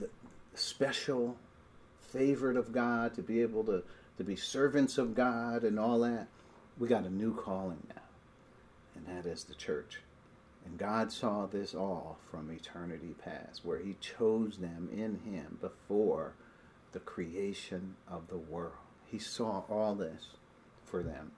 the 0.00 0.08
special 0.54 1.36
favorite 2.00 2.56
of 2.56 2.72
God, 2.72 3.14
to 3.16 3.22
be 3.22 3.42
able 3.42 3.64
to, 3.64 3.82
to 4.16 4.24
be 4.24 4.34
servants 4.34 4.96
of 4.96 5.14
God 5.14 5.64
and 5.64 5.78
all 5.78 5.98
that, 5.98 6.28
we 6.78 6.88
got 6.88 7.04
a 7.04 7.10
new 7.10 7.34
calling 7.34 7.86
now. 7.94 8.00
And 8.94 9.14
that 9.14 9.28
is 9.28 9.44
the 9.44 9.54
church. 9.54 10.00
And 10.64 10.78
God 10.78 11.12
saw 11.12 11.44
this 11.44 11.74
all 11.74 12.16
from 12.30 12.50
eternity 12.50 13.14
past, 13.22 13.62
where 13.62 13.78
He 13.78 13.96
chose 14.00 14.56
them 14.56 14.88
in 14.90 15.20
Him 15.30 15.58
before 15.60 16.32
the 16.92 17.00
creation 17.00 17.96
of 18.08 18.28
the 18.28 18.36
world. 18.36 18.72
He 19.06 19.18
saw 19.18 19.62
all 19.68 19.94
this 19.94 20.28
for 20.84 21.02
them. 21.02 21.32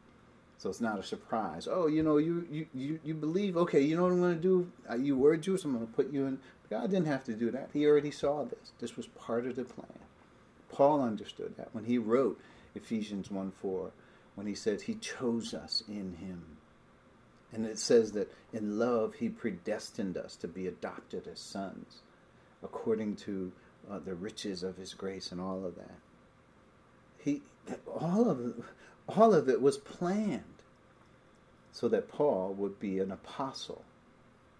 So 0.58 0.68
it's 0.68 0.80
not 0.80 0.98
a 0.98 1.02
surprise. 1.02 1.66
Oh, 1.70 1.86
you 1.86 2.02
know, 2.02 2.18
you 2.18 2.66
you, 2.74 3.00
you, 3.02 3.14
believe, 3.14 3.56
okay, 3.56 3.80
you 3.80 3.96
know 3.96 4.02
what 4.02 4.12
I'm 4.12 4.20
going 4.20 4.36
to 4.36 4.42
do? 4.42 4.70
Uh, 4.90 4.96
you 4.96 5.16
were 5.16 5.36
Jewish, 5.36 5.64
I'm 5.64 5.72
going 5.72 5.86
to 5.86 5.92
put 5.92 6.12
you 6.12 6.26
in. 6.26 6.38
God 6.68 6.90
didn't 6.90 7.06
have 7.06 7.24
to 7.24 7.32
do 7.32 7.50
that. 7.50 7.70
He 7.72 7.86
already 7.86 8.10
saw 8.10 8.44
this. 8.44 8.72
This 8.78 8.96
was 8.96 9.06
part 9.06 9.46
of 9.46 9.56
the 9.56 9.64
plan. 9.64 9.98
Paul 10.70 11.02
understood 11.02 11.56
that 11.56 11.74
when 11.74 11.84
he 11.84 11.98
wrote 11.98 12.38
Ephesians 12.74 13.30
1 13.30 13.52
4, 13.52 13.90
when 14.34 14.46
he 14.46 14.54
said 14.54 14.82
he 14.82 14.94
chose 14.94 15.54
us 15.54 15.82
in 15.88 16.16
him. 16.20 16.44
And 17.52 17.66
it 17.66 17.78
says 17.78 18.12
that 18.12 18.32
in 18.52 18.78
love 18.78 19.14
he 19.14 19.28
predestined 19.28 20.16
us 20.16 20.36
to 20.36 20.48
be 20.48 20.66
adopted 20.66 21.26
as 21.26 21.40
sons 21.40 22.02
according 22.62 23.16
to 23.16 23.52
uh, 23.90 23.98
the 23.98 24.14
riches 24.14 24.62
of 24.62 24.76
his 24.76 24.94
grace 24.94 25.32
and 25.32 25.40
all 25.40 25.64
of 25.64 25.76
that. 25.76 25.98
He 27.18 27.42
all 27.86 28.30
of 28.30 28.64
all 29.08 29.34
of 29.34 29.48
it 29.48 29.60
was 29.60 29.76
planned 29.76 30.44
so 31.72 31.88
that 31.88 32.08
Paul 32.08 32.54
would 32.54 32.78
be 32.78 32.98
an 32.98 33.10
apostle 33.10 33.84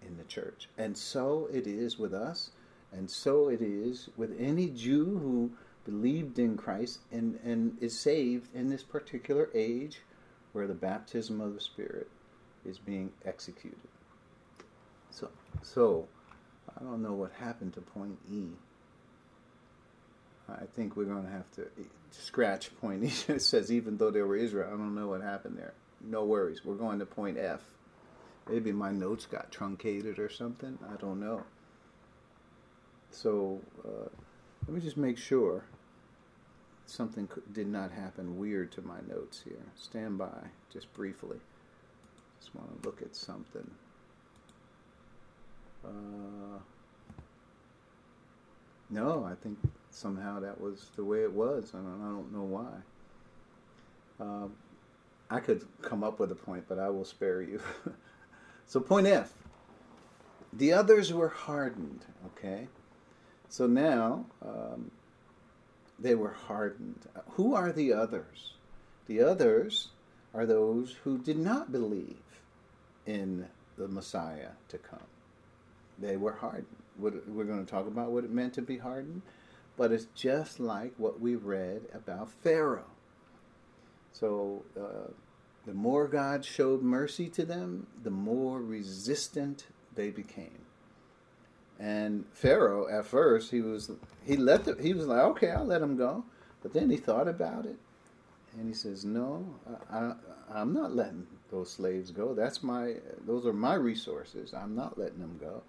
in 0.01 0.17
the 0.17 0.23
church. 0.23 0.69
And 0.77 0.97
so 0.97 1.49
it 1.53 1.67
is 1.67 1.97
with 1.97 2.13
us, 2.13 2.51
and 2.91 3.09
so 3.09 3.49
it 3.49 3.61
is 3.61 4.09
with 4.17 4.35
any 4.39 4.69
Jew 4.69 5.19
who 5.19 5.51
believed 5.85 6.39
in 6.39 6.57
Christ 6.57 6.99
and, 7.11 7.39
and 7.43 7.77
is 7.81 7.97
saved 7.97 8.47
in 8.53 8.69
this 8.69 8.83
particular 8.83 9.49
age 9.53 10.01
where 10.53 10.67
the 10.67 10.73
baptism 10.73 11.41
of 11.41 11.53
the 11.53 11.61
Spirit 11.61 12.09
is 12.65 12.77
being 12.77 13.11
executed. 13.25 13.79
So, 15.09 15.29
so 15.63 16.07
I 16.77 16.83
don't 16.83 17.01
know 17.01 17.13
what 17.13 17.31
happened 17.39 17.73
to 17.73 17.81
point 17.81 18.17
E. 18.31 18.47
I 20.59 20.65
think 20.75 20.95
we're 20.95 21.05
going 21.05 21.25
to 21.25 21.31
have 21.31 21.49
to 21.53 21.67
scratch 22.11 22.75
point 22.81 23.03
it 23.29 23.41
says 23.41 23.71
even 23.71 23.97
though 23.97 24.11
they 24.11 24.21
were 24.21 24.35
Israel, 24.35 24.67
I 24.67 24.71
don't 24.71 24.95
know 24.95 25.07
what 25.07 25.21
happened 25.21 25.57
there. 25.57 25.73
No 26.03 26.25
worries. 26.25 26.65
We're 26.65 26.75
going 26.75 26.99
to 26.99 27.05
point 27.05 27.37
F. 27.37 27.61
Maybe 28.49 28.71
my 28.71 28.91
notes 28.91 29.25
got 29.25 29.51
truncated 29.51 30.19
or 30.19 30.29
something. 30.29 30.77
I 30.91 30.95
don't 30.95 31.19
know. 31.19 31.43
So 33.11 33.59
uh, 33.85 34.09
let 34.67 34.75
me 34.75 34.81
just 34.81 34.97
make 34.97 35.17
sure 35.17 35.63
something 36.85 37.29
did 37.53 37.67
not 37.67 37.91
happen 37.91 38.37
weird 38.37 38.71
to 38.73 38.81
my 38.81 38.99
notes 39.07 39.41
here. 39.43 39.63
Stand 39.75 40.17
by 40.17 40.47
just 40.71 40.91
briefly. 40.93 41.37
Just 42.39 42.55
want 42.55 42.81
to 42.81 42.87
look 42.87 43.01
at 43.01 43.15
something. 43.15 43.69
Uh, 45.85 46.59
no, 48.89 49.23
I 49.23 49.35
think 49.35 49.57
somehow 49.91 50.39
that 50.39 50.59
was 50.59 50.87
the 50.95 51.03
way 51.03 51.23
it 51.23 51.31
was, 51.31 51.73
and 51.73 51.87
I 51.87 52.07
don't 52.07 52.33
know 52.33 52.43
why. 52.43 52.71
Um, 54.19 54.53
I 55.29 55.39
could 55.39 55.65
come 55.81 56.03
up 56.03 56.19
with 56.19 56.31
a 56.31 56.35
point, 56.35 56.65
but 56.67 56.79
I 56.79 56.89
will 56.89 57.05
spare 57.05 57.41
you. 57.41 57.61
so, 58.65 58.79
point 58.79 59.07
F. 59.07 59.33
The 60.53 60.73
others 60.73 61.13
were 61.13 61.29
hardened, 61.29 62.03
okay? 62.27 62.67
So 63.47 63.67
now 63.67 64.25
um, 64.41 64.91
they 65.99 66.15
were 66.15 66.31
hardened. 66.31 67.07
Who 67.31 67.55
are 67.55 67.71
the 67.71 67.93
others? 67.93 68.53
The 69.07 69.21
others 69.21 69.89
are 70.33 70.45
those 70.45 70.95
who 71.03 71.17
did 71.17 71.37
not 71.37 71.71
believe 71.71 72.17
in 73.05 73.47
the 73.77 73.87
Messiah 73.87 74.51
to 74.69 74.77
come. 74.77 74.99
They 75.99 76.17
were 76.17 76.33
hardened. 76.33 76.65
We're 76.97 77.45
going 77.45 77.65
to 77.65 77.69
talk 77.69 77.87
about 77.87 78.11
what 78.11 78.23
it 78.23 78.31
meant 78.31 78.53
to 78.55 78.61
be 78.61 78.77
hardened, 78.77 79.21
but 79.81 79.91
it's 79.91 80.05
just 80.13 80.59
like 80.59 80.93
what 80.97 81.19
we 81.19 81.35
read 81.35 81.81
about 81.91 82.29
Pharaoh. 82.29 82.91
So, 84.13 84.61
uh, 84.79 85.09
the 85.65 85.73
more 85.73 86.07
God 86.07 86.45
showed 86.45 86.83
mercy 86.83 87.27
to 87.29 87.43
them, 87.43 87.87
the 88.03 88.11
more 88.11 88.61
resistant 88.61 89.65
they 89.95 90.11
became. 90.11 90.65
And 91.79 92.25
Pharaoh, 92.31 92.87
at 92.95 93.07
first, 93.07 93.49
he 93.49 93.59
was 93.59 93.89
he 94.23 94.37
let 94.37 94.65
the, 94.65 94.77
he 94.79 94.93
was 94.93 95.07
like, 95.07 95.23
okay, 95.23 95.49
I'll 95.49 95.65
let 95.65 95.81
him 95.81 95.97
go, 95.97 96.25
but 96.61 96.73
then 96.73 96.91
he 96.91 96.97
thought 96.97 97.27
about 97.27 97.65
it, 97.65 97.77
and 98.55 98.67
he 98.67 98.75
says, 98.75 99.03
no, 99.03 99.47
I, 99.89 99.97
I, 99.97 100.13
I'm 100.53 100.73
not 100.75 100.95
letting 100.95 101.25
those 101.49 101.71
slaves 101.71 102.11
go. 102.11 102.35
That's 102.35 102.61
my 102.61 102.97
those 103.25 103.47
are 103.47 103.53
my 103.53 103.73
resources. 103.73 104.53
I'm 104.53 104.75
not 104.75 104.99
letting 104.99 105.21
them 105.21 105.39
go. 105.41 105.63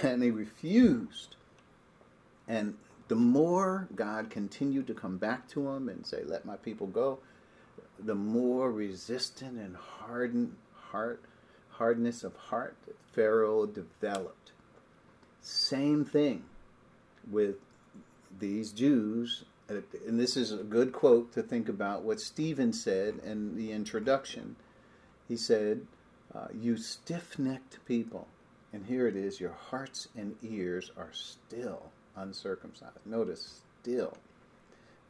and 0.08 0.22
he 0.22 0.30
refused. 0.30 1.36
And 2.48 2.76
the 3.08 3.14
more 3.14 3.88
God 3.94 4.30
continued 4.30 4.86
to 4.88 4.94
come 4.94 5.16
back 5.16 5.48
to 5.48 5.68
him 5.68 5.88
and 5.88 6.06
say, 6.06 6.24
"Let 6.24 6.44
my 6.44 6.56
people 6.56 6.86
go," 6.86 7.20
the 7.98 8.14
more 8.14 8.70
resistant 8.72 9.58
and 9.58 9.76
hardened 9.76 10.56
heart, 10.72 11.22
hardness 11.70 12.24
of 12.24 12.36
heart 12.36 12.76
that 12.86 12.96
Pharaoh 13.12 13.66
developed. 13.66 14.52
Same 15.40 16.04
thing 16.04 16.44
with 17.30 17.56
these 18.38 18.72
Jews, 18.72 19.44
and 19.68 20.20
this 20.20 20.36
is 20.36 20.52
a 20.52 20.64
good 20.64 20.92
quote 20.92 21.32
to 21.32 21.42
think 21.42 21.68
about 21.68 22.02
what 22.02 22.20
Stephen 22.20 22.72
said 22.72 23.20
in 23.24 23.56
the 23.56 23.72
introduction. 23.72 24.56
He 25.28 25.36
said, 25.36 25.86
uh, 26.34 26.48
"You 26.52 26.76
stiff-necked 26.76 27.84
people." 27.84 28.28
And 28.72 28.86
here 28.86 29.06
it 29.06 29.16
is 29.16 29.40
your 29.40 29.52
hearts 29.52 30.08
and 30.14 30.36
ears 30.42 30.90
are 30.96 31.12
still 31.12 31.92
uncircumcised. 32.16 33.04
Notice, 33.04 33.60
still. 33.82 34.16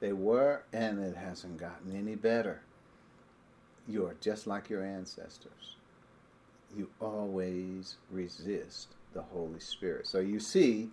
They 0.01 0.13
were, 0.13 0.65
and 0.73 0.99
it 1.03 1.17
hasn't 1.17 1.59
gotten 1.59 1.97
any 1.97 2.15
better. 2.15 2.63
You 3.89 4.07
are 4.07 4.17
just 4.21 4.47
like 4.47 4.69
your 4.69 4.85
ancestors. 4.85 5.77
You 6.77 6.91
always 7.01 7.97
resist 8.11 8.89
the 9.15 9.23
Holy 9.23 9.61
Spirit. 9.61 10.07
So 10.07 10.19
you 10.19 10.41
see 10.41 10.91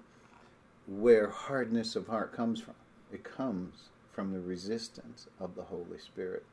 where 0.87 1.29
hardness 1.29 1.95
of 1.95 2.07
heart 2.07 2.33
comes 2.33 2.61
from. 2.61 2.75
It 3.11 3.23
comes 3.23 3.89
from 4.11 4.31
the 4.31 4.39
resistance 4.39 5.27
of 5.39 5.55
the 5.55 5.63
Holy 5.63 5.97
Spirit. 5.97 6.45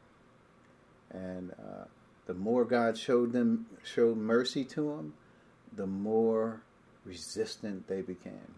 And 1.10 1.52
uh, 1.52 1.84
the 2.26 2.34
more 2.34 2.64
God 2.64 2.96
showed 2.96 3.32
them, 3.32 3.66
showed 3.84 4.16
mercy 4.16 4.64
to 4.64 4.96
them, 4.96 5.14
the 5.74 5.86
more 5.86 6.62
resistant 7.04 7.86
they 7.86 8.02
became. 8.02 8.54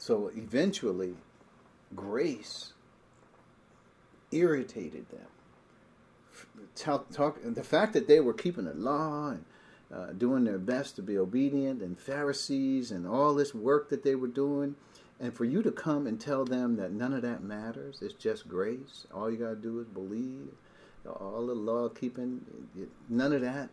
So 0.00 0.32
eventually, 0.34 1.12
grace 1.94 2.72
irritated 4.32 5.10
them. 5.10 5.26
Talk, 6.74 7.10
talk, 7.10 7.38
the 7.44 7.62
fact 7.62 7.92
that 7.92 8.08
they 8.08 8.18
were 8.18 8.32
keeping 8.32 8.64
the 8.64 8.72
law 8.72 9.28
and 9.28 9.44
uh, 9.94 10.12
doing 10.12 10.44
their 10.44 10.58
best 10.58 10.96
to 10.96 11.02
be 11.02 11.18
obedient, 11.18 11.82
and 11.82 11.98
Pharisees, 11.98 12.90
and 12.90 13.06
all 13.06 13.34
this 13.34 13.54
work 13.54 13.90
that 13.90 14.02
they 14.02 14.14
were 14.14 14.26
doing. 14.26 14.74
And 15.20 15.34
for 15.34 15.44
you 15.44 15.62
to 15.62 15.70
come 15.70 16.06
and 16.06 16.18
tell 16.18 16.46
them 16.46 16.76
that 16.76 16.92
none 16.92 17.12
of 17.12 17.20
that 17.20 17.42
matters, 17.42 17.98
it's 18.00 18.14
just 18.14 18.48
grace. 18.48 19.06
All 19.12 19.30
you 19.30 19.36
got 19.36 19.50
to 19.50 19.56
do 19.56 19.80
is 19.80 19.86
believe. 19.86 20.48
All 21.06 21.46
the 21.46 21.54
law 21.54 21.90
keeping, 21.90 22.40
none 23.10 23.34
of 23.34 23.42
that 23.42 23.68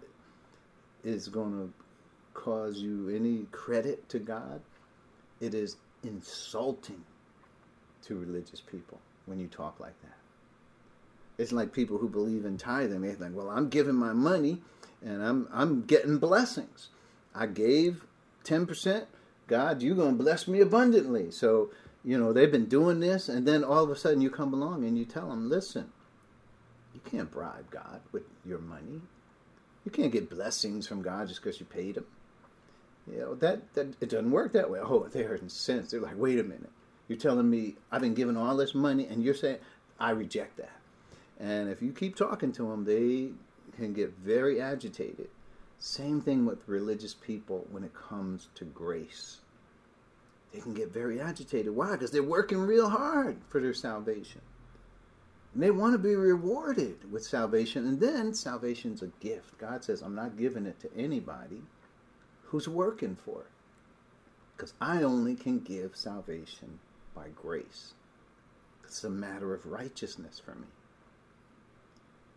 is 1.06 1.30
going 1.30 1.54
to 1.54 1.74
cause 2.34 2.80
you 2.80 3.08
any 3.08 3.46
credit 3.52 4.10
to 4.10 4.20
God. 4.20 4.60
It 5.40 5.54
is 5.54 5.78
insulting 6.04 7.04
to 8.04 8.16
religious 8.18 8.62
people 8.62 9.00
when 9.26 9.40
you 9.40 9.48
talk 9.48 9.80
like 9.80 10.00
that. 10.02 10.18
It's 11.38 11.52
like 11.52 11.72
people 11.74 11.98
who 11.98 12.10
believe 12.10 12.46
in 12.46 12.58
tithing. 12.58 13.02
They 13.02 13.14
think, 13.14 13.36
"Well, 13.36 13.50
I'm 13.50 13.70
giving 13.70 13.96
my 13.96 14.14
money, 14.14 14.62
and 15.04 15.24
I'm 15.24 15.48
I'm 15.52 15.86
getting 15.86 16.18
blessings. 16.18 16.90
I 17.36 17.46
gave 17.46 18.06
ten 18.44 18.66
percent. 18.66 19.08
God, 19.48 19.82
you're 19.82 19.96
going 19.96 20.18
to 20.18 20.24
bless 20.24 20.48
me 20.48 20.62
abundantly." 20.62 21.30
So 21.32 21.70
you 22.04 22.18
know 22.18 22.34
they've 22.34 22.52
been 22.52 22.66
doing 22.66 23.00
this, 23.00 23.30
and 23.30 23.48
then 23.48 23.64
all 23.64 23.84
of 23.84 23.92
a 23.92 23.96
sudden 23.96 24.22
you 24.22 24.30
come 24.30 24.54
along 24.54 24.84
and 24.84 24.98
you 24.98 25.06
tell 25.06 25.30
them, 25.30 25.50
"Listen, 25.50 25.92
you 26.94 27.02
can't 27.06 27.30
bribe 27.30 27.70
God 27.70 28.02
with 28.12 28.24
your 28.44 28.60
money. 28.60 29.02
You 29.86 29.92
can't 29.92 30.12
get 30.12 30.30
blessings 30.30 30.88
from 30.88 31.02
God 31.02 31.28
just 31.28 31.42
because 31.42 31.60
you 31.60 31.66
paid 31.68 31.98
Him." 31.98 32.06
You 33.12 33.20
know 33.20 33.36
that 33.36 33.74
that 33.74 33.88
it 34.02 34.10
doesn't 34.10 34.32
work 34.32 34.54
that 34.54 34.70
way. 34.70 34.80
Oh, 34.82 35.08
they're 35.12 35.36
incensed. 35.36 35.92
They're 35.92 36.02
like, 36.02 36.18
"Wait 36.18 36.40
a 36.40 36.44
minute." 36.44 36.72
You're 37.08 37.18
telling 37.18 37.50
me 37.50 37.76
I've 37.92 38.02
been 38.02 38.14
given 38.14 38.36
all 38.36 38.58
this 38.58 38.76
money, 38.76 39.08
and 39.08 39.24
you're 39.24 39.34
saying 39.34 39.60
I 40.00 40.12
reject 40.12 40.58
that. 40.58 40.78
And 41.40 41.70
if 41.70 41.82
you 41.82 41.92
keep 41.92 42.16
talking 42.16 42.52
to 42.54 42.64
them, 42.64 42.84
they 42.84 43.30
can 43.76 43.94
get 43.94 44.14
very 44.18 44.60
agitated. 44.60 45.30
Same 45.80 46.22
thing 46.22 46.46
with 46.46 46.68
religious 46.68 47.14
people 47.14 47.68
when 47.72 47.84
it 47.84 47.94
comes 47.94 48.50
to 48.56 48.66
grace. 48.66 49.40
They 50.52 50.60
can 50.60 50.74
get 50.74 50.92
very 50.92 51.22
agitated. 51.22 51.76
Why? 51.76 51.92
Because 51.92 52.12
they're 52.12 52.24
working 52.24 52.60
real 52.60 52.90
hard 52.90 53.38
for 53.50 53.62
their 53.62 53.74
salvation. 53.74 54.42
And 55.54 55.62
they 55.62 55.72
want 55.72 55.94
to 55.94 56.00
be 56.00 56.16
rewarded 56.16 57.12
with 57.12 57.24
salvation. 57.24 57.86
And 57.88 58.00
then 58.00 58.34
salvation's 58.34 59.04
a 59.04 59.08
gift. 59.20 59.58
God 59.60 59.84
says, 59.84 60.02
I'm 60.02 60.16
not 60.16 60.38
giving 60.38 60.66
it 60.66 60.80
to 60.80 60.90
anybody 60.96 61.62
who's 62.48 62.68
working 62.68 63.16
for 63.16 63.42
it. 63.42 63.52
Because 64.56 64.74
I 64.82 65.04
only 65.04 65.36
can 65.36 65.60
give 65.60 65.96
salvation 65.96 66.80
by 67.14 67.28
grace. 67.36 67.94
It's 68.84 69.04
a 69.04 69.10
matter 69.10 69.54
of 69.54 69.66
righteousness 69.66 70.42
for 70.44 70.56
me. 70.56 70.68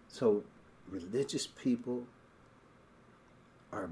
So 0.09 0.43
religious 0.89 1.47
people 1.47 2.05
are 3.73 3.89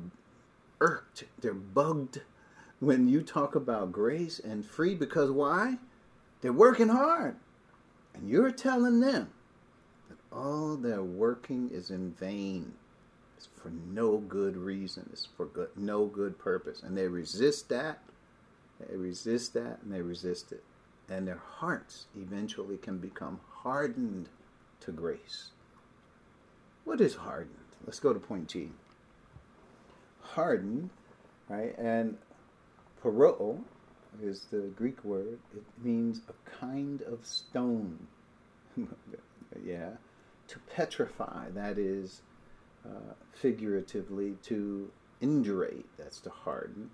irked, 0.80 1.24
they're 1.40 1.54
bugged 1.54 2.22
when 2.80 3.08
you 3.08 3.22
talk 3.22 3.54
about 3.54 3.92
grace 3.92 4.38
and 4.38 4.64
free 4.64 4.94
because 4.94 5.30
why? 5.30 5.78
They're 6.40 6.52
working 6.52 6.88
hard. 6.88 7.36
And 8.14 8.28
you're 8.28 8.50
telling 8.50 9.00
them 9.00 9.30
that 10.08 10.18
all 10.32 10.76
their 10.76 11.02
working 11.02 11.70
is 11.72 11.90
in 11.90 12.12
vain. 12.12 12.74
It's 13.39 13.49
for 13.62 13.70
no 13.70 14.18
good 14.18 14.57
reason. 14.57 15.09
It's 15.12 15.24
for 15.24 15.47
good, 15.47 15.68
no 15.76 16.07
good 16.07 16.41
purpose. 16.41 16.82
And 16.82 16.99
they 16.99 17.07
resist 17.07 17.68
that. 17.68 18.01
They 18.80 18.97
resist 18.97 19.55
that 19.55 19.78
and 19.80 19.93
they 19.93 20.03
resist 20.03 20.51
it. 20.51 20.64
And 21.09 21.26
their 21.28 21.41
hearts 21.47 22.07
eventually 22.16 22.78
can 22.78 22.99
become 22.99 23.39
hardened 23.49 24.28
to 24.80 24.91
grace. 24.91 25.51
What 26.82 27.01
is 27.01 27.14
hardened? 27.14 27.55
Let's 27.86 28.01
go 28.01 28.12
to 28.12 28.18
point 28.18 28.49
G. 28.49 28.70
Hardened, 30.20 30.91
right? 31.49 31.78
And 31.78 32.18
poroo 33.01 33.61
is 34.20 34.47
the 34.51 34.72
Greek 34.74 35.05
word. 35.05 35.39
It 35.57 35.62
means 35.80 36.22
a 36.28 36.59
kind 36.59 37.03
of 37.03 37.24
stone. 37.24 38.09
yeah. 39.64 39.91
To 40.49 40.59
petrify, 40.74 41.51
that 41.51 41.78
is 41.78 42.22
uh, 42.89 43.14
figuratively 43.32 44.36
to 44.45 44.91
indurate, 45.20 45.86
that's 45.97 46.20
to 46.20 46.30
harden. 46.30 46.91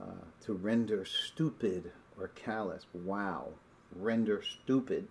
Uh, 0.00 0.24
to 0.44 0.52
render 0.52 1.04
stupid 1.04 1.90
or 2.18 2.28
callous. 2.28 2.86
Wow. 2.94 3.48
Render 3.96 4.42
stupid 4.42 5.08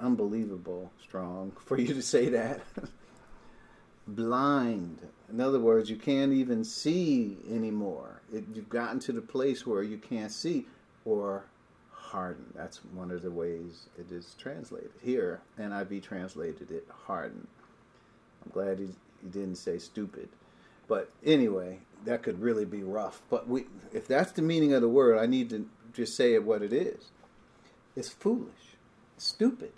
unbelievable 0.00 0.90
strong 1.00 1.52
for 1.64 1.78
you 1.78 1.94
to 1.94 2.02
say 2.02 2.28
that. 2.30 2.60
Blind. 4.06 4.98
In 5.30 5.40
other 5.40 5.58
words, 5.58 5.88
you 5.88 5.96
can't 5.96 6.32
even 6.32 6.62
see 6.62 7.38
anymore. 7.50 8.20
It, 8.32 8.44
you've 8.52 8.68
gotten 8.68 8.98
to 9.00 9.12
the 9.12 9.22
place 9.22 9.66
where 9.66 9.82
you 9.82 9.96
can't 9.96 10.30
see 10.30 10.66
or 11.06 11.44
hardened. 11.90 12.52
That's 12.54 12.84
one 12.92 13.10
of 13.10 13.22
the 13.22 13.30
ways 13.30 13.86
it 13.98 14.12
is 14.12 14.34
translated. 14.38 14.90
Here, 15.02 15.40
NIV 15.58 16.02
translated 16.02 16.70
it 16.70 16.86
hardened. 17.06 17.46
I'm 18.44 18.52
glad 18.52 18.78
he, 18.78 18.88
he 19.22 19.28
didn't 19.30 19.56
say 19.56 19.78
stupid. 19.78 20.28
But 20.86 21.10
anyway, 21.24 21.78
that 22.04 22.22
could 22.22 22.40
really 22.40 22.64
be 22.64 22.82
rough. 22.82 23.22
But 23.30 23.48
we, 23.48 23.66
if 23.92 24.06
that's 24.06 24.32
the 24.32 24.42
meaning 24.42 24.72
of 24.74 24.82
the 24.82 24.88
word, 24.88 25.18
I 25.18 25.26
need 25.26 25.50
to 25.50 25.68
just 25.92 26.16
say 26.16 26.34
it 26.34 26.44
what 26.44 26.62
it 26.62 26.72
is. 26.72 27.10
It's 27.96 28.10
foolish, 28.10 28.76
stupid 29.16 29.72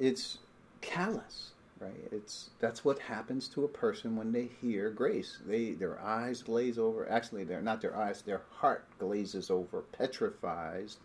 it's 0.00 0.38
callous, 0.80 1.52
right? 1.78 2.08
It's 2.10 2.50
that's 2.58 2.84
what 2.84 2.98
happens 2.98 3.46
to 3.48 3.64
a 3.64 3.68
person 3.68 4.16
when 4.16 4.32
they 4.32 4.48
hear 4.60 4.90
grace. 4.90 5.38
They 5.46 5.72
their 5.72 6.00
eyes 6.00 6.42
glaze 6.42 6.78
over. 6.78 7.08
Actually, 7.08 7.44
they're 7.44 7.60
not 7.60 7.82
their 7.82 7.96
eyes. 7.96 8.22
Their 8.22 8.42
heart 8.50 8.86
glazes 8.98 9.50
over, 9.50 9.82
petrifies, 9.92 10.96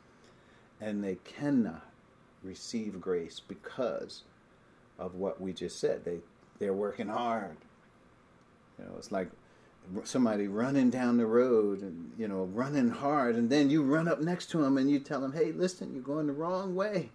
and 0.79 1.03
they 1.03 1.15
cannot 1.25 1.85
receive 2.41 3.01
grace 3.01 3.41
because 3.45 4.23
of 4.97 5.15
what 5.15 5.41
we 5.41 5.51
just 5.51 5.77
said. 5.77 6.05
They 6.05 6.19
they're 6.59 6.73
working 6.73 7.07
hard. 7.07 7.57
You 8.77 8.85
know, 8.85 8.91
it's 8.97 9.11
like 9.11 9.29
somebody 10.03 10.47
running 10.47 10.89
down 10.89 11.17
the 11.17 11.25
road 11.25 11.81
and 11.81 12.11
you 12.17 12.27
know 12.27 12.43
running 12.53 12.89
hard, 12.89 13.35
and 13.35 13.49
then 13.49 13.69
you 13.69 13.83
run 13.83 14.07
up 14.07 14.19
next 14.21 14.47
to 14.51 14.59
them 14.59 14.77
and 14.77 14.89
you 14.89 14.99
tell 14.99 15.21
them, 15.21 15.33
"Hey, 15.33 15.51
listen, 15.51 15.93
you're 15.93 16.03
going 16.03 16.27
the 16.27 16.33
wrong 16.33 16.75
way." 16.75 17.11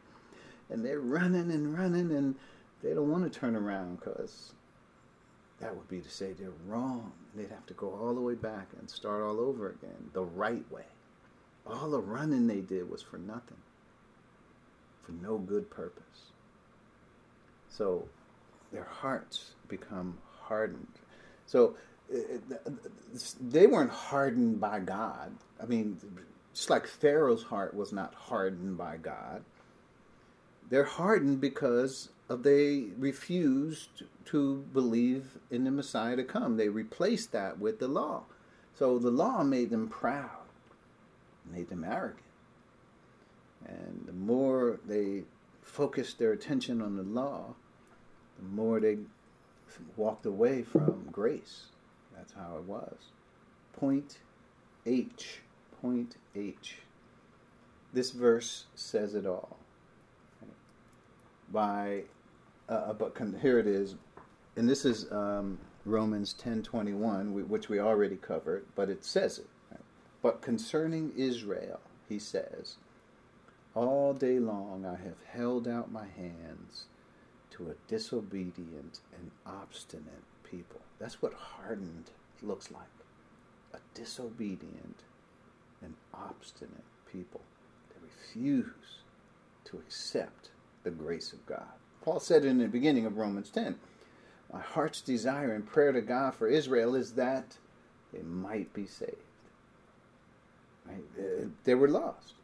and 0.70 0.84
they're 0.84 1.00
running 1.00 1.50
and 1.50 1.76
running 1.76 2.12
and 2.12 2.36
they 2.82 2.94
don't 2.94 3.10
want 3.10 3.30
to 3.30 3.38
turn 3.38 3.56
around 3.56 3.96
because 3.96 4.52
that 5.60 5.76
would 5.76 5.88
be 5.88 6.00
to 6.00 6.08
say 6.08 6.32
they're 6.32 6.52
wrong. 6.66 7.12
They'd 7.34 7.50
have 7.50 7.66
to 7.66 7.74
go 7.74 7.90
all 7.90 8.14
the 8.14 8.20
way 8.20 8.34
back 8.34 8.68
and 8.78 8.88
start 8.88 9.22
all 9.22 9.38
over 9.38 9.68
again, 9.68 10.10
the 10.14 10.22
right 10.22 10.64
way. 10.70 10.86
All 11.66 11.90
the 11.90 12.00
running 12.00 12.46
they 12.46 12.60
did 12.60 12.90
was 12.90 13.02
for 13.02 13.18
nothing, 13.18 13.58
for 15.02 15.12
no 15.12 15.36
good 15.36 15.70
purpose. 15.70 16.32
So 17.68 18.08
their 18.72 18.84
hearts 18.84 19.52
become 19.68 20.18
hardened. 20.40 20.86
So 21.46 21.76
uh, 22.12 22.18
uh, 22.54 22.70
they 23.40 23.66
weren't 23.66 23.90
hardened 23.90 24.60
by 24.60 24.80
God. 24.80 25.32
I 25.62 25.66
mean, 25.66 25.98
just 26.54 26.70
like 26.70 26.86
Pharaoh's 26.86 27.42
heart 27.42 27.74
was 27.74 27.92
not 27.92 28.14
hardened 28.14 28.76
by 28.76 28.96
God 28.96 29.44
they're 30.70 30.84
hardened 30.84 31.40
because 31.40 32.08
they 32.28 32.86
refused 32.96 34.04
to 34.26 34.64
believe 34.72 35.36
in 35.50 35.64
the 35.64 35.70
Messiah 35.70 36.16
to 36.16 36.24
come. 36.24 36.56
They 36.56 36.68
replaced 36.68 37.32
that 37.32 37.58
with 37.58 37.80
the 37.80 37.88
law. 37.88 38.22
So 38.78 38.98
the 38.98 39.10
law 39.10 39.42
made 39.42 39.70
them 39.70 39.88
proud, 39.88 40.46
made 41.52 41.68
them 41.68 41.84
arrogant. 41.84 42.22
And 43.66 44.04
the 44.06 44.12
more 44.12 44.78
they 44.86 45.24
focused 45.60 46.18
their 46.18 46.32
attention 46.32 46.80
on 46.80 46.96
the 46.96 47.02
law, 47.02 47.56
the 48.40 48.46
more 48.46 48.80
they 48.80 48.98
walked 49.96 50.26
away 50.26 50.62
from 50.62 51.08
grace. 51.12 51.66
That's 52.16 52.32
how 52.32 52.56
it 52.56 52.64
was. 52.64 52.96
Point 53.72 54.18
H. 54.86 55.40
Point 55.80 56.16
H. 56.34 56.78
This 57.92 58.10
verse 58.10 58.66
says 58.74 59.14
it 59.14 59.26
all 59.26 59.56
by, 61.52 62.02
uh, 62.68 62.72
uh 62.72 62.92
but 62.92 63.16
here 63.40 63.58
it 63.58 63.66
is, 63.66 63.96
and 64.56 64.68
this 64.68 64.84
is 64.84 65.10
um, 65.10 65.58
Romans 65.84 66.32
ten 66.32 66.62
twenty 66.62 66.92
one, 66.92 67.48
which 67.48 67.68
we 67.68 67.80
already 67.80 68.16
covered, 68.16 68.64
but 68.74 68.88
it 68.88 69.04
says 69.04 69.38
it. 69.38 69.48
Right? 69.70 69.80
But 70.22 70.42
concerning 70.42 71.12
Israel, 71.16 71.80
he 72.08 72.18
says, 72.18 72.76
all 73.74 74.12
day 74.12 74.38
long 74.38 74.84
I 74.84 75.02
have 75.02 75.16
held 75.32 75.66
out 75.66 75.92
my 75.92 76.06
hands 76.16 76.86
to 77.52 77.70
a 77.70 77.74
disobedient 77.88 79.00
and 79.12 79.30
obstinate 79.46 80.24
people. 80.48 80.80
That's 80.98 81.22
what 81.22 81.32
hardened 81.34 82.10
looks 82.42 82.70
like. 82.70 82.82
A 83.74 83.78
disobedient 83.94 85.00
and 85.82 85.94
obstinate 86.12 86.84
people 87.10 87.40
that 87.88 88.02
refuse 88.02 89.00
to 89.64 89.78
accept 89.78 90.50
the 90.82 90.90
grace 90.90 91.32
of 91.32 91.44
God. 91.46 91.68
Paul 92.02 92.20
said 92.20 92.44
in 92.44 92.58
the 92.58 92.68
beginning 92.68 93.06
of 93.06 93.18
Romans 93.18 93.50
10, 93.50 93.76
My 94.52 94.60
heart's 94.60 95.00
desire 95.00 95.52
and 95.52 95.66
prayer 95.66 95.92
to 95.92 96.00
God 96.00 96.34
for 96.34 96.48
Israel 96.48 96.94
is 96.94 97.12
that 97.12 97.56
they 98.12 98.22
might 98.22 98.72
be 98.72 98.86
saved. 98.86 99.16
Right? 100.86 101.54
They 101.64 101.74
were 101.74 101.88
lost. 101.88 102.34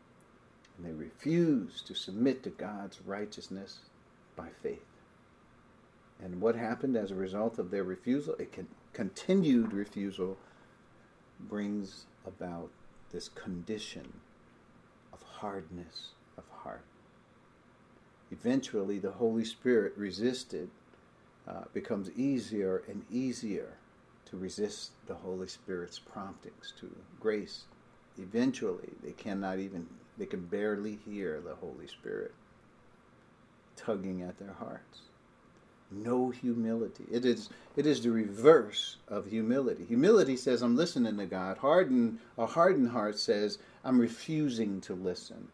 And 0.77 0.87
they 0.87 0.93
refused 0.93 1.87
to 1.87 1.95
submit 1.95 2.43
to 2.43 2.51
God's 2.51 3.01
righteousness 3.05 3.79
by 4.37 4.49
faith. 4.63 4.85
And 6.23 6.41
what 6.41 6.57
happened 6.57 6.97
as 6.97 7.11
a 7.11 7.15
result 7.15 7.59
of 7.59 7.71
their 7.71 7.85
refusal? 7.85 8.35
It 8.39 8.55
continued 8.93 9.73
refusal 9.73 10.39
brings 11.41 12.07
about 12.27 12.71
this 13.13 13.29
condition 13.29 14.13
of 15.13 15.23
hardness 15.23 16.13
of 16.39 16.45
heart. 16.49 16.85
Eventually, 18.31 18.99
the 18.99 19.13
Holy 19.13 19.45
Spirit 19.45 19.93
resisted, 19.97 20.69
uh, 21.47 21.65
becomes 21.73 22.11
easier 22.13 22.83
and 22.89 23.05
easier 23.11 23.75
to 24.25 24.37
resist 24.37 24.91
the 25.07 25.15
Holy 25.15 25.47
Spirit's 25.47 25.99
promptings 25.99 26.73
to 26.81 26.91
grace. 27.21 27.65
Eventually, 28.19 28.91
they 29.05 29.13
cannot 29.13 29.59
even, 29.59 29.87
they 30.19 30.27
can 30.27 30.47
barely 30.47 30.99
hear 31.05 31.41
the 31.41 31.55
Holy 31.55 31.87
Spirit 31.87 32.35
tugging 33.77 34.23
at 34.23 34.39
their 34.39 34.55
hearts. 34.55 35.03
No 36.03 36.31
humility. 36.31 37.05
It 37.11 37.25
is, 37.25 37.49
it 37.77 37.87
is 37.87 38.03
the 38.03 38.11
reverse 38.11 38.97
of 39.09 39.27
humility. 39.27 39.85
Humility 39.87 40.37
says, 40.37 40.63
I'm 40.63 40.77
listening 40.77 41.17
to 41.19 41.27
God. 41.27 41.59
Hardened, 41.59 42.19
a 42.37 42.47
hardened 42.47 42.91
heart 42.91 43.19
says, 43.19 43.59
I'm 43.85 43.99
refusing 43.99 44.81
to 44.83 44.95
listen 44.95 45.49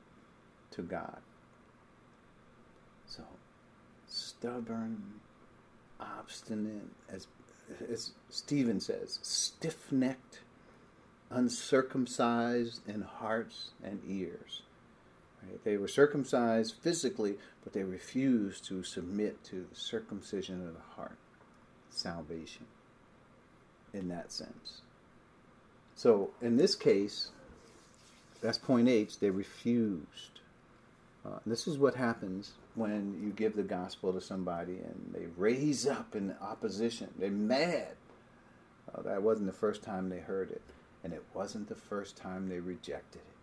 to 0.73 0.83
God. 0.83 1.19
So, 3.07 3.23
stubborn, 4.07 5.03
obstinate, 6.01 6.89
as, 7.09 7.27
as 7.91 8.13
Stephen 8.31 8.81
says, 8.81 9.19
stiff 9.23 9.93
necked, 9.93 10.41
uncircumcised 11.31 12.89
in 12.89 13.03
hearts 13.03 13.71
and 13.83 14.01
ears. 14.09 14.63
Right? 15.43 15.63
They 15.65 15.77
were 15.77 15.89
circumcised 15.89 16.77
physically, 16.81 17.37
but 17.65 17.73
they 17.73 17.83
refused 17.83 18.65
to 18.67 18.83
submit 18.83 19.43
to 19.45 19.67
the 19.69 19.77
circumcision 19.77 20.67
of 20.67 20.75
the 20.75 20.95
heart, 20.97 21.19
salvation, 21.91 22.67
in 23.93 24.09
that 24.09 24.33
sense. 24.33 24.83
So, 25.95 26.31
in 26.41 26.57
this 26.57 26.75
case, 26.75 27.31
that's 28.41 28.59
point 28.59 28.89
H, 28.89 29.19
they 29.19 29.31
refused. 29.31 30.41
Uh, 31.25 31.39
this 31.47 31.69
is 31.69 31.79
what 31.79 31.95
happens 31.95 32.53
when 32.75 33.21
you 33.23 33.31
give 33.31 33.55
the 33.55 33.63
gospel 33.63 34.13
to 34.13 34.21
somebody 34.21 34.79
and 34.79 35.15
they 35.15 35.27
raise 35.37 35.87
up 35.87 36.17
in 36.17 36.35
opposition. 36.41 37.09
They're 37.17 37.31
mad. 37.31 37.95
Uh, 38.93 39.03
that 39.03 39.23
wasn't 39.23 39.47
the 39.47 39.53
first 39.53 39.83
time 39.83 40.09
they 40.09 40.19
heard 40.19 40.51
it, 40.51 40.63
and 41.05 41.13
it 41.13 41.23
wasn't 41.33 41.69
the 41.69 41.77
first 41.77 42.17
time 42.17 42.49
they 42.49 42.59
rejected 42.59 43.21
it. 43.21 43.37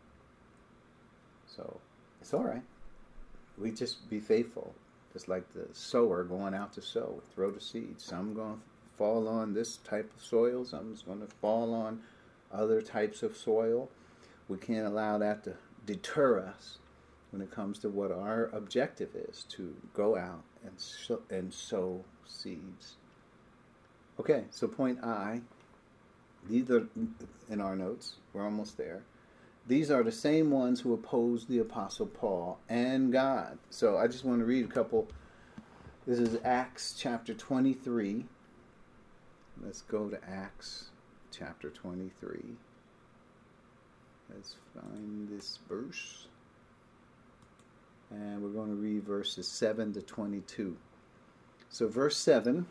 So 1.48 1.80
it's 2.22 2.34
all 2.34 2.44
right. 2.44 2.64
We 3.58 3.72
just 3.72 4.10
be 4.10 4.20
faithful, 4.20 4.74
just 5.14 5.28
like 5.28 5.52
the 5.54 5.68
sower 5.74 6.24
going 6.24 6.54
out 6.54 6.74
to 6.74 6.82
sow, 6.82 7.22
throw 7.34 7.52
the 7.52 7.62
seed. 7.62 8.00
Some 8.00 8.34
going 8.34 8.56
to 8.56 8.62
fall 8.98 9.28
on 9.28 9.54
this 9.54 9.78
type 9.78 10.12
of 10.16 10.22
soil, 10.22 10.66
some's 10.66 11.02
going 11.02 11.22
to 11.22 11.28
fall 11.42 11.74
on 11.74 12.02
other 12.52 12.82
types 12.82 13.24
of 13.24 13.36
soil. 13.36 13.90
We 14.48 14.58
can't 14.58 14.88
allow 14.88 15.18
that 15.20 15.44
to 15.44 15.56
deter 15.86 16.40
us 16.40 16.78
when 17.32 17.42
it 17.42 17.52
comes 17.52 17.80
to 17.80 17.90
what 17.90 18.12
our 18.12 18.50
objective 18.54 19.10
is 19.16 19.46
to 19.50 19.76
go 19.94 20.18
out 20.18 20.44
and 20.66 20.80
sow, 20.80 21.22
and 21.30 21.54
sow 21.54 22.04
seeds. 22.26 22.96
Okay, 24.20 24.44
so 24.50 24.68
point 24.68 25.00
I, 25.04 25.42
these 26.50 26.70
are 26.72 26.88
in 27.50 27.62
our 27.62 27.76
notes. 27.76 28.16
We're 28.34 28.44
almost 28.44 28.78
there. 28.78 29.04
These 29.70 29.92
are 29.92 30.02
the 30.02 30.12
same 30.12 30.50
ones 30.50 30.82
who 30.82 30.96
opposed 30.96 31.48
the 31.48 31.60
Apostle 31.60 32.08
Paul 32.08 32.58
and 32.70 33.14
God. 33.14 33.60
So 33.70 34.00
I 34.00 34.08
just 34.08 34.26
want 34.26 34.40
to 34.40 34.46
read 34.46 34.66
a 34.66 34.68
couple. 34.68 35.08
This 36.08 36.18
is 36.18 36.40
Acts 36.44 36.96
chapter 36.98 37.36
23. 37.36 38.26
Let's 39.64 39.84
go 39.84 40.10
to 40.10 40.18
Acts 40.28 40.90
chapter 41.32 41.70
23. 41.70 42.40
Let's 44.34 44.56
find 44.74 45.30
this 45.30 45.60
verse. 45.70 46.26
And 48.10 48.42
we're 48.42 48.50
going 48.50 48.70
to 48.70 48.76
read 48.76 49.04
verses 49.04 49.48
7 49.48 49.94
to 49.94 50.02
22. 50.02 50.76
So, 51.70 51.88
verse 51.88 52.18
7, 52.18 52.66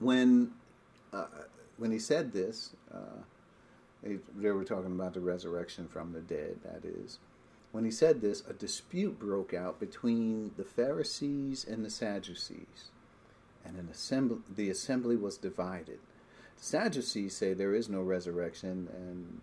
when, 0.00 0.52
uh, 1.14 1.24
when 1.78 1.92
he 1.92 1.98
said 1.98 2.34
this, 2.34 2.72
uh, 2.94 3.22
they 4.02 4.50
were 4.50 4.64
talking 4.64 4.92
about 4.92 5.14
the 5.14 5.20
resurrection 5.20 5.88
from 5.88 6.12
the 6.12 6.20
dead, 6.20 6.58
that 6.64 6.84
is. 6.84 7.18
When 7.72 7.84
he 7.84 7.90
said 7.90 8.20
this, 8.20 8.42
a 8.48 8.52
dispute 8.52 9.18
broke 9.18 9.52
out 9.52 9.80
between 9.80 10.52
the 10.56 10.64
Pharisees 10.64 11.64
and 11.68 11.84
the 11.84 11.90
Sadducees, 11.90 12.90
and 13.64 13.76
an 13.76 13.88
assembly, 13.90 14.38
the 14.54 14.70
assembly 14.70 15.16
was 15.16 15.36
divided. 15.36 15.98
The 16.58 16.64
Sadducees 16.64 17.36
say 17.36 17.52
there 17.52 17.74
is 17.74 17.88
no 17.88 18.00
resurrection 18.00 18.88
and 18.94 19.40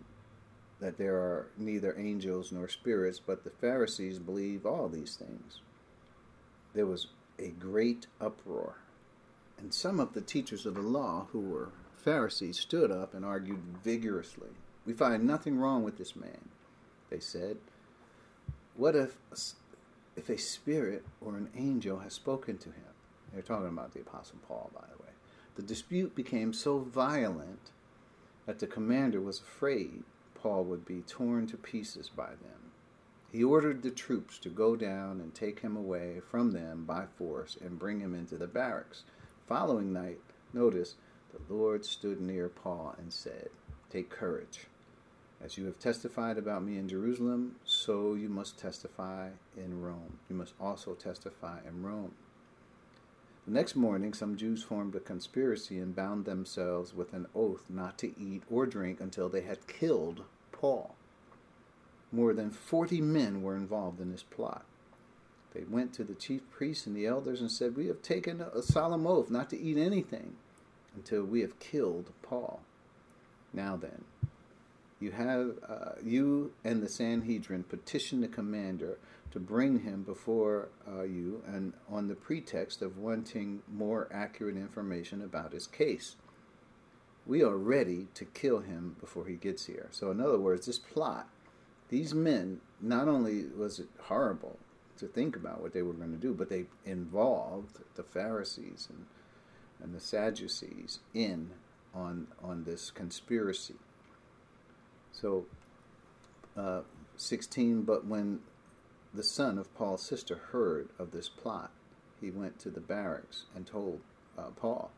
that 0.80 0.98
there 0.98 1.16
are 1.16 1.46
neither 1.56 1.94
angels 1.98 2.50
nor 2.50 2.68
spirits, 2.68 3.20
but 3.24 3.44
the 3.44 3.50
Pharisees 3.50 4.18
believe 4.18 4.66
all 4.66 4.88
these 4.88 5.14
things. 5.14 5.60
There 6.74 6.86
was 6.86 7.06
a 7.38 7.48
great 7.48 8.06
uproar, 8.20 8.76
and 9.58 9.72
some 9.72 10.00
of 10.00 10.14
the 10.14 10.20
teachers 10.20 10.66
of 10.66 10.74
the 10.74 10.82
law, 10.82 11.28
who 11.32 11.40
were 11.40 11.68
Pharisees 12.04 12.58
stood 12.58 12.90
up 12.90 13.14
and 13.14 13.24
argued 13.24 13.62
vigorously. 13.82 14.50
We 14.84 14.92
find 14.92 15.24
nothing 15.24 15.58
wrong 15.58 15.82
with 15.82 15.96
this 15.96 16.14
man, 16.14 16.50
they 17.08 17.18
said. 17.18 17.56
What 18.76 18.94
if, 18.94 19.16
if 20.14 20.28
a 20.28 20.36
spirit 20.36 21.04
or 21.22 21.36
an 21.36 21.48
angel 21.56 22.00
has 22.00 22.12
spoken 22.12 22.58
to 22.58 22.68
him? 22.68 22.92
They're 23.32 23.42
talking 23.42 23.68
about 23.68 23.94
the 23.94 24.00
Apostle 24.00 24.36
Paul, 24.46 24.70
by 24.74 24.86
the 24.86 25.02
way. 25.02 25.10
The 25.56 25.62
dispute 25.62 26.14
became 26.14 26.52
so 26.52 26.80
violent 26.80 27.70
that 28.44 28.58
the 28.58 28.66
commander 28.66 29.20
was 29.20 29.40
afraid 29.40 30.02
Paul 30.34 30.64
would 30.64 30.84
be 30.84 31.00
torn 31.00 31.46
to 31.46 31.56
pieces 31.56 32.10
by 32.14 32.28
them. 32.28 32.72
He 33.32 33.42
ordered 33.42 33.82
the 33.82 33.90
troops 33.90 34.38
to 34.40 34.50
go 34.50 34.76
down 34.76 35.20
and 35.20 35.34
take 35.34 35.60
him 35.60 35.74
away 35.74 36.20
from 36.30 36.50
them 36.50 36.84
by 36.84 37.06
force 37.16 37.56
and 37.58 37.78
bring 37.78 38.00
him 38.00 38.14
into 38.14 38.36
the 38.36 38.46
barracks. 38.46 39.04
Following 39.48 39.92
night, 39.92 40.20
notice, 40.52 40.96
the 41.48 41.54
Lord 41.54 41.84
stood 41.84 42.20
near 42.20 42.48
Paul 42.48 42.94
and 42.98 43.12
said, 43.12 43.50
Take 43.90 44.10
courage. 44.10 44.66
As 45.42 45.58
you 45.58 45.66
have 45.66 45.78
testified 45.78 46.38
about 46.38 46.64
me 46.64 46.78
in 46.78 46.88
Jerusalem, 46.88 47.56
so 47.64 48.14
you 48.14 48.28
must 48.28 48.58
testify 48.58 49.30
in 49.56 49.82
Rome. 49.82 50.18
You 50.30 50.36
must 50.36 50.54
also 50.60 50.94
testify 50.94 51.58
in 51.66 51.82
Rome. 51.82 52.12
The 53.46 53.52
next 53.52 53.76
morning, 53.76 54.14
some 54.14 54.36
Jews 54.36 54.62
formed 54.62 54.94
a 54.94 55.00
conspiracy 55.00 55.78
and 55.78 55.94
bound 55.94 56.24
themselves 56.24 56.94
with 56.94 57.12
an 57.12 57.26
oath 57.34 57.64
not 57.68 57.98
to 57.98 58.18
eat 58.18 58.42
or 58.50 58.64
drink 58.64 59.00
until 59.00 59.28
they 59.28 59.42
had 59.42 59.66
killed 59.66 60.22
Paul. 60.50 60.94
More 62.10 62.32
than 62.32 62.50
40 62.50 63.02
men 63.02 63.42
were 63.42 63.56
involved 63.56 64.00
in 64.00 64.12
this 64.12 64.22
plot. 64.22 64.64
They 65.52 65.64
went 65.68 65.92
to 65.94 66.04
the 66.04 66.14
chief 66.14 66.40
priests 66.50 66.86
and 66.86 66.96
the 66.96 67.06
elders 67.06 67.40
and 67.40 67.50
said, 67.50 67.76
We 67.76 67.88
have 67.88 68.00
taken 68.00 68.40
a 68.40 68.62
solemn 68.62 69.06
oath 69.06 69.30
not 69.30 69.50
to 69.50 69.60
eat 69.60 69.76
anything 69.76 70.36
until 70.96 71.24
we 71.24 71.40
have 71.40 71.58
killed 71.58 72.10
Paul. 72.22 72.60
Now 73.52 73.76
then, 73.76 74.04
you 75.00 75.12
have 75.12 75.52
uh, 75.68 75.92
you 76.02 76.52
and 76.64 76.82
the 76.82 76.88
Sanhedrin 76.88 77.64
petition 77.64 78.20
the 78.20 78.28
commander 78.28 78.98
to 79.32 79.40
bring 79.40 79.80
him 79.80 80.02
before 80.02 80.68
uh, 80.88 81.02
you, 81.02 81.42
and 81.46 81.72
on 81.90 82.06
the 82.06 82.14
pretext 82.14 82.82
of 82.82 82.98
wanting 82.98 83.62
more 83.72 84.08
accurate 84.12 84.56
information 84.56 85.20
about 85.20 85.52
his 85.52 85.66
case. 85.66 86.16
We 87.26 87.42
are 87.42 87.56
ready 87.56 88.06
to 88.14 88.24
kill 88.26 88.60
him 88.60 88.96
before 89.00 89.26
he 89.26 89.34
gets 89.34 89.66
here. 89.66 89.88
So, 89.90 90.10
in 90.10 90.20
other 90.20 90.38
words, 90.38 90.66
this 90.66 90.78
plot, 90.78 91.28
these 91.88 92.14
men, 92.14 92.60
not 92.80 93.08
only 93.08 93.46
was 93.46 93.78
it 93.78 93.88
horrible 94.02 94.58
to 94.98 95.06
think 95.06 95.34
about 95.34 95.60
what 95.60 95.72
they 95.72 95.82
were 95.82 95.94
going 95.94 96.12
to 96.12 96.16
do, 96.16 96.32
but 96.32 96.48
they 96.48 96.66
involved 96.84 97.80
the 97.96 98.02
Pharisees 98.02 98.88
and 98.90 99.06
and 99.82 99.94
the 99.94 100.00
Sadducees 100.00 101.00
in 101.12 101.50
on 101.94 102.28
on 102.42 102.64
this 102.64 102.90
conspiracy. 102.90 103.76
So, 105.12 105.46
uh, 106.56 106.80
16. 107.16 107.82
But 107.82 108.06
when 108.06 108.40
the 109.12 109.22
son 109.22 109.58
of 109.58 109.72
Paul's 109.74 110.02
sister 110.04 110.36
heard 110.52 110.88
of 110.98 111.12
this 111.12 111.28
plot, 111.28 111.70
he 112.20 112.30
went 112.30 112.58
to 112.60 112.70
the 112.70 112.80
barracks 112.80 113.44
and 113.54 113.66
told 113.66 114.00
uh, 114.36 114.50
Paul. 114.56 114.90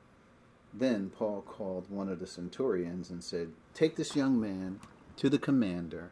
Then 0.73 1.11
Paul 1.11 1.43
called 1.43 1.91
one 1.91 2.09
of 2.09 2.19
the 2.19 2.27
centurions 2.27 3.11
and 3.11 3.23
said, 3.23 3.53
Take 3.75 3.97
this 3.97 4.17
young 4.17 4.41
man 4.41 4.81
to 5.17 5.31
the 5.31 5.39
commander. 5.39 6.11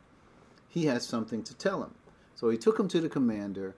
He 0.69 0.87
has 0.87 1.07
something 1.07 1.43
to 1.45 1.55
tell 1.55 1.83
him. 1.83 1.95
So 2.35 2.51
he 2.51 2.59
took 2.59 2.79
him 2.79 2.89
to 2.89 3.01
the 3.01 3.09
commander. 3.09 3.75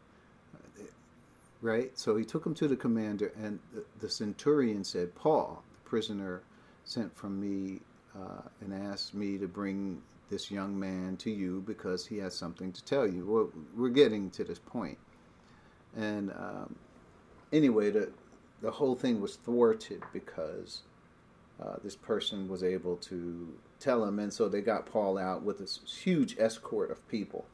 Right? 1.61 1.97
So 1.99 2.17
he 2.17 2.25
took 2.25 2.45
him 2.45 2.55
to 2.55 2.69
the 2.69 2.77
commander, 2.77 3.33
and 3.43 3.59
the, 3.73 3.85
the 4.01 4.11
centurion 4.11 4.85
said, 4.85 5.15
Paul, 5.15 5.63
the 5.73 5.89
prisoner, 5.89 6.43
sent 6.85 7.17
from 7.17 7.41
me 7.41 7.81
uh, 8.15 8.43
and 8.61 8.73
asked 8.73 9.15
me 9.15 9.39
to 9.39 9.49
bring 9.49 10.03
this 10.31 10.51
young 10.51 10.79
man 10.79 11.17
to 11.19 11.31
you 11.31 11.63
because 11.67 12.07
he 12.07 12.19
has 12.19 12.35
something 12.35 12.73
to 12.73 12.85
tell 12.85 13.07
you. 13.07 13.27
Well, 13.27 13.51
we're 13.77 13.91
getting 13.91 14.31
to 14.31 14.45
this 14.45 14.59
point. 14.59 14.99
And 15.97 16.31
um, 16.33 16.77
anyway, 17.53 17.91
the, 17.91 18.11
the 18.61 18.71
whole 18.71 18.95
thing 18.95 19.21
was 19.21 19.37
thwarted 19.37 20.03
because 20.13 20.83
uh, 21.63 21.77
this 21.83 21.97
person 21.97 22.49
was 22.49 22.63
able 22.63 22.97
to 22.97 23.55
tell 23.81 24.05
him, 24.05 24.19
and 24.19 24.33
so 24.33 24.49
they 24.49 24.61
got 24.61 24.87
Paul 24.87 25.17
out 25.17 25.43
with 25.43 25.59
this 25.59 25.81
huge 25.87 26.37
escort 26.39 26.91
of 26.91 27.07
people. 27.09 27.47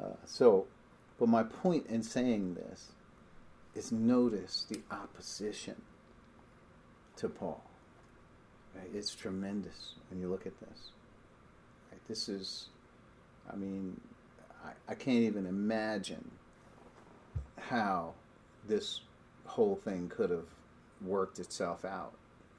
Uh, 0.00 0.14
so, 0.24 0.66
but 1.18 1.28
my 1.28 1.42
point 1.42 1.86
in 1.86 2.02
saying 2.02 2.54
this 2.54 2.92
is 3.74 3.92
notice 3.92 4.66
the 4.68 4.80
opposition 4.90 5.80
to 7.16 7.28
Paul. 7.28 7.62
Right? 8.74 8.90
It's 8.94 9.14
tremendous 9.14 9.94
when 10.10 10.20
you 10.20 10.28
look 10.28 10.46
at 10.46 10.58
this. 10.60 10.90
Right? 11.90 12.00
This 12.08 12.28
is, 12.28 12.68
I 13.52 13.56
mean, 13.56 14.00
I, 14.64 14.92
I 14.92 14.94
can't 14.94 15.24
even 15.24 15.46
imagine 15.46 16.30
how 17.58 18.14
this 18.66 19.00
whole 19.46 19.76
thing 19.76 20.08
could 20.08 20.30
have 20.30 20.48
worked 21.04 21.38
itself 21.38 21.84
out. 21.84 22.12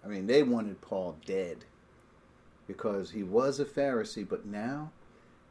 I 0.03 0.07
mean, 0.07 0.27
they 0.27 0.43
wanted 0.43 0.81
Paul 0.81 1.15
dead 1.25 1.65
because 2.67 3.11
he 3.11 3.23
was 3.23 3.59
a 3.59 3.65
Pharisee, 3.65 4.27
but 4.27 4.45
now 4.45 4.91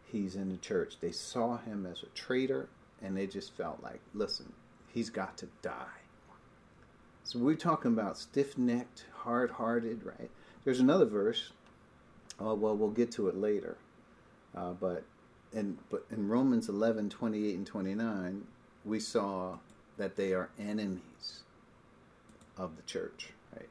he's 0.05 0.37
in 0.37 0.51
the 0.51 0.59
church. 0.59 0.97
They 1.01 1.13
saw 1.13 1.59
him 1.59 1.87
as 1.87 2.03
a 2.03 2.15
traitor 2.15 2.69
and 3.03 3.17
they 3.17 3.27
just 3.27 3.57
felt 3.57 3.83
like, 3.83 4.01
listen, 4.15 4.53
he's 4.93 5.11
got 5.11 5.37
to 5.39 5.49
die. 5.63 6.03
So 7.25 7.39
we're 7.39 7.55
talking 7.57 7.93
about 7.93 8.19
stiff 8.19 8.59
necked, 8.59 9.07
hard 9.15 9.53
hearted, 9.53 10.05
right? 10.05 10.31
There's 10.65 10.81
another 10.81 11.07
verse. 11.07 11.53
Oh, 12.39 12.55
well, 12.55 12.77
we'll 12.77 12.91
get 12.91 13.11
to 13.13 13.29
it 13.29 13.37
later. 13.37 13.77
Uh, 14.57 14.73
but 14.73 15.05
in, 15.53 15.79
but 15.91 16.05
in 16.11 16.29
Romans 16.29 16.69
11, 16.69 17.11
28 17.11 17.55
and 17.55 17.67
29, 17.67 18.45
we 18.85 19.01
saw 19.01 19.59
that 19.97 20.17
they 20.17 20.33
are 20.33 20.51
enemies 20.59 21.43
of 22.57 22.77
the 22.77 22.83
church, 22.83 23.31
right? 23.55 23.69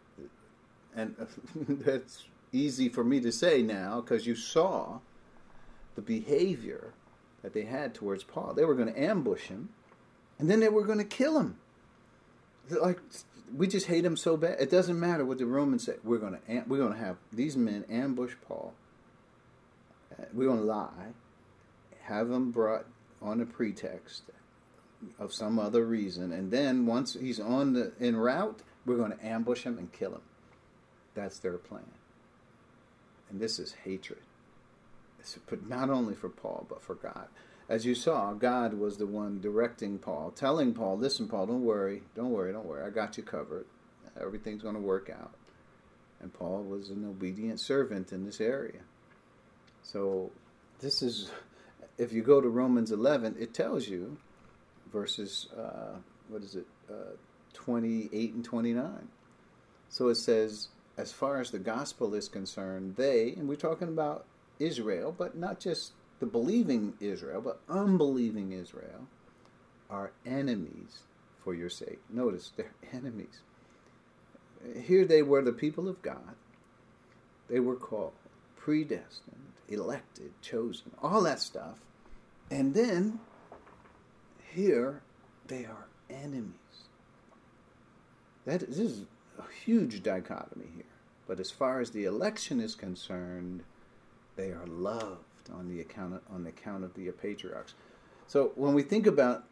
And 0.95 1.15
that's 1.55 2.23
easy 2.51 2.89
for 2.89 3.03
me 3.03 3.19
to 3.21 3.31
say 3.31 3.61
now 3.61 4.01
because 4.01 4.25
you 4.25 4.35
saw 4.35 4.99
the 5.95 6.01
behavior 6.01 6.93
that 7.41 7.53
they 7.53 7.63
had 7.63 7.93
towards 7.93 8.23
Paul. 8.23 8.53
They 8.53 8.65
were 8.65 8.75
going 8.75 8.93
to 8.93 8.99
ambush 8.99 9.43
him, 9.43 9.69
and 10.41 10.49
then 10.49 10.59
they 10.59 10.69
were 10.69 10.83
going 10.83 10.97
to 10.97 11.05
kill 11.05 11.39
him. 11.39 11.55
Like 12.69 12.99
we 13.55 13.67
just 13.67 13.85
hate 13.85 14.03
him 14.03 14.17
so 14.17 14.35
bad. 14.35 14.59
It 14.59 14.71
doesn't 14.71 14.99
matter 14.99 15.23
what 15.23 15.37
the 15.37 15.45
Romans 15.45 15.85
say. 15.85 15.93
We're 16.03 16.17
going 16.17 16.33
to 16.33 16.63
we're 16.67 16.79
going 16.79 16.93
to 16.93 16.99
have 16.99 17.17
these 17.31 17.55
men 17.55 17.85
ambush 17.89 18.33
Paul. 18.47 18.73
Uh, 20.11 20.25
we're 20.33 20.47
going 20.47 20.59
to 20.59 20.65
lie, 20.65 21.13
have 22.03 22.29
him 22.29 22.51
brought 22.51 22.85
on 23.21 23.39
a 23.39 23.45
pretext 23.45 24.23
of 25.19 25.31
some 25.31 25.59
other 25.59 25.85
reason, 25.85 26.31
and 26.31 26.51
then 26.51 26.85
once 26.85 27.13
he's 27.13 27.39
on 27.39 27.73
the 27.73 27.93
en 28.01 28.17
route, 28.17 28.61
we're 28.85 28.97
going 28.97 29.11
to 29.11 29.25
ambush 29.25 29.63
him 29.63 29.77
and 29.77 29.91
kill 29.93 30.11
him. 30.11 30.21
That's 31.13 31.39
their 31.39 31.57
plan. 31.57 31.85
And 33.29 33.39
this 33.39 33.59
is 33.59 33.75
hatred. 33.83 34.19
but 35.47 35.67
not 35.67 35.89
only 35.89 36.15
for 36.15 36.29
Paul, 36.29 36.65
but 36.67 36.81
for 36.81 36.95
God. 36.95 37.27
As 37.71 37.85
you 37.85 37.95
saw, 37.95 38.33
God 38.33 38.73
was 38.73 38.97
the 38.97 39.05
one 39.05 39.39
directing 39.39 39.97
Paul, 39.97 40.31
telling 40.31 40.73
Paul, 40.73 40.97
listen, 40.97 41.29
Paul, 41.29 41.45
don't 41.45 41.63
worry, 41.63 42.01
don't 42.17 42.31
worry, 42.31 42.51
don't 42.51 42.65
worry. 42.65 42.85
I 42.85 42.89
got 42.89 43.15
you 43.15 43.23
covered. 43.23 43.65
Everything's 44.19 44.61
going 44.61 44.75
to 44.75 44.81
work 44.81 45.09
out. 45.09 45.31
And 46.19 46.33
Paul 46.33 46.63
was 46.63 46.89
an 46.89 47.07
obedient 47.09 47.61
servant 47.61 48.11
in 48.11 48.25
this 48.25 48.41
area. 48.41 48.81
So, 49.83 50.31
this 50.81 51.01
is, 51.01 51.31
if 51.97 52.11
you 52.11 52.23
go 52.23 52.41
to 52.41 52.49
Romans 52.49 52.91
11, 52.91 53.37
it 53.39 53.53
tells 53.53 53.87
you, 53.87 54.17
verses, 54.91 55.47
uh, 55.57 55.95
what 56.27 56.43
is 56.43 56.55
it, 56.57 56.67
uh, 56.89 57.15
28 57.53 58.33
and 58.33 58.43
29. 58.43 59.07
So 59.87 60.09
it 60.09 60.15
says, 60.15 60.67
as 60.97 61.13
far 61.13 61.39
as 61.39 61.51
the 61.51 61.59
gospel 61.59 62.15
is 62.15 62.27
concerned, 62.27 62.97
they, 62.97 63.33
and 63.37 63.47
we're 63.47 63.55
talking 63.55 63.87
about 63.87 64.25
Israel, 64.59 65.15
but 65.17 65.37
not 65.37 65.61
just 65.61 65.93
the 66.21 66.27
believing 66.27 66.93
Israel, 66.99 67.41
but 67.41 67.59
unbelieving 67.67 68.53
Israel, 68.53 69.07
are 69.89 70.11
enemies 70.23 70.99
for 71.43 71.55
your 71.55 71.69
sake. 71.69 71.99
Notice, 72.09 72.53
they're 72.55 72.75
enemies. 72.93 73.41
Here 74.79 75.03
they 75.03 75.23
were 75.23 75.41
the 75.41 75.51
people 75.51 75.89
of 75.89 76.01
God. 76.03 76.35
They 77.49 77.59
were 77.59 77.75
called, 77.75 78.13
predestined, 78.55 79.53
elected, 79.67 80.31
chosen, 80.43 80.91
all 81.01 81.21
that 81.23 81.39
stuff. 81.39 81.79
And 82.51 82.75
then 82.75 83.19
here 84.53 85.01
they 85.47 85.65
are 85.65 85.87
enemies. 86.07 86.53
That 88.45 88.59
this 88.59 88.77
is 88.77 89.05
a 89.39 89.51
huge 89.65 90.03
dichotomy 90.03 90.67
here. 90.75 90.85
But 91.27 91.39
as 91.39 91.49
far 91.49 91.81
as 91.81 91.89
the 91.89 92.05
election 92.05 92.59
is 92.59 92.75
concerned, 92.75 93.63
they 94.35 94.51
are 94.51 94.67
loved 94.67 95.25
on 95.49 95.69
the 95.69 95.81
account 95.81 96.15
of, 96.15 96.21
on 96.33 96.43
the 96.43 96.49
account 96.49 96.83
of 96.83 96.93
the 96.93 97.09
patriarchs. 97.11 97.73
So 98.27 98.51
when 98.55 98.73
we 98.73 98.83
think 98.83 99.07
about 99.07 99.43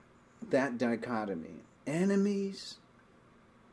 that 0.49 0.77
dichotomy, 0.77 1.63
enemies, 1.85 2.77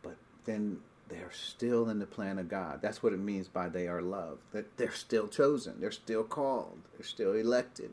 but 0.02 0.16
then 0.44 0.78
they're 1.08 1.32
still 1.32 1.88
in 1.88 1.98
the 1.98 2.06
plan 2.06 2.38
of 2.38 2.48
God. 2.48 2.80
That's 2.82 3.02
what 3.02 3.12
it 3.12 3.20
means 3.20 3.48
by 3.48 3.68
they 3.68 3.86
are 3.86 4.02
loved. 4.02 4.40
That 4.52 4.76
they're 4.76 4.90
still 4.90 5.28
chosen, 5.28 5.80
they're 5.80 5.90
still 5.90 6.24
called, 6.24 6.78
they're 6.96 7.06
still 7.06 7.32
elected, 7.32 7.92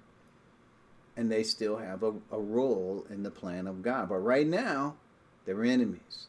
and 1.16 1.32
they 1.32 1.44
still 1.44 1.78
have 1.78 2.02
a, 2.02 2.14
a 2.32 2.40
role 2.40 3.06
in 3.10 3.24
the 3.24 3.32
plan 3.32 3.68
of 3.68 3.84
God. 3.84 4.10
But 4.10 4.18
right 4.18 4.48
now, 4.48 4.96
they're 5.46 5.64
enemies. 5.64 6.28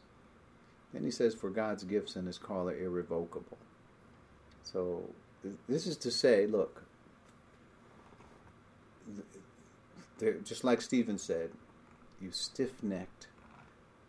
Then 0.93 1.05
he 1.05 1.11
says, 1.11 1.35
For 1.35 1.51
God's 1.51 1.85
gifts 1.85 2.17
and 2.17 2.27
his 2.27 2.39
call 2.39 2.69
are 2.69 2.79
irrevocable. 2.79 3.59
So 4.63 5.09
this 5.69 5.87
is 5.87 5.97
to 5.99 6.11
say, 6.11 6.47
look, 6.47 6.85
just 10.45 10.65
like 10.65 10.81
Stephen 10.81 11.19
said, 11.19 11.51
you 12.21 12.31
stiff 12.31 12.83
necked, 12.83 13.29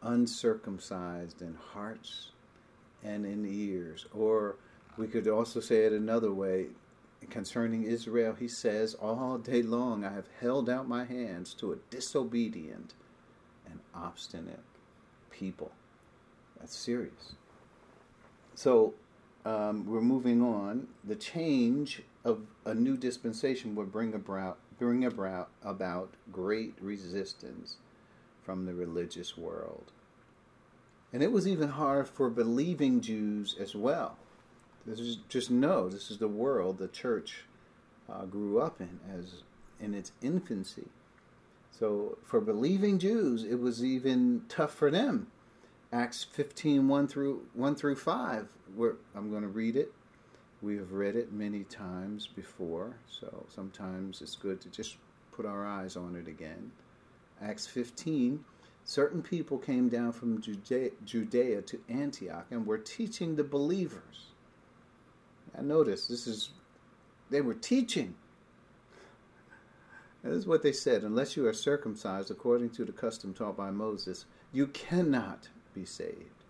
uncircumcised 0.02 1.42
in 1.42 1.56
hearts 1.56 2.32
and 3.04 3.26
in 3.26 3.46
ears. 3.46 4.06
Or 4.14 4.56
we 4.98 5.08
could 5.08 5.28
also 5.28 5.60
say 5.60 5.86
it 5.86 5.94
another 5.94 6.32
way 6.32 6.68
concerning 7.30 7.84
Israel, 7.84 8.36
he 8.38 8.48
says, 8.48 8.94
All 8.96 9.38
day 9.38 9.62
long 9.62 10.04
I 10.04 10.14
have 10.14 10.28
held 10.40 10.70
out 10.70 10.88
my 10.88 11.06
hands 11.06 11.54
to 11.56 11.72
a 11.72 11.78
disobedient 11.90 12.94
and 13.66 13.80
obstinate 13.94 14.64
people. 15.32 15.72
That's 16.60 16.78
serious. 16.78 17.34
So 18.56 18.94
um, 19.46 19.86
we're 19.86 20.02
moving 20.02 20.42
on. 20.42 20.88
The 21.04 21.16
change 21.16 22.04
of 22.24 22.42
a 22.66 22.74
new 22.74 22.98
dispensation 22.98 23.76
would 23.76 23.92
bring 23.92 24.14
about 24.14 24.58
bring 24.80 25.06
about 25.06 25.50
about 25.64 26.14
great 26.32 26.76
resistance 26.82 27.78
from 28.44 28.66
the 28.66 28.74
religious 28.74 29.38
world, 29.38 29.92
and 31.12 31.24
it 31.24 31.32
was 31.32 31.48
even 31.48 31.70
hard 31.70 32.08
for 32.08 32.30
believing 32.30 33.02
Jews 33.02 33.56
as 33.60 33.76
well. 33.76 34.18
This 34.86 35.00
is 35.00 35.18
just 35.30 35.50
know 35.50 35.90
this 35.90 36.12
is 36.12 36.20
the 36.20 36.28
world 36.28 36.78
the 36.78 36.88
church 36.88 37.46
uh, 38.08 38.26
grew 38.26 38.60
up 38.60 38.80
in 38.80 39.00
as 39.12 39.44
in 39.80 39.94
its 39.94 40.12
infancy. 40.22 40.90
So 41.72 42.18
for 42.24 42.40
believing 42.40 43.00
Jews, 43.00 43.44
it 43.44 43.60
was 43.60 43.84
even 43.84 44.44
tough 44.48 44.74
for 44.74 44.90
them 44.90 45.28
Acts 45.96 46.26
15, 46.26 46.88
1 46.88 47.08
through, 47.08 47.48
1 47.54 47.76
through 47.76 47.96
5. 47.96 48.48
Where 48.76 48.96
I'm 49.16 49.30
going 49.30 49.44
to 49.44 49.48
read 49.48 49.76
it. 49.76 49.94
We 50.66 50.78
have 50.78 50.94
read 50.94 51.16
it 51.16 51.32
many 51.32 51.64
times 51.64 52.26
before, 52.26 52.96
so 53.08 53.46
sometimes 53.54 54.24
it's 54.24 54.36
good 54.36 54.60
to 54.62 54.70
just 54.70 54.98
put 55.32 55.46
our 55.46 55.64
eyes 55.64 55.96
on 55.96 56.16
it 56.16 56.28
again. 56.28 56.72
Acts 57.40 57.68
15 57.68 58.44
Certain 58.84 59.22
people 59.22 59.60
came 59.60 59.90
down 59.90 60.12
from 60.12 60.42
Judea, 60.42 60.90
Judea 61.06 61.62
to 61.62 61.80
Antioch 61.88 62.48
and 62.50 62.66
were 62.66 62.80
teaching 62.80 63.36
the 63.36 63.44
believers. 63.44 64.32
Now, 65.56 65.62
notice 65.62 66.08
this 66.08 66.26
is, 66.26 66.50
they 67.30 67.42
were 67.42 67.54
teaching. 67.54 68.16
This 70.24 70.34
is 70.34 70.48
what 70.48 70.64
they 70.64 70.72
said 70.72 71.04
unless 71.04 71.38
you 71.38 71.46
are 71.46 71.54
circumcised 71.54 72.32
according 72.32 72.72
to 72.72 72.86
the 72.86 72.92
custom 72.92 73.36
taught 73.36 73.56
by 73.56 73.70
Moses, 73.70 74.26
you 74.52 74.66
cannot 74.66 75.50
be 75.76 75.86
saved. 75.86 76.44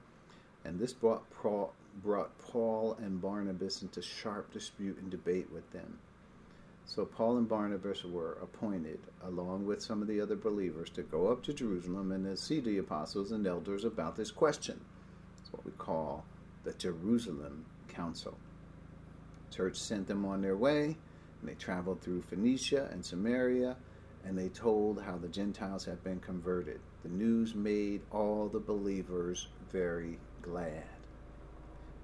And 0.63 0.79
this 0.79 0.93
brought 0.93 1.29
Paul, 1.31 1.73
brought 2.01 2.37
Paul 2.39 2.97
and 3.01 3.21
Barnabas 3.21 3.81
into 3.81 4.01
sharp 4.01 4.51
dispute 4.51 4.97
and 4.97 5.09
debate 5.09 5.51
with 5.51 5.69
them. 5.71 5.99
So 6.85 7.05
Paul 7.05 7.37
and 7.37 7.47
Barnabas 7.47 8.03
were 8.03 8.37
appointed, 8.41 8.99
along 9.23 9.65
with 9.65 9.81
some 9.81 10.01
of 10.01 10.07
the 10.07 10.21
other 10.21 10.35
believers, 10.35 10.89
to 10.91 11.03
go 11.03 11.27
up 11.27 11.41
to 11.43 11.53
Jerusalem 11.53 12.11
and 12.11 12.25
to 12.25 12.37
see 12.37 12.59
the 12.59 12.77
apostles 12.77 13.31
and 13.31 13.47
elders 13.47 13.85
about 13.85 14.15
this 14.15 14.29
question. 14.29 14.79
It's 15.41 15.51
what 15.51 15.65
we 15.65 15.71
call 15.71 16.25
the 16.63 16.73
Jerusalem 16.73 17.65
Council. 17.87 18.37
church 19.51 19.77
sent 19.77 20.07
them 20.07 20.25
on 20.25 20.41
their 20.41 20.57
way, 20.57 20.97
and 21.39 21.49
they 21.49 21.55
traveled 21.55 22.01
through 22.01 22.21
Phoenicia 22.23 22.89
and 22.91 23.03
Samaria, 23.03 23.77
and 24.25 24.37
they 24.37 24.49
told 24.49 25.01
how 25.01 25.17
the 25.17 25.27
Gentiles 25.27 25.85
had 25.85 26.03
been 26.03 26.19
converted. 26.19 26.79
The 27.03 27.09
news 27.09 27.55
made 27.55 28.01
all 28.11 28.49
the 28.49 28.59
believers 28.59 29.47
very 29.71 30.19
glad. 30.41 30.94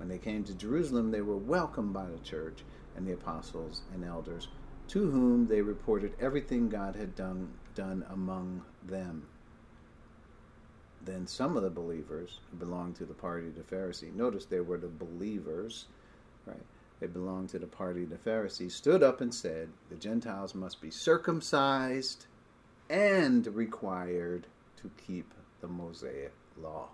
When 0.01 0.09
they 0.09 0.17
came 0.17 0.43
to 0.45 0.55
Jerusalem, 0.55 1.11
they 1.11 1.21
were 1.21 1.37
welcomed 1.37 1.93
by 1.93 2.07
the 2.07 2.17
church 2.17 2.63
and 2.95 3.05
the 3.05 3.11
apostles 3.11 3.83
and 3.93 4.03
elders 4.03 4.47
to 4.87 5.11
whom 5.11 5.45
they 5.45 5.61
reported 5.61 6.15
everything 6.19 6.69
God 6.69 6.95
had 6.95 7.15
done, 7.15 7.53
done 7.75 8.03
among 8.09 8.63
them. 8.83 9.27
Then 11.05 11.27
some 11.27 11.55
of 11.55 11.61
the 11.61 11.69
believers 11.69 12.39
who 12.49 12.57
belonged 12.57 12.95
to 12.95 13.05
the 13.05 13.13
party 13.13 13.45
of 13.45 13.55
the 13.55 13.63
Pharisees, 13.63 14.15
notice 14.15 14.45
they 14.45 14.59
were 14.59 14.79
the 14.79 14.87
believers, 14.87 15.85
right? 16.47 16.65
They 16.99 17.05
belonged 17.05 17.49
to 17.49 17.59
the 17.59 17.67
party 17.67 18.01
of 18.01 18.09
the 18.09 18.17
Pharisees, 18.17 18.73
stood 18.73 19.03
up 19.03 19.21
and 19.21 19.31
said, 19.31 19.69
The 19.91 19.97
Gentiles 19.97 20.55
must 20.55 20.81
be 20.81 20.89
circumcised 20.89 22.25
and 22.89 23.45
required 23.55 24.47
to 24.77 24.89
keep 25.05 25.31
the 25.61 25.67
Mosaic 25.67 26.33
law. 26.59 26.89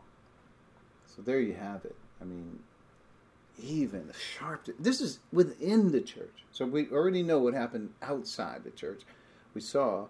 So 1.06 1.22
there 1.22 1.40
you 1.40 1.54
have 1.54 1.86
it. 1.86 1.96
I 2.20 2.26
mean, 2.26 2.60
even 3.58 4.12
sharp. 4.38 4.68
This 4.80 5.02
is 5.02 5.20
within 5.32 5.92
the 5.92 6.02
church. 6.02 6.44
So 6.52 6.66
we 6.66 6.90
already 6.90 7.24
know 7.24 7.40
what 7.40 7.54
happened 7.54 7.94
outside 8.02 8.64
the 8.64 8.72
church. 8.72 9.02
We 9.54 9.62
saw 9.62 10.08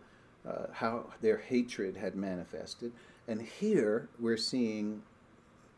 uh, 0.47 0.67
how 0.73 1.07
their 1.21 1.37
hatred 1.37 1.97
had 1.97 2.15
manifested. 2.15 2.91
And 3.27 3.41
here 3.41 4.09
we're 4.19 4.37
seeing 4.37 5.03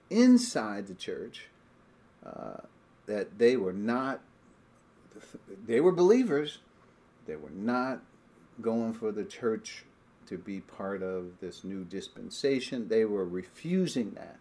inside 0.09 0.87
the 0.87 0.93
church 0.93 1.47
uh, 2.25 2.61
that 3.05 3.37
they 3.39 3.57
were 3.57 3.73
not, 3.73 4.21
they 5.65 5.81
were 5.81 5.91
believers. 5.91 6.59
They 7.25 7.35
were 7.35 7.51
not 7.51 8.01
going 8.61 8.93
for 8.93 9.11
the 9.11 9.25
church 9.25 9.85
to 10.27 10.37
be 10.37 10.59
part 10.59 11.01
of 11.01 11.39
this 11.41 11.63
new 11.63 11.83
dispensation. 11.83 12.87
They 12.87 13.05
were 13.05 13.25
refusing 13.25 14.11
that. 14.11 14.37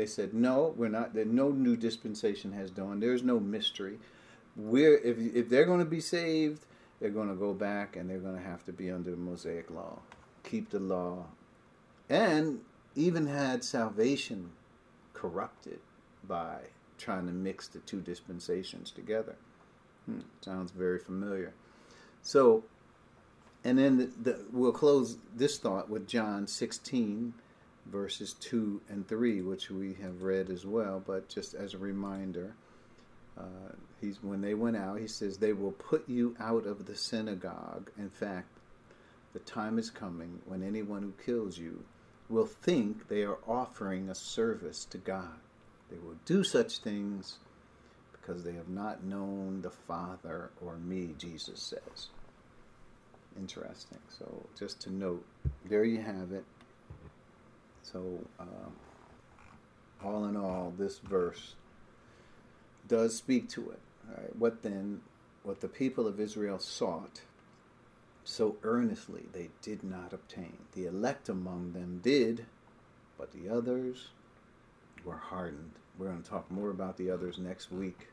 They 0.00 0.06
said, 0.06 0.32
no, 0.32 0.72
we're 0.78 0.88
not. 0.88 1.12
That 1.12 1.26
no 1.26 1.50
new 1.50 1.76
dispensation 1.76 2.52
has 2.52 2.70
dawned. 2.70 3.02
There's 3.02 3.22
no 3.22 3.38
mystery. 3.38 3.98
We're 4.56 4.96
if 4.96 5.18
if 5.18 5.50
they're 5.50 5.66
going 5.66 5.80
to 5.80 5.84
be 5.84 6.00
saved, 6.00 6.64
they're 6.98 7.10
going 7.10 7.28
to 7.28 7.34
go 7.34 7.52
back 7.52 7.96
and 7.96 8.08
they're 8.08 8.16
going 8.16 8.36
to 8.36 8.42
have 8.42 8.64
to 8.64 8.72
be 8.72 8.90
under 8.90 9.10
the 9.10 9.18
Mosaic 9.18 9.70
law, 9.70 9.98
keep 10.42 10.70
the 10.70 10.78
law, 10.80 11.26
and 12.08 12.60
even 12.96 13.26
had 13.26 13.62
salvation 13.62 14.52
corrupted 15.12 15.80
by 16.26 16.60
trying 16.96 17.26
to 17.26 17.32
mix 17.32 17.68
the 17.68 17.80
two 17.80 18.00
dispensations 18.00 18.90
together. 18.90 19.36
Hmm, 20.06 20.20
sounds 20.40 20.72
very 20.72 20.98
familiar. 20.98 21.52
So, 22.22 22.64
and 23.64 23.78
then 23.78 23.98
the, 23.98 24.06
the, 24.22 24.44
we'll 24.50 24.72
close 24.72 25.18
this 25.36 25.58
thought 25.58 25.90
with 25.90 26.08
John 26.08 26.46
16 26.46 27.34
verses 27.90 28.34
2 28.40 28.80
and 28.88 29.06
3, 29.06 29.42
which 29.42 29.70
we 29.70 29.94
have 29.94 30.22
read 30.22 30.50
as 30.50 30.64
well, 30.64 31.02
but 31.04 31.28
just 31.28 31.54
as 31.54 31.74
a 31.74 31.78
reminder, 31.78 32.54
uh, 33.38 33.72
he's 34.00 34.22
when 34.22 34.40
they 34.40 34.54
went 34.54 34.76
out, 34.76 35.00
he 35.00 35.06
says, 35.06 35.38
They 35.38 35.52
will 35.52 35.72
put 35.72 36.08
you 36.08 36.36
out 36.38 36.66
of 36.66 36.86
the 36.86 36.96
synagogue. 36.96 37.90
In 37.98 38.10
fact, 38.10 38.48
the 39.32 39.38
time 39.40 39.78
is 39.78 39.90
coming 39.90 40.40
when 40.46 40.62
anyone 40.62 41.02
who 41.02 41.12
kills 41.24 41.58
you 41.58 41.84
will 42.28 42.46
think 42.46 43.08
they 43.08 43.22
are 43.22 43.38
offering 43.46 44.08
a 44.08 44.14
service 44.14 44.84
to 44.86 44.98
God. 44.98 45.38
They 45.90 45.98
will 45.98 46.16
do 46.24 46.44
such 46.44 46.78
things 46.78 47.38
because 48.12 48.44
they 48.44 48.52
have 48.52 48.68
not 48.68 49.02
known 49.02 49.62
the 49.62 49.70
Father 49.70 50.50
or 50.64 50.76
me, 50.76 51.14
Jesus 51.18 51.62
says. 51.62 52.08
Interesting. 53.36 53.98
So, 54.18 54.46
just 54.58 54.80
to 54.82 54.92
note, 54.92 55.24
there 55.68 55.84
you 55.84 56.00
have 56.00 56.32
it. 56.32 56.44
So, 57.82 58.20
uh, 58.38 60.04
all 60.04 60.26
in 60.26 60.36
all, 60.36 60.72
this 60.76 60.98
verse 60.98 61.54
does 62.88 63.16
speak 63.16 63.48
to 63.50 63.70
it. 63.70 63.78
Right? 64.08 64.36
What 64.36 64.62
then, 64.62 65.00
what 65.42 65.60
the 65.60 65.68
people 65.68 66.06
of 66.06 66.20
Israel 66.20 66.58
sought 66.58 67.22
so 68.24 68.56
earnestly, 68.62 69.24
they 69.32 69.48
did 69.62 69.82
not 69.82 70.12
obtain. 70.12 70.58
The 70.74 70.86
elect 70.86 71.28
among 71.28 71.72
them 71.72 72.00
did, 72.02 72.46
but 73.18 73.32
the 73.32 73.48
others 73.48 74.08
were 75.04 75.16
hardened. 75.16 75.72
We're 75.98 76.08
going 76.08 76.22
to 76.22 76.28
talk 76.28 76.50
more 76.50 76.70
about 76.70 76.96
the 76.96 77.10
others 77.10 77.38
next 77.38 77.72
week 77.72 78.08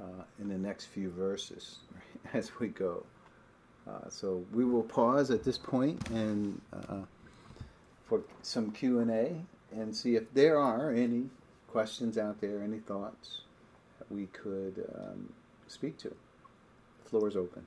uh, 0.00 0.24
in 0.40 0.48
the 0.48 0.58
next 0.58 0.86
few 0.86 1.10
verses 1.10 1.78
right, 1.94 2.34
as 2.34 2.58
we 2.58 2.68
go. 2.68 3.04
Uh, 3.88 4.08
so 4.08 4.44
we 4.52 4.64
will 4.64 4.82
pause 4.82 5.30
at 5.30 5.44
this 5.44 5.58
point 5.58 6.08
and. 6.10 6.60
Uh, 6.72 7.02
for 8.12 8.20
some 8.42 8.70
Q&A 8.72 9.32
and 9.74 9.96
see 9.96 10.16
if 10.16 10.24
there 10.34 10.58
are 10.58 10.92
any 10.92 11.30
questions 11.66 12.18
out 12.18 12.42
there, 12.42 12.62
any 12.62 12.78
thoughts 12.78 13.40
we 14.10 14.26
could 14.26 14.86
um, 14.94 15.32
speak 15.66 15.96
to. 15.96 16.14
The 17.04 17.08
floor 17.08 17.26
is 17.26 17.36
open. 17.36 17.66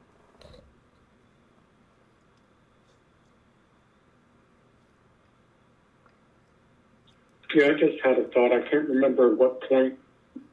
Yeah, 7.56 7.70
I 7.70 7.74
just 7.74 8.04
had 8.04 8.20
a 8.20 8.26
thought. 8.26 8.52
I 8.52 8.62
can't 8.70 8.88
remember 8.88 9.34
what 9.34 9.68
point 9.68 9.98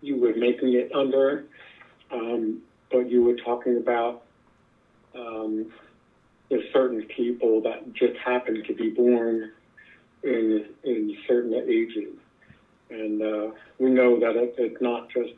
you 0.01 0.17
were 0.17 0.35
making 0.35 0.73
it 0.73 0.91
under, 0.95 1.45
um, 2.11 2.63
but 2.91 3.11
you 3.11 3.23
were 3.23 3.37
talking 3.37 3.77
about 3.77 4.23
um, 5.15 5.71
there's 6.49 6.65
certain 6.73 7.03
people 7.15 7.61
that 7.61 7.93
just 7.93 8.17
happen 8.25 8.65
to 8.67 8.73
be 8.73 8.89
born 8.89 9.53
in 10.23 10.67
in 10.85 11.17
certain 11.27 11.55
ages, 11.55 12.15
and 12.91 13.23
uh, 13.23 13.51
we 13.79 13.91
know 13.91 14.19
that 14.21 14.37
it, 14.37 14.55
it's 14.59 14.81
not 14.81 15.09
just 15.11 15.31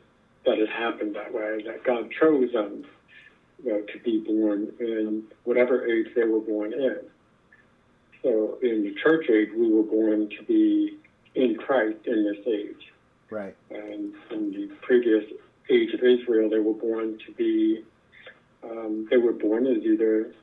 that 0.45 0.59
it 0.59 0.69
happened 0.69 1.15
that 1.15 1.33
way. 1.33 1.63
That 1.65 1.83
God 1.83 2.09
chose 2.19 2.51
them 2.53 2.85
you 3.63 3.71
know, 3.71 3.81
to 3.81 3.99
be 4.03 4.19
born 4.19 4.71
in 4.79 5.23
whatever 5.43 5.85
age 5.85 6.07
they 6.15 6.23
were 6.23 6.39
born 6.39 6.73
in. 6.73 6.99
So 8.21 8.57
in 8.61 8.83
the 8.83 8.95
church 9.01 9.29
age, 9.29 9.49
we 9.55 9.71
were 9.71 9.83
born 9.83 10.29
to 10.29 10.43
be 10.43 10.97
in 11.35 11.55
Christ 11.57 11.99
in 12.05 12.23
this 12.23 12.45
age. 12.47 12.91
Right. 13.29 13.55
And 13.69 14.13
in 14.31 14.51
the 14.51 14.69
previous 14.81 15.23
age 15.69 15.93
of 15.93 16.03
Israel, 16.03 16.49
they 16.49 16.59
were 16.59 16.73
born 16.73 17.17
to 17.25 17.31
be, 17.33 17.83
um, 18.63 19.07
they 19.09 19.17
were 19.17 19.33
born 19.33 19.67
as 19.67 19.83
either 19.83 20.33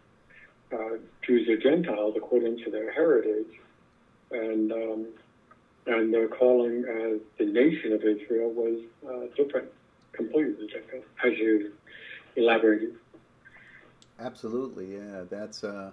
uh, 0.72 0.96
Jews 1.26 1.48
or 1.48 1.56
Gentiles 1.56 2.14
according 2.16 2.58
to 2.64 2.70
their 2.70 2.92
heritage 2.92 3.60
and 4.32 4.72
um, 4.72 5.06
and 5.86 6.12
their 6.12 6.28
calling 6.28 6.84
as 6.84 7.20
the 7.38 7.44
nation 7.44 7.92
of 7.92 8.02
Israel 8.02 8.50
was 8.50 8.80
uh, 9.08 9.34
different, 9.36 9.68
completely 10.12 10.66
different, 10.68 11.04
as 11.24 11.36
you 11.38 11.72
elaborated. 12.36 12.94
Absolutely, 14.20 14.96
yeah. 14.96 15.22
That's 15.28 15.64
uh, 15.64 15.90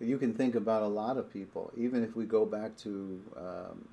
you 0.00 0.18
can 0.18 0.32
think 0.32 0.54
about 0.54 0.82
a 0.82 0.88
lot 0.88 1.16
of 1.16 1.32
people. 1.32 1.72
Even 1.76 2.02
if 2.02 2.16
we 2.16 2.24
go 2.24 2.46
back 2.46 2.76
to 2.78 3.20
um, 3.36 3.88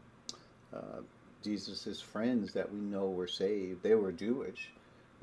uh, 0.73 1.01
Jesus's 1.43 2.01
friends 2.01 2.53
that 2.53 2.71
we 2.71 2.79
know 2.79 3.09
were 3.09 3.27
saved, 3.27 3.83
they 3.83 3.95
were 3.95 4.11
Jewish. 4.11 4.69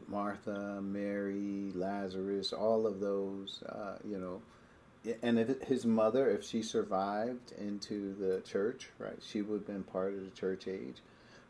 Martha, 0.08 0.80
Mary, 0.82 1.70
Lazarus, 1.74 2.52
all 2.52 2.86
of 2.86 3.00
those, 3.00 3.62
uh, 3.68 3.96
you 4.04 4.18
know, 4.18 4.42
and 5.22 5.38
if 5.38 5.62
his 5.62 5.84
mother, 5.84 6.30
if 6.30 6.44
she 6.44 6.62
survived 6.62 7.52
into 7.58 8.14
the 8.14 8.40
church, 8.40 8.88
right, 8.98 9.18
she 9.20 9.42
would 9.42 9.60
have 9.60 9.66
been 9.66 9.82
part 9.82 10.14
of 10.14 10.24
the 10.24 10.30
church 10.30 10.68
age. 10.68 10.96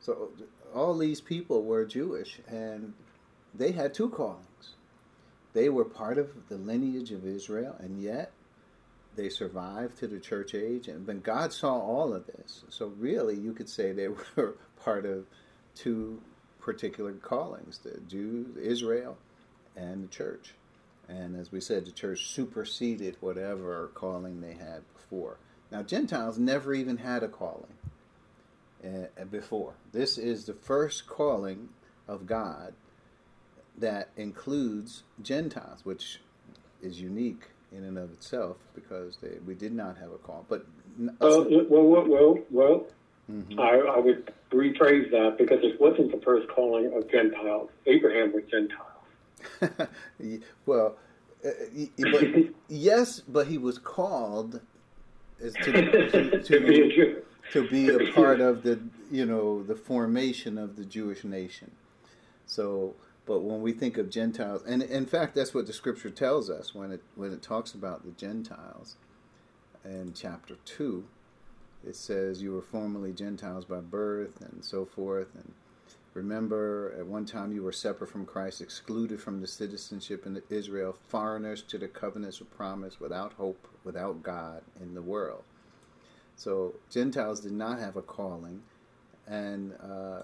So 0.00 0.30
all 0.74 0.96
these 0.96 1.20
people 1.20 1.62
were 1.62 1.84
Jewish, 1.84 2.40
and 2.48 2.94
they 3.55 3.72
had 3.72 3.94
two 3.94 4.09
callings. 4.09 4.74
They 5.53 5.68
were 5.68 5.84
part 5.84 6.18
of 6.18 6.30
the 6.48 6.57
lineage 6.57 7.12
of 7.12 7.26
Israel, 7.26 7.76
and 7.78 8.03
yet 8.03 8.32
they 9.16 9.28
survived 9.28 9.98
to 9.98 10.07
the 10.07 10.18
church 10.18 10.55
age. 10.55 10.88
And 10.88 11.07
when 11.07 11.20
God 11.20 11.53
saw 11.53 11.74
all 11.78 12.14
of 12.14 12.26
this, 12.26 12.64
so 12.70 12.86
really 12.98 13.36
you 13.36 13.53
could 13.53 13.68
say 13.68 13.92
they 13.92 14.09
were 14.36 14.57
part 14.82 15.05
of 15.05 15.26
two 15.74 16.20
particular 16.59 17.12
callings: 17.12 17.78
the 17.78 18.00
Jews, 18.09 18.57
Israel, 18.57 19.18
and 19.76 20.05
the 20.05 20.09
church. 20.09 20.55
And 21.09 21.36
as 21.36 21.53
we 21.53 21.61
said, 21.61 21.84
the 21.84 21.90
church 21.90 22.28
superseded 22.28 23.16
whatever 23.20 23.90
calling 23.94 24.40
they 24.40 24.55
had 24.55 24.82
before. 24.94 25.36
Now, 25.70 25.82
Gentiles 25.82 26.38
never 26.38 26.74
even 26.74 26.98
had 26.98 27.22
a 27.22 27.28
calling 27.28 27.74
uh, 28.84 29.24
before. 29.30 29.74
This 29.92 30.18
is 30.18 30.44
the 30.44 30.55
first 30.55 31.07
calling 31.07 31.70
of 32.09 32.26
God 32.26 32.74
that 33.78 34.11
includes 34.16 35.03
Gentiles, 35.22 35.80
which 35.84 36.20
is 36.82 37.00
unique 37.00 37.44
in 37.72 37.84
and 37.84 37.96
of 37.96 38.12
itself 38.12 38.57
because 38.74 39.16
they, 39.22 39.38
we 39.46 39.55
did 39.55 39.72
not 39.72 39.96
have 39.96 40.12
a 40.12 40.18
call. 40.18 40.44
But 40.48 40.66
well, 40.98 41.46
well, 41.48 41.84
well, 41.84 42.07
well, 42.07 42.38
well 42.50 42.86
mm-hmm. 43.30 43.59
I, 43.59 43.78
I 43.96 43.98
would 43.98 44.32
rephrase 44.50 45.11
that 45.11 45.36
because 45.38 45.61
it 45.62 45.80
wasn't 45.80 46.12
the 46.12 46.20
first 46.20 46.48
calling 46.48 46.92
of 46.94 47.11
Gentiles. 47.11 47.70
Abraham 47.86 48.32
was 48.32 48.42
Gentile. 48.50 48.91
well, 50.67 50.97
uh, 51.45 51.51
but, 51.99 52.25
yes, 52.69 53.21
but 53.21 53.47
he 53.47 53.59
was 53.59 53.79
called 53.79 54.61
to, 55.41 55.51
to, 55.51 56.41
to, 56.43 56.61
be 56.61 56.81
a 56.81 56.89
Jew. 56.89 57.23
to 57.53 57.69
be 57.69 57.89
a 57.89 58.13
part 58.13 58.41
of 58.41 58.63
the 58.63 58.81
you 59.11 59.27
know 59.27 59.63
the 59.63 59.75
formation 59.75 60.59
of 60.59 60.77
the 60.77 60.85
Jewish 60.85 61.25
nation. 61.25 61.71
So 62.47 62.95
but 63.25 63.41
when 63.41 63.63
we 63.63 63.73
think 63.73 63.99
of 63.99 64.11
Gentiles, 64.11 64.63
and 64.67 64.83
in 64.83 65.07
fact, 65.07 65.35
that's 65.35 65.55
what 65.55 65.67
the 65.67 65.73
Scripture 65.73 66.11
tells 66.11 66.51
us 66.51 66.75
when 66.75 66.91
it 66.91 67.03
when 67.15 67.33
it 67.33 67.43
talks 67.43 67.73
about 67.73 68.05
the 68.05 68.13
Gentiles 68.13 68.97
in 69.85 70.13
chapter 70.15 70.57
two. 70.65 71.05
It 71.87 71.97
says 71.97 72.41
you 72.41 72.53
were 72.53 72.63
formerly 72.63 73.13
Gentiles 73.13 73.65
by 73.65 73.81
birth 73.81 74.41
and 74.41 74.65
so 74.65 74.85
forth. 74.85 75.35
And 75.35 75.53
remember, 76.15 76.95
at 76.99 77.07
one 77.07 77.27
time 77.27 77.53
you 77.53 77.63
were 77.63 77.73
separate 77.73 78.11
from 78.11 78.27
Christ, 78.27 78.61
excluded 78.61 79.21
from 79.21 79.41
the 79.41 79.47
citizenship 79.47 80.27
in 80.27 80.43
Israel, 80.51 80.97
foreigners 81.09 81.63
to 81.63 81.79
the 81.79 81.89
covenants 81.89 82.41
of 82.41 82.51
promise, 82.57 83.01
without 83.01 83.33
hope, 83.35 83.67
without 83.85 84.23
God 84.23 84.63
in 84.81 84.95
the 84.95 85.03
world. 85.03 85.45
So 86.37 86.75
Gentiles 86.91 87.41
did 87.41 87.53
not 87.53 87.79
have 87.79 87.97
a 87.97 88.03
calling, 88.03 88.63
and 89.27 89.75
uh, 89.83 90.23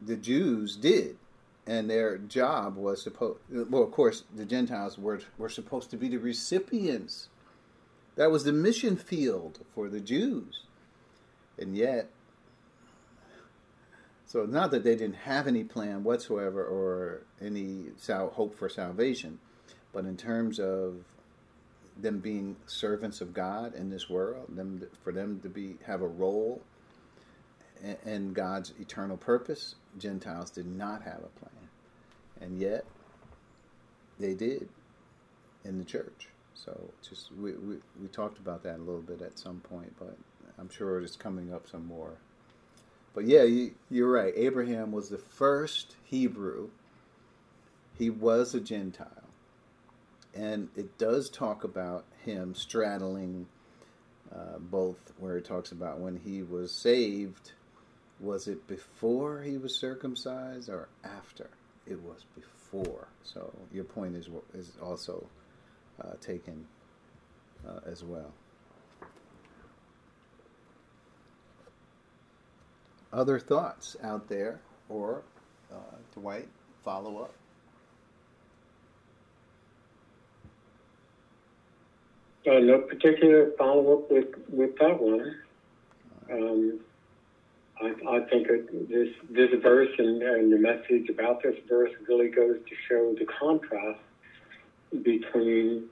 the 0.00 0.16
Jews 0.16 0.76
did, 0.76 1.16
and 1.66 1.90
their 1.90 2.18
job 2.18 2.76
was 2.76 3.02
supposed. 3.02 3.40
Well, 3.50 3.82
of 3.82 3.90
course, 3.90 4.24
the 4.34 4.44
Gentiles 4.44 4.98
were 4.98 5.20
were 5.36 5.48
supposed 5.48 5.90
to 5.90 5.96
be 5.96 6.08
the 6.08 6.18
recipients. 6.18 7.28
That 8.16 8.30
was 8.30 8.44
the 8.44 8.52
mission 8.52 8.96
field 8.96 9.60
for 9.74 9.88
the 9.88 10.00
Jews, 10.00 10.62
and 11.58 11.76
yet, 11.76 12.08
so 14.28 14.44
not 14.44 14.70
that 14.70 14.84
they 14.84 14.94
didn't 14.94 15.16
have 15.16 15.46
any 15.46 15.64
plan 15.64 16.04
whatsoever 16.04 16.62
or 16.62 17.22
any 17.40 17.86
sal- 17.96 18.30
hope 18.30 18.54
for 18.54 18.68
salvation, 18.68 19.38
but 19.92 20.04
in 20.04 20.16
terms 20.16 20.60
of 20.60 20.96
them 21.96 22.20
being 22.20 22.54
servants 22.66 23.22
of 23.22 23.32
God 23.32 23.74
in 23.74 23.88
this 23.90 24.08
world, 24.08 24.54
them 24.54 24.86
for 25.02 25.12
them 25.12 25.40
to 25.40 25.48
be 25.48 25.76
have 25.86 26.02
a 26.02 26.06
role 26.06 26.60
in 28.04 28.34
God's 28.34 28.74
eternal 28.78 29.16
purpose, 29.16 29.76
Gentiles 29.98 30.50
did 30.50 30.66
not 30.66 31.02
have 31.02 31.20
a 31.24 31.40
plan. 31.40 31.68
And 32.40 32.60
yet, 32.60 32.84
they 34.20 34.34
did 34.34 34.68
in 35.64 35.78
the 35.78 35.84
church. 35.84 36.28
So 36.54 36.90
just 37.08 37.32
we, 37.32 37.52
we, 37.52 37.76
we 38.00 38.08
talked 38.08 38.38
about 38.38 38.62
that 38.64 38.76
a 38.76 38.82
little 38.82 39.00
bit 39.00 39.22
at 39.22 39.38
some 39.38 39.60
point, 39.60 39.94
but 39.98 40.16
I'm 40.58 40.68
sure 40.68 41.00
it's 41.00 41.16
coming 41.16 41.52
up 41.52 41.66
some 41.66 41.86
more. 41.86 42.18
But 43.18 43.26
yeah, 43.26 43.42
you, 43.42 43.72
you're 43.90 44.12
right. 44.12 44.32
Abraham 44.36 44.92
was 44.92 45.08
the 45.08 45.18
first 45.18 45.96
Hebrew. 46.04 46.68
He 47.98 48.10
was 48.10 48.54
a 48.54 48.60
Gentile. 48.60 49.24
And 50.36 50.68
it 50.76 50.98
does 50.98 51.28
talk 51.28 51.64
about 51.64 52.04
him 52.24 52.54
straddling 52.54 53.48
uh, 54.32 54.58
both, 54.60 55.14
where 55.18 55.36
it 55.36 55.44
talks 55.44 55.72
about 55.72 55.98
when 55.98 56.20
he 56.24 56.44
was 56.44 56.70
saved 56.70 57.50
was 58.20 58.46
it 58.46 58.68
before 58.68 59.42
he 59.42 59.58
was 59.58 59.74
circumcised 59.74 60.68
or 60.68 60.88
after? 61.02 61.50
It 61.88 62.00
was 62.00 62.24
before. 62.36 63.08
So 63.24 63.52
your 63.72 63.82
point 63.82 64.14
is 64.14 64.28
is 64.54 64.70
also 64.80 65.26
uh, 66.00 66.12
taken 66.20 66.68
uh, 67.66 67.80
as 67.84 68.04
well. 68.04 68.32
Other 73.12 73.38
thoughts 73.38 73.96
out 74.02 74.28
there, 74.28 74.60
or 74.88 75.22
uh, 75.72 75.96
Dwight, 76.14 76.48
follow 76.84 77.22
up. 77.22 77.32
Uh, 82.46 82.60
no 82.60 82.78
particular 82.78 83.50
follow 83.58 83.98
up 83.98 84.10
with 84.10 84.28
with 84.48 84.76
that 84.78 85.00
one. 85.00 85.36
Um, 86.30 86.80
I, 87.80 87.94
I 88.08 88.20
think 88.30 88.48
this 88.88 89.08
this 89.30 89.50
verse 89.62 89.90
and, 89.98 90.22
and 90.22 90.52
the 90.52 90.58
message 90.58 91.08
about 91.08 91.42
this 91.42 91.56
verse 91.68 91.92
really 92.08 92.28
goes 92.28 92.56
to 92.68 92.74
show 92.88 93.14
the 93.18 93.26
contrast 93.26 94.00
between 95.02 95.84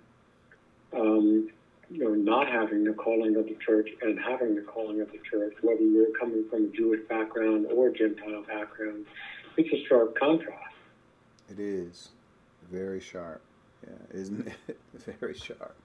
um, 0.95 1.51
you 1.91 2.03
know 2.03 2.15
not 2.15 2.49
having 2.49 2.85
the 2.85 2.93
calling 2.93 3.37
of 3.37 3.45
the 3.47 3.57
church 3.65 3.89
and 4.03 4.19
having 4.19 4.55
the 4.55 4.63
calling 4.63 5.01
of 5.01 5.11
the 5.13 5.19
church, 5.31 5.55
whether 5.63 5.83
you're 5.83 6.13
coming 6.19 6.45
from 6.51 6.65
a 6.65 6.77
Jewish 6.77 7.01
background 7.09 7.67
or 7.75 7.91
Gentile 7.91 8.43
background. 8.43 9.07
It's 9.57 9.73
a 9.73 9.87
sharp 9.89 10.19
contrast. 10.19 10.75
It 11.51 11.59
is 11.59 12.11
very 12.71 13.01
sharp. 13.01 13.43
Yeah, 13.87 14.21
isn't 14.21 14.49
it? 14.69 14.79
very 15.21 15.35
sharp. 15.35 15.77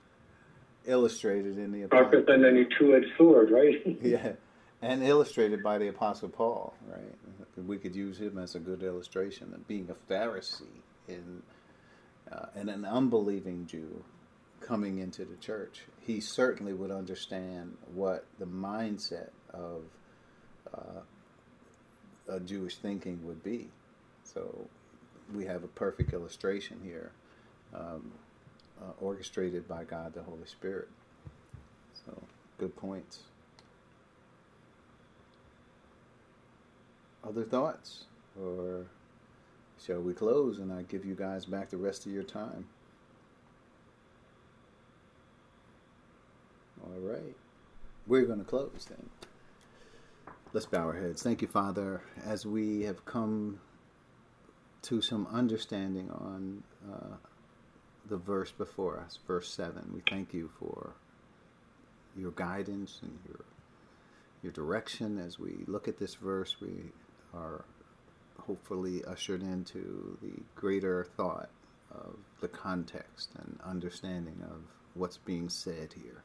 Illustrated 0.86 1.58
in 1.58 1.72
the 1.72 1.88
sharper 1.90 2.24
than 2.24 2.44
any 2.44 2.66
two-edged 2.78 3.16
sword, 3.18 3.52
right? 3.52 3.76
yeah 4.02 4.34
and 4.82 5.04
illustrated 5.04 5.62
by 5.62 5.78
the 5.78 5.88
Apostle 5.88 6.30
Paul, 6.30 6.74
right? 6.88 7.16
We 7.56 7.78
could 7.78 7.96
use 7.96 8.20
him 8.20 8.38
as 8.38 8.56
a 8.56 8.60
good 8.60 8.82
illustration 8.82 9.54
of 9.54 9.68
being 9.68 9.90
a 9.90 10.12
Pharisee 10.12 10.82
in, 11.08 11.44
uh, 12.32 12.48
and 12.56 12.70
an 12.70 12.86
unbelieving 12.86 13.68
Jew 13.68 14.04
coming 14.62 15.00
into 15.00 15.26
the 15.26 15.36
church. 15.38 15.82
He 16.00 16.20
certainly 16.20 16.74
would 16.74 16.92
understand 16.92 17.78
what 17.94 18.26
the 18.40 18.46
mindset 18.46 19.30
of 19.54 19.84
uh, 20.74 21.02
a 22.30 22.40
Jewish 22.40 22.78
thinking 22.78 23.26
would 23.26 23.44
be. 23.44 23.68
So 24.24 24.68
we 25.34 25.46
have 25.46 25.64
a 25.64 25.68
perfect 25.68 26.14
illustration 26.14 26.80
here, 26.84 27.12
um, 27.74 28.12
uh, 28.82 28.92
orchestrated 29.02 29.68
by 29.68 29.84
God 29.84 30.14
the 30.14 30.24
Holy 30.24 30.46
Spirit. 30.46 30.88
So 32.06 32.22
good 32.58 32.76
points. 32.76 33.24
other 37.28 37.44
thoughts? 37.44 38.06
Or 38.42 38.86
shall 39.86 40.02
we 40.02 40.14
close 40.14 40.60
and 40.60 40.72
I 40.72 40.84
give 40.84 41.06
you 41.06 41.16
guys 41.16 41.46
back 41.46 41.70
the 41.70 41.78
rest 41.78 42.06
of 42.06 42.12
your 42.12 42.24
time? 42.24 42.66
All 46.84 47.00
right. 47.00 47.36
We're 48.08 48.26
going 48.26 48.40
to 48.40 48.46
close 48.46 48.88
then. 48.90 49.10
Let's 50.54 50.66
bow 50.66 50.88
our 50.88 50.94
heads. 50.94 51.24
Thank 51.24 51.42
you, 51.42 51.48
Father, 51.48 52.02
as 52.26 52.46
we 52.46 52.82
have 52.84 53.06
come 53.06 53.60
to 54.84 55.02
some 55.02 55.28
understanding 55.32 56.10
on 56.12 56.64
uh, 56.92 57.16
the 58.10 58.18
verse 58.18 58.52
before 58.52 59.00
us, 59.00 59.20
verse 59.28 59.48
7. 59.50 59.92
We 59.94 60.02
thank 60.10 60.34
you 60.34 60.50
for 60.60 60.94
your 62.18 62.32
guidance 62.32 63.00
and 63.02 63.18
your 63.28 63.46
your 64.44 64.52
direction 64.52 65.20
as 65.20 65.38
we 65.38 65.64
look 65.68 65.88
at 65.88 66.00
this 66.00 66.16
verse. 66.16 66.56
We 66.60 66.92
are 67.34 67.64
hopefully 68.40 69.04
ushered 69.06 69.44
into 69.44 70.18
the 70.22 70.42
greater 70.56 71.06
thought 71.16 71.50
of 71.92 72.16
the 72.40 72.48
context 72.48 73.30
and 73.38 73.60
understanding 73.64 74.44
of 74.44 74.64
what's 74.96 75.18
being 75.18 75.48
said 75.48 75.94
here. 75.94 76.24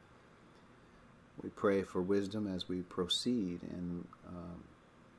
We 1.43 1.51
pray 1.51 1.83
for 1.83 2.01
wisdom 2.01 2.53
as 2.53 2.69
we 2.69 2.83
proceed 2.83 3.63
in 3.63 4.07
um, 4.29 4.65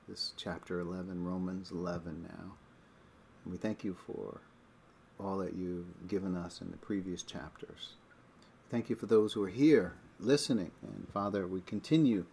this 0.08 0.34
chapter 0.36 0.80
11, 0.80 1.24
Romans 1.24 1.72
11 1.72 2.24
now. 2.24 2.54
And 3.44 3.52
we 3.52 3.58
thank 3.58 3.84
you 3.84 3.96
for 4.06 4.42
all 5.20 5.38
that 5.38 5.56
you've 5.56 6.08
given 6.08 6.36
us 6.36 6.62
in 6.62 6.72
the 6.72 6.78
previous 6.78 7.24
chapters. 7.24 7.94
Thank 8.70 8.90
you 8.90 8.96
for 8.96 9.06
those 9.06 9.34
who 9.34 9.44
are 9.44 9.50
here 9.50 9.94
listening. 10.20 10.72
And 10.82 11.08
Father, 11.14 11.48
we 11.48 11.62
continue 11.62 12.26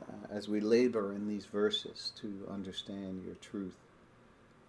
uh, 0.00 0.34
as 0.34 0.48
we 0.48 0.60
labor 0.60 1.12
in 1.12 1.26
these 1.28 1.46
verses 1.46 2.12
to 2.20 2.46
understand 2.50 3.22
your 3.24 3.36
truth. 3.36 3.76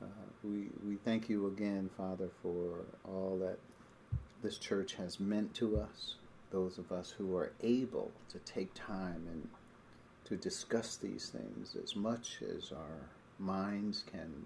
Uh, 0.02 0.06
we, 0.44 0.68
we 0.86 0.96
thank 1.04 1.28
you 1.30 1.48
again, 1.48 1.90
Father, 1.98 2.30
for 2.42 2.86
all 3.04 3.38
that 3.42 3.58
this 4.44 4.58
church 4.58 4.94
has 4.94 5.20
meant 5.20 5.54
to 5.56 5.80
us, 5.80 6.16
those 6.52 6.78
of 6.78 6.92
us 6.92 7.12
who 7.12 7.36
are 7.36 7.52
able 7.62 8.12
to 8.30 8.40
take 8.40 8.74
time 8.74 9.28
and 9.32 9.48
to 10.26 10.36
discuss 10.36 10.98
these 10.98 11.30
things 11.30 11.76
as 11.82 11.96
much 11.96 12.40
as 12.56 12.72
our 12.72 13.10
minds 13.40 14.04
can 14.10 14.46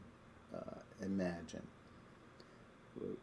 uh, 0.56 0.80
imagine. 1.02 1.66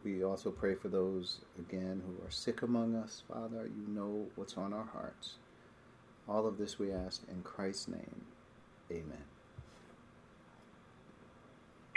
We 0.03 0.23
also 0.23 0.49
pray 0.49 0.75
for 0.75 0.87
those, 0.87 1.39
again, 1.59 2.01
who 2.05 2.25
are 2.25 2.31
sick 2.31 2.63
among 2.63 2.95
us, 2.95 3.23
Father. 3.31 3.67
You 3.67 3.93
know 3.93 4.25
what's 4.35 4.57
on 4.57 4.73
our 4.73 4.87
hearts. 4.93 5.35
All 6.27 6.47
of 6.47 6.57
this 6.57 6.79
we 6.79 6.91
ask 6.91 7.21
in 7.29 7.41
Christ's 7.43 7.87
name. 7.87 8.21
Amen. 8.91 9.23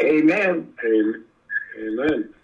Amen. 0.01 0.75
Amen. 1.79 2.35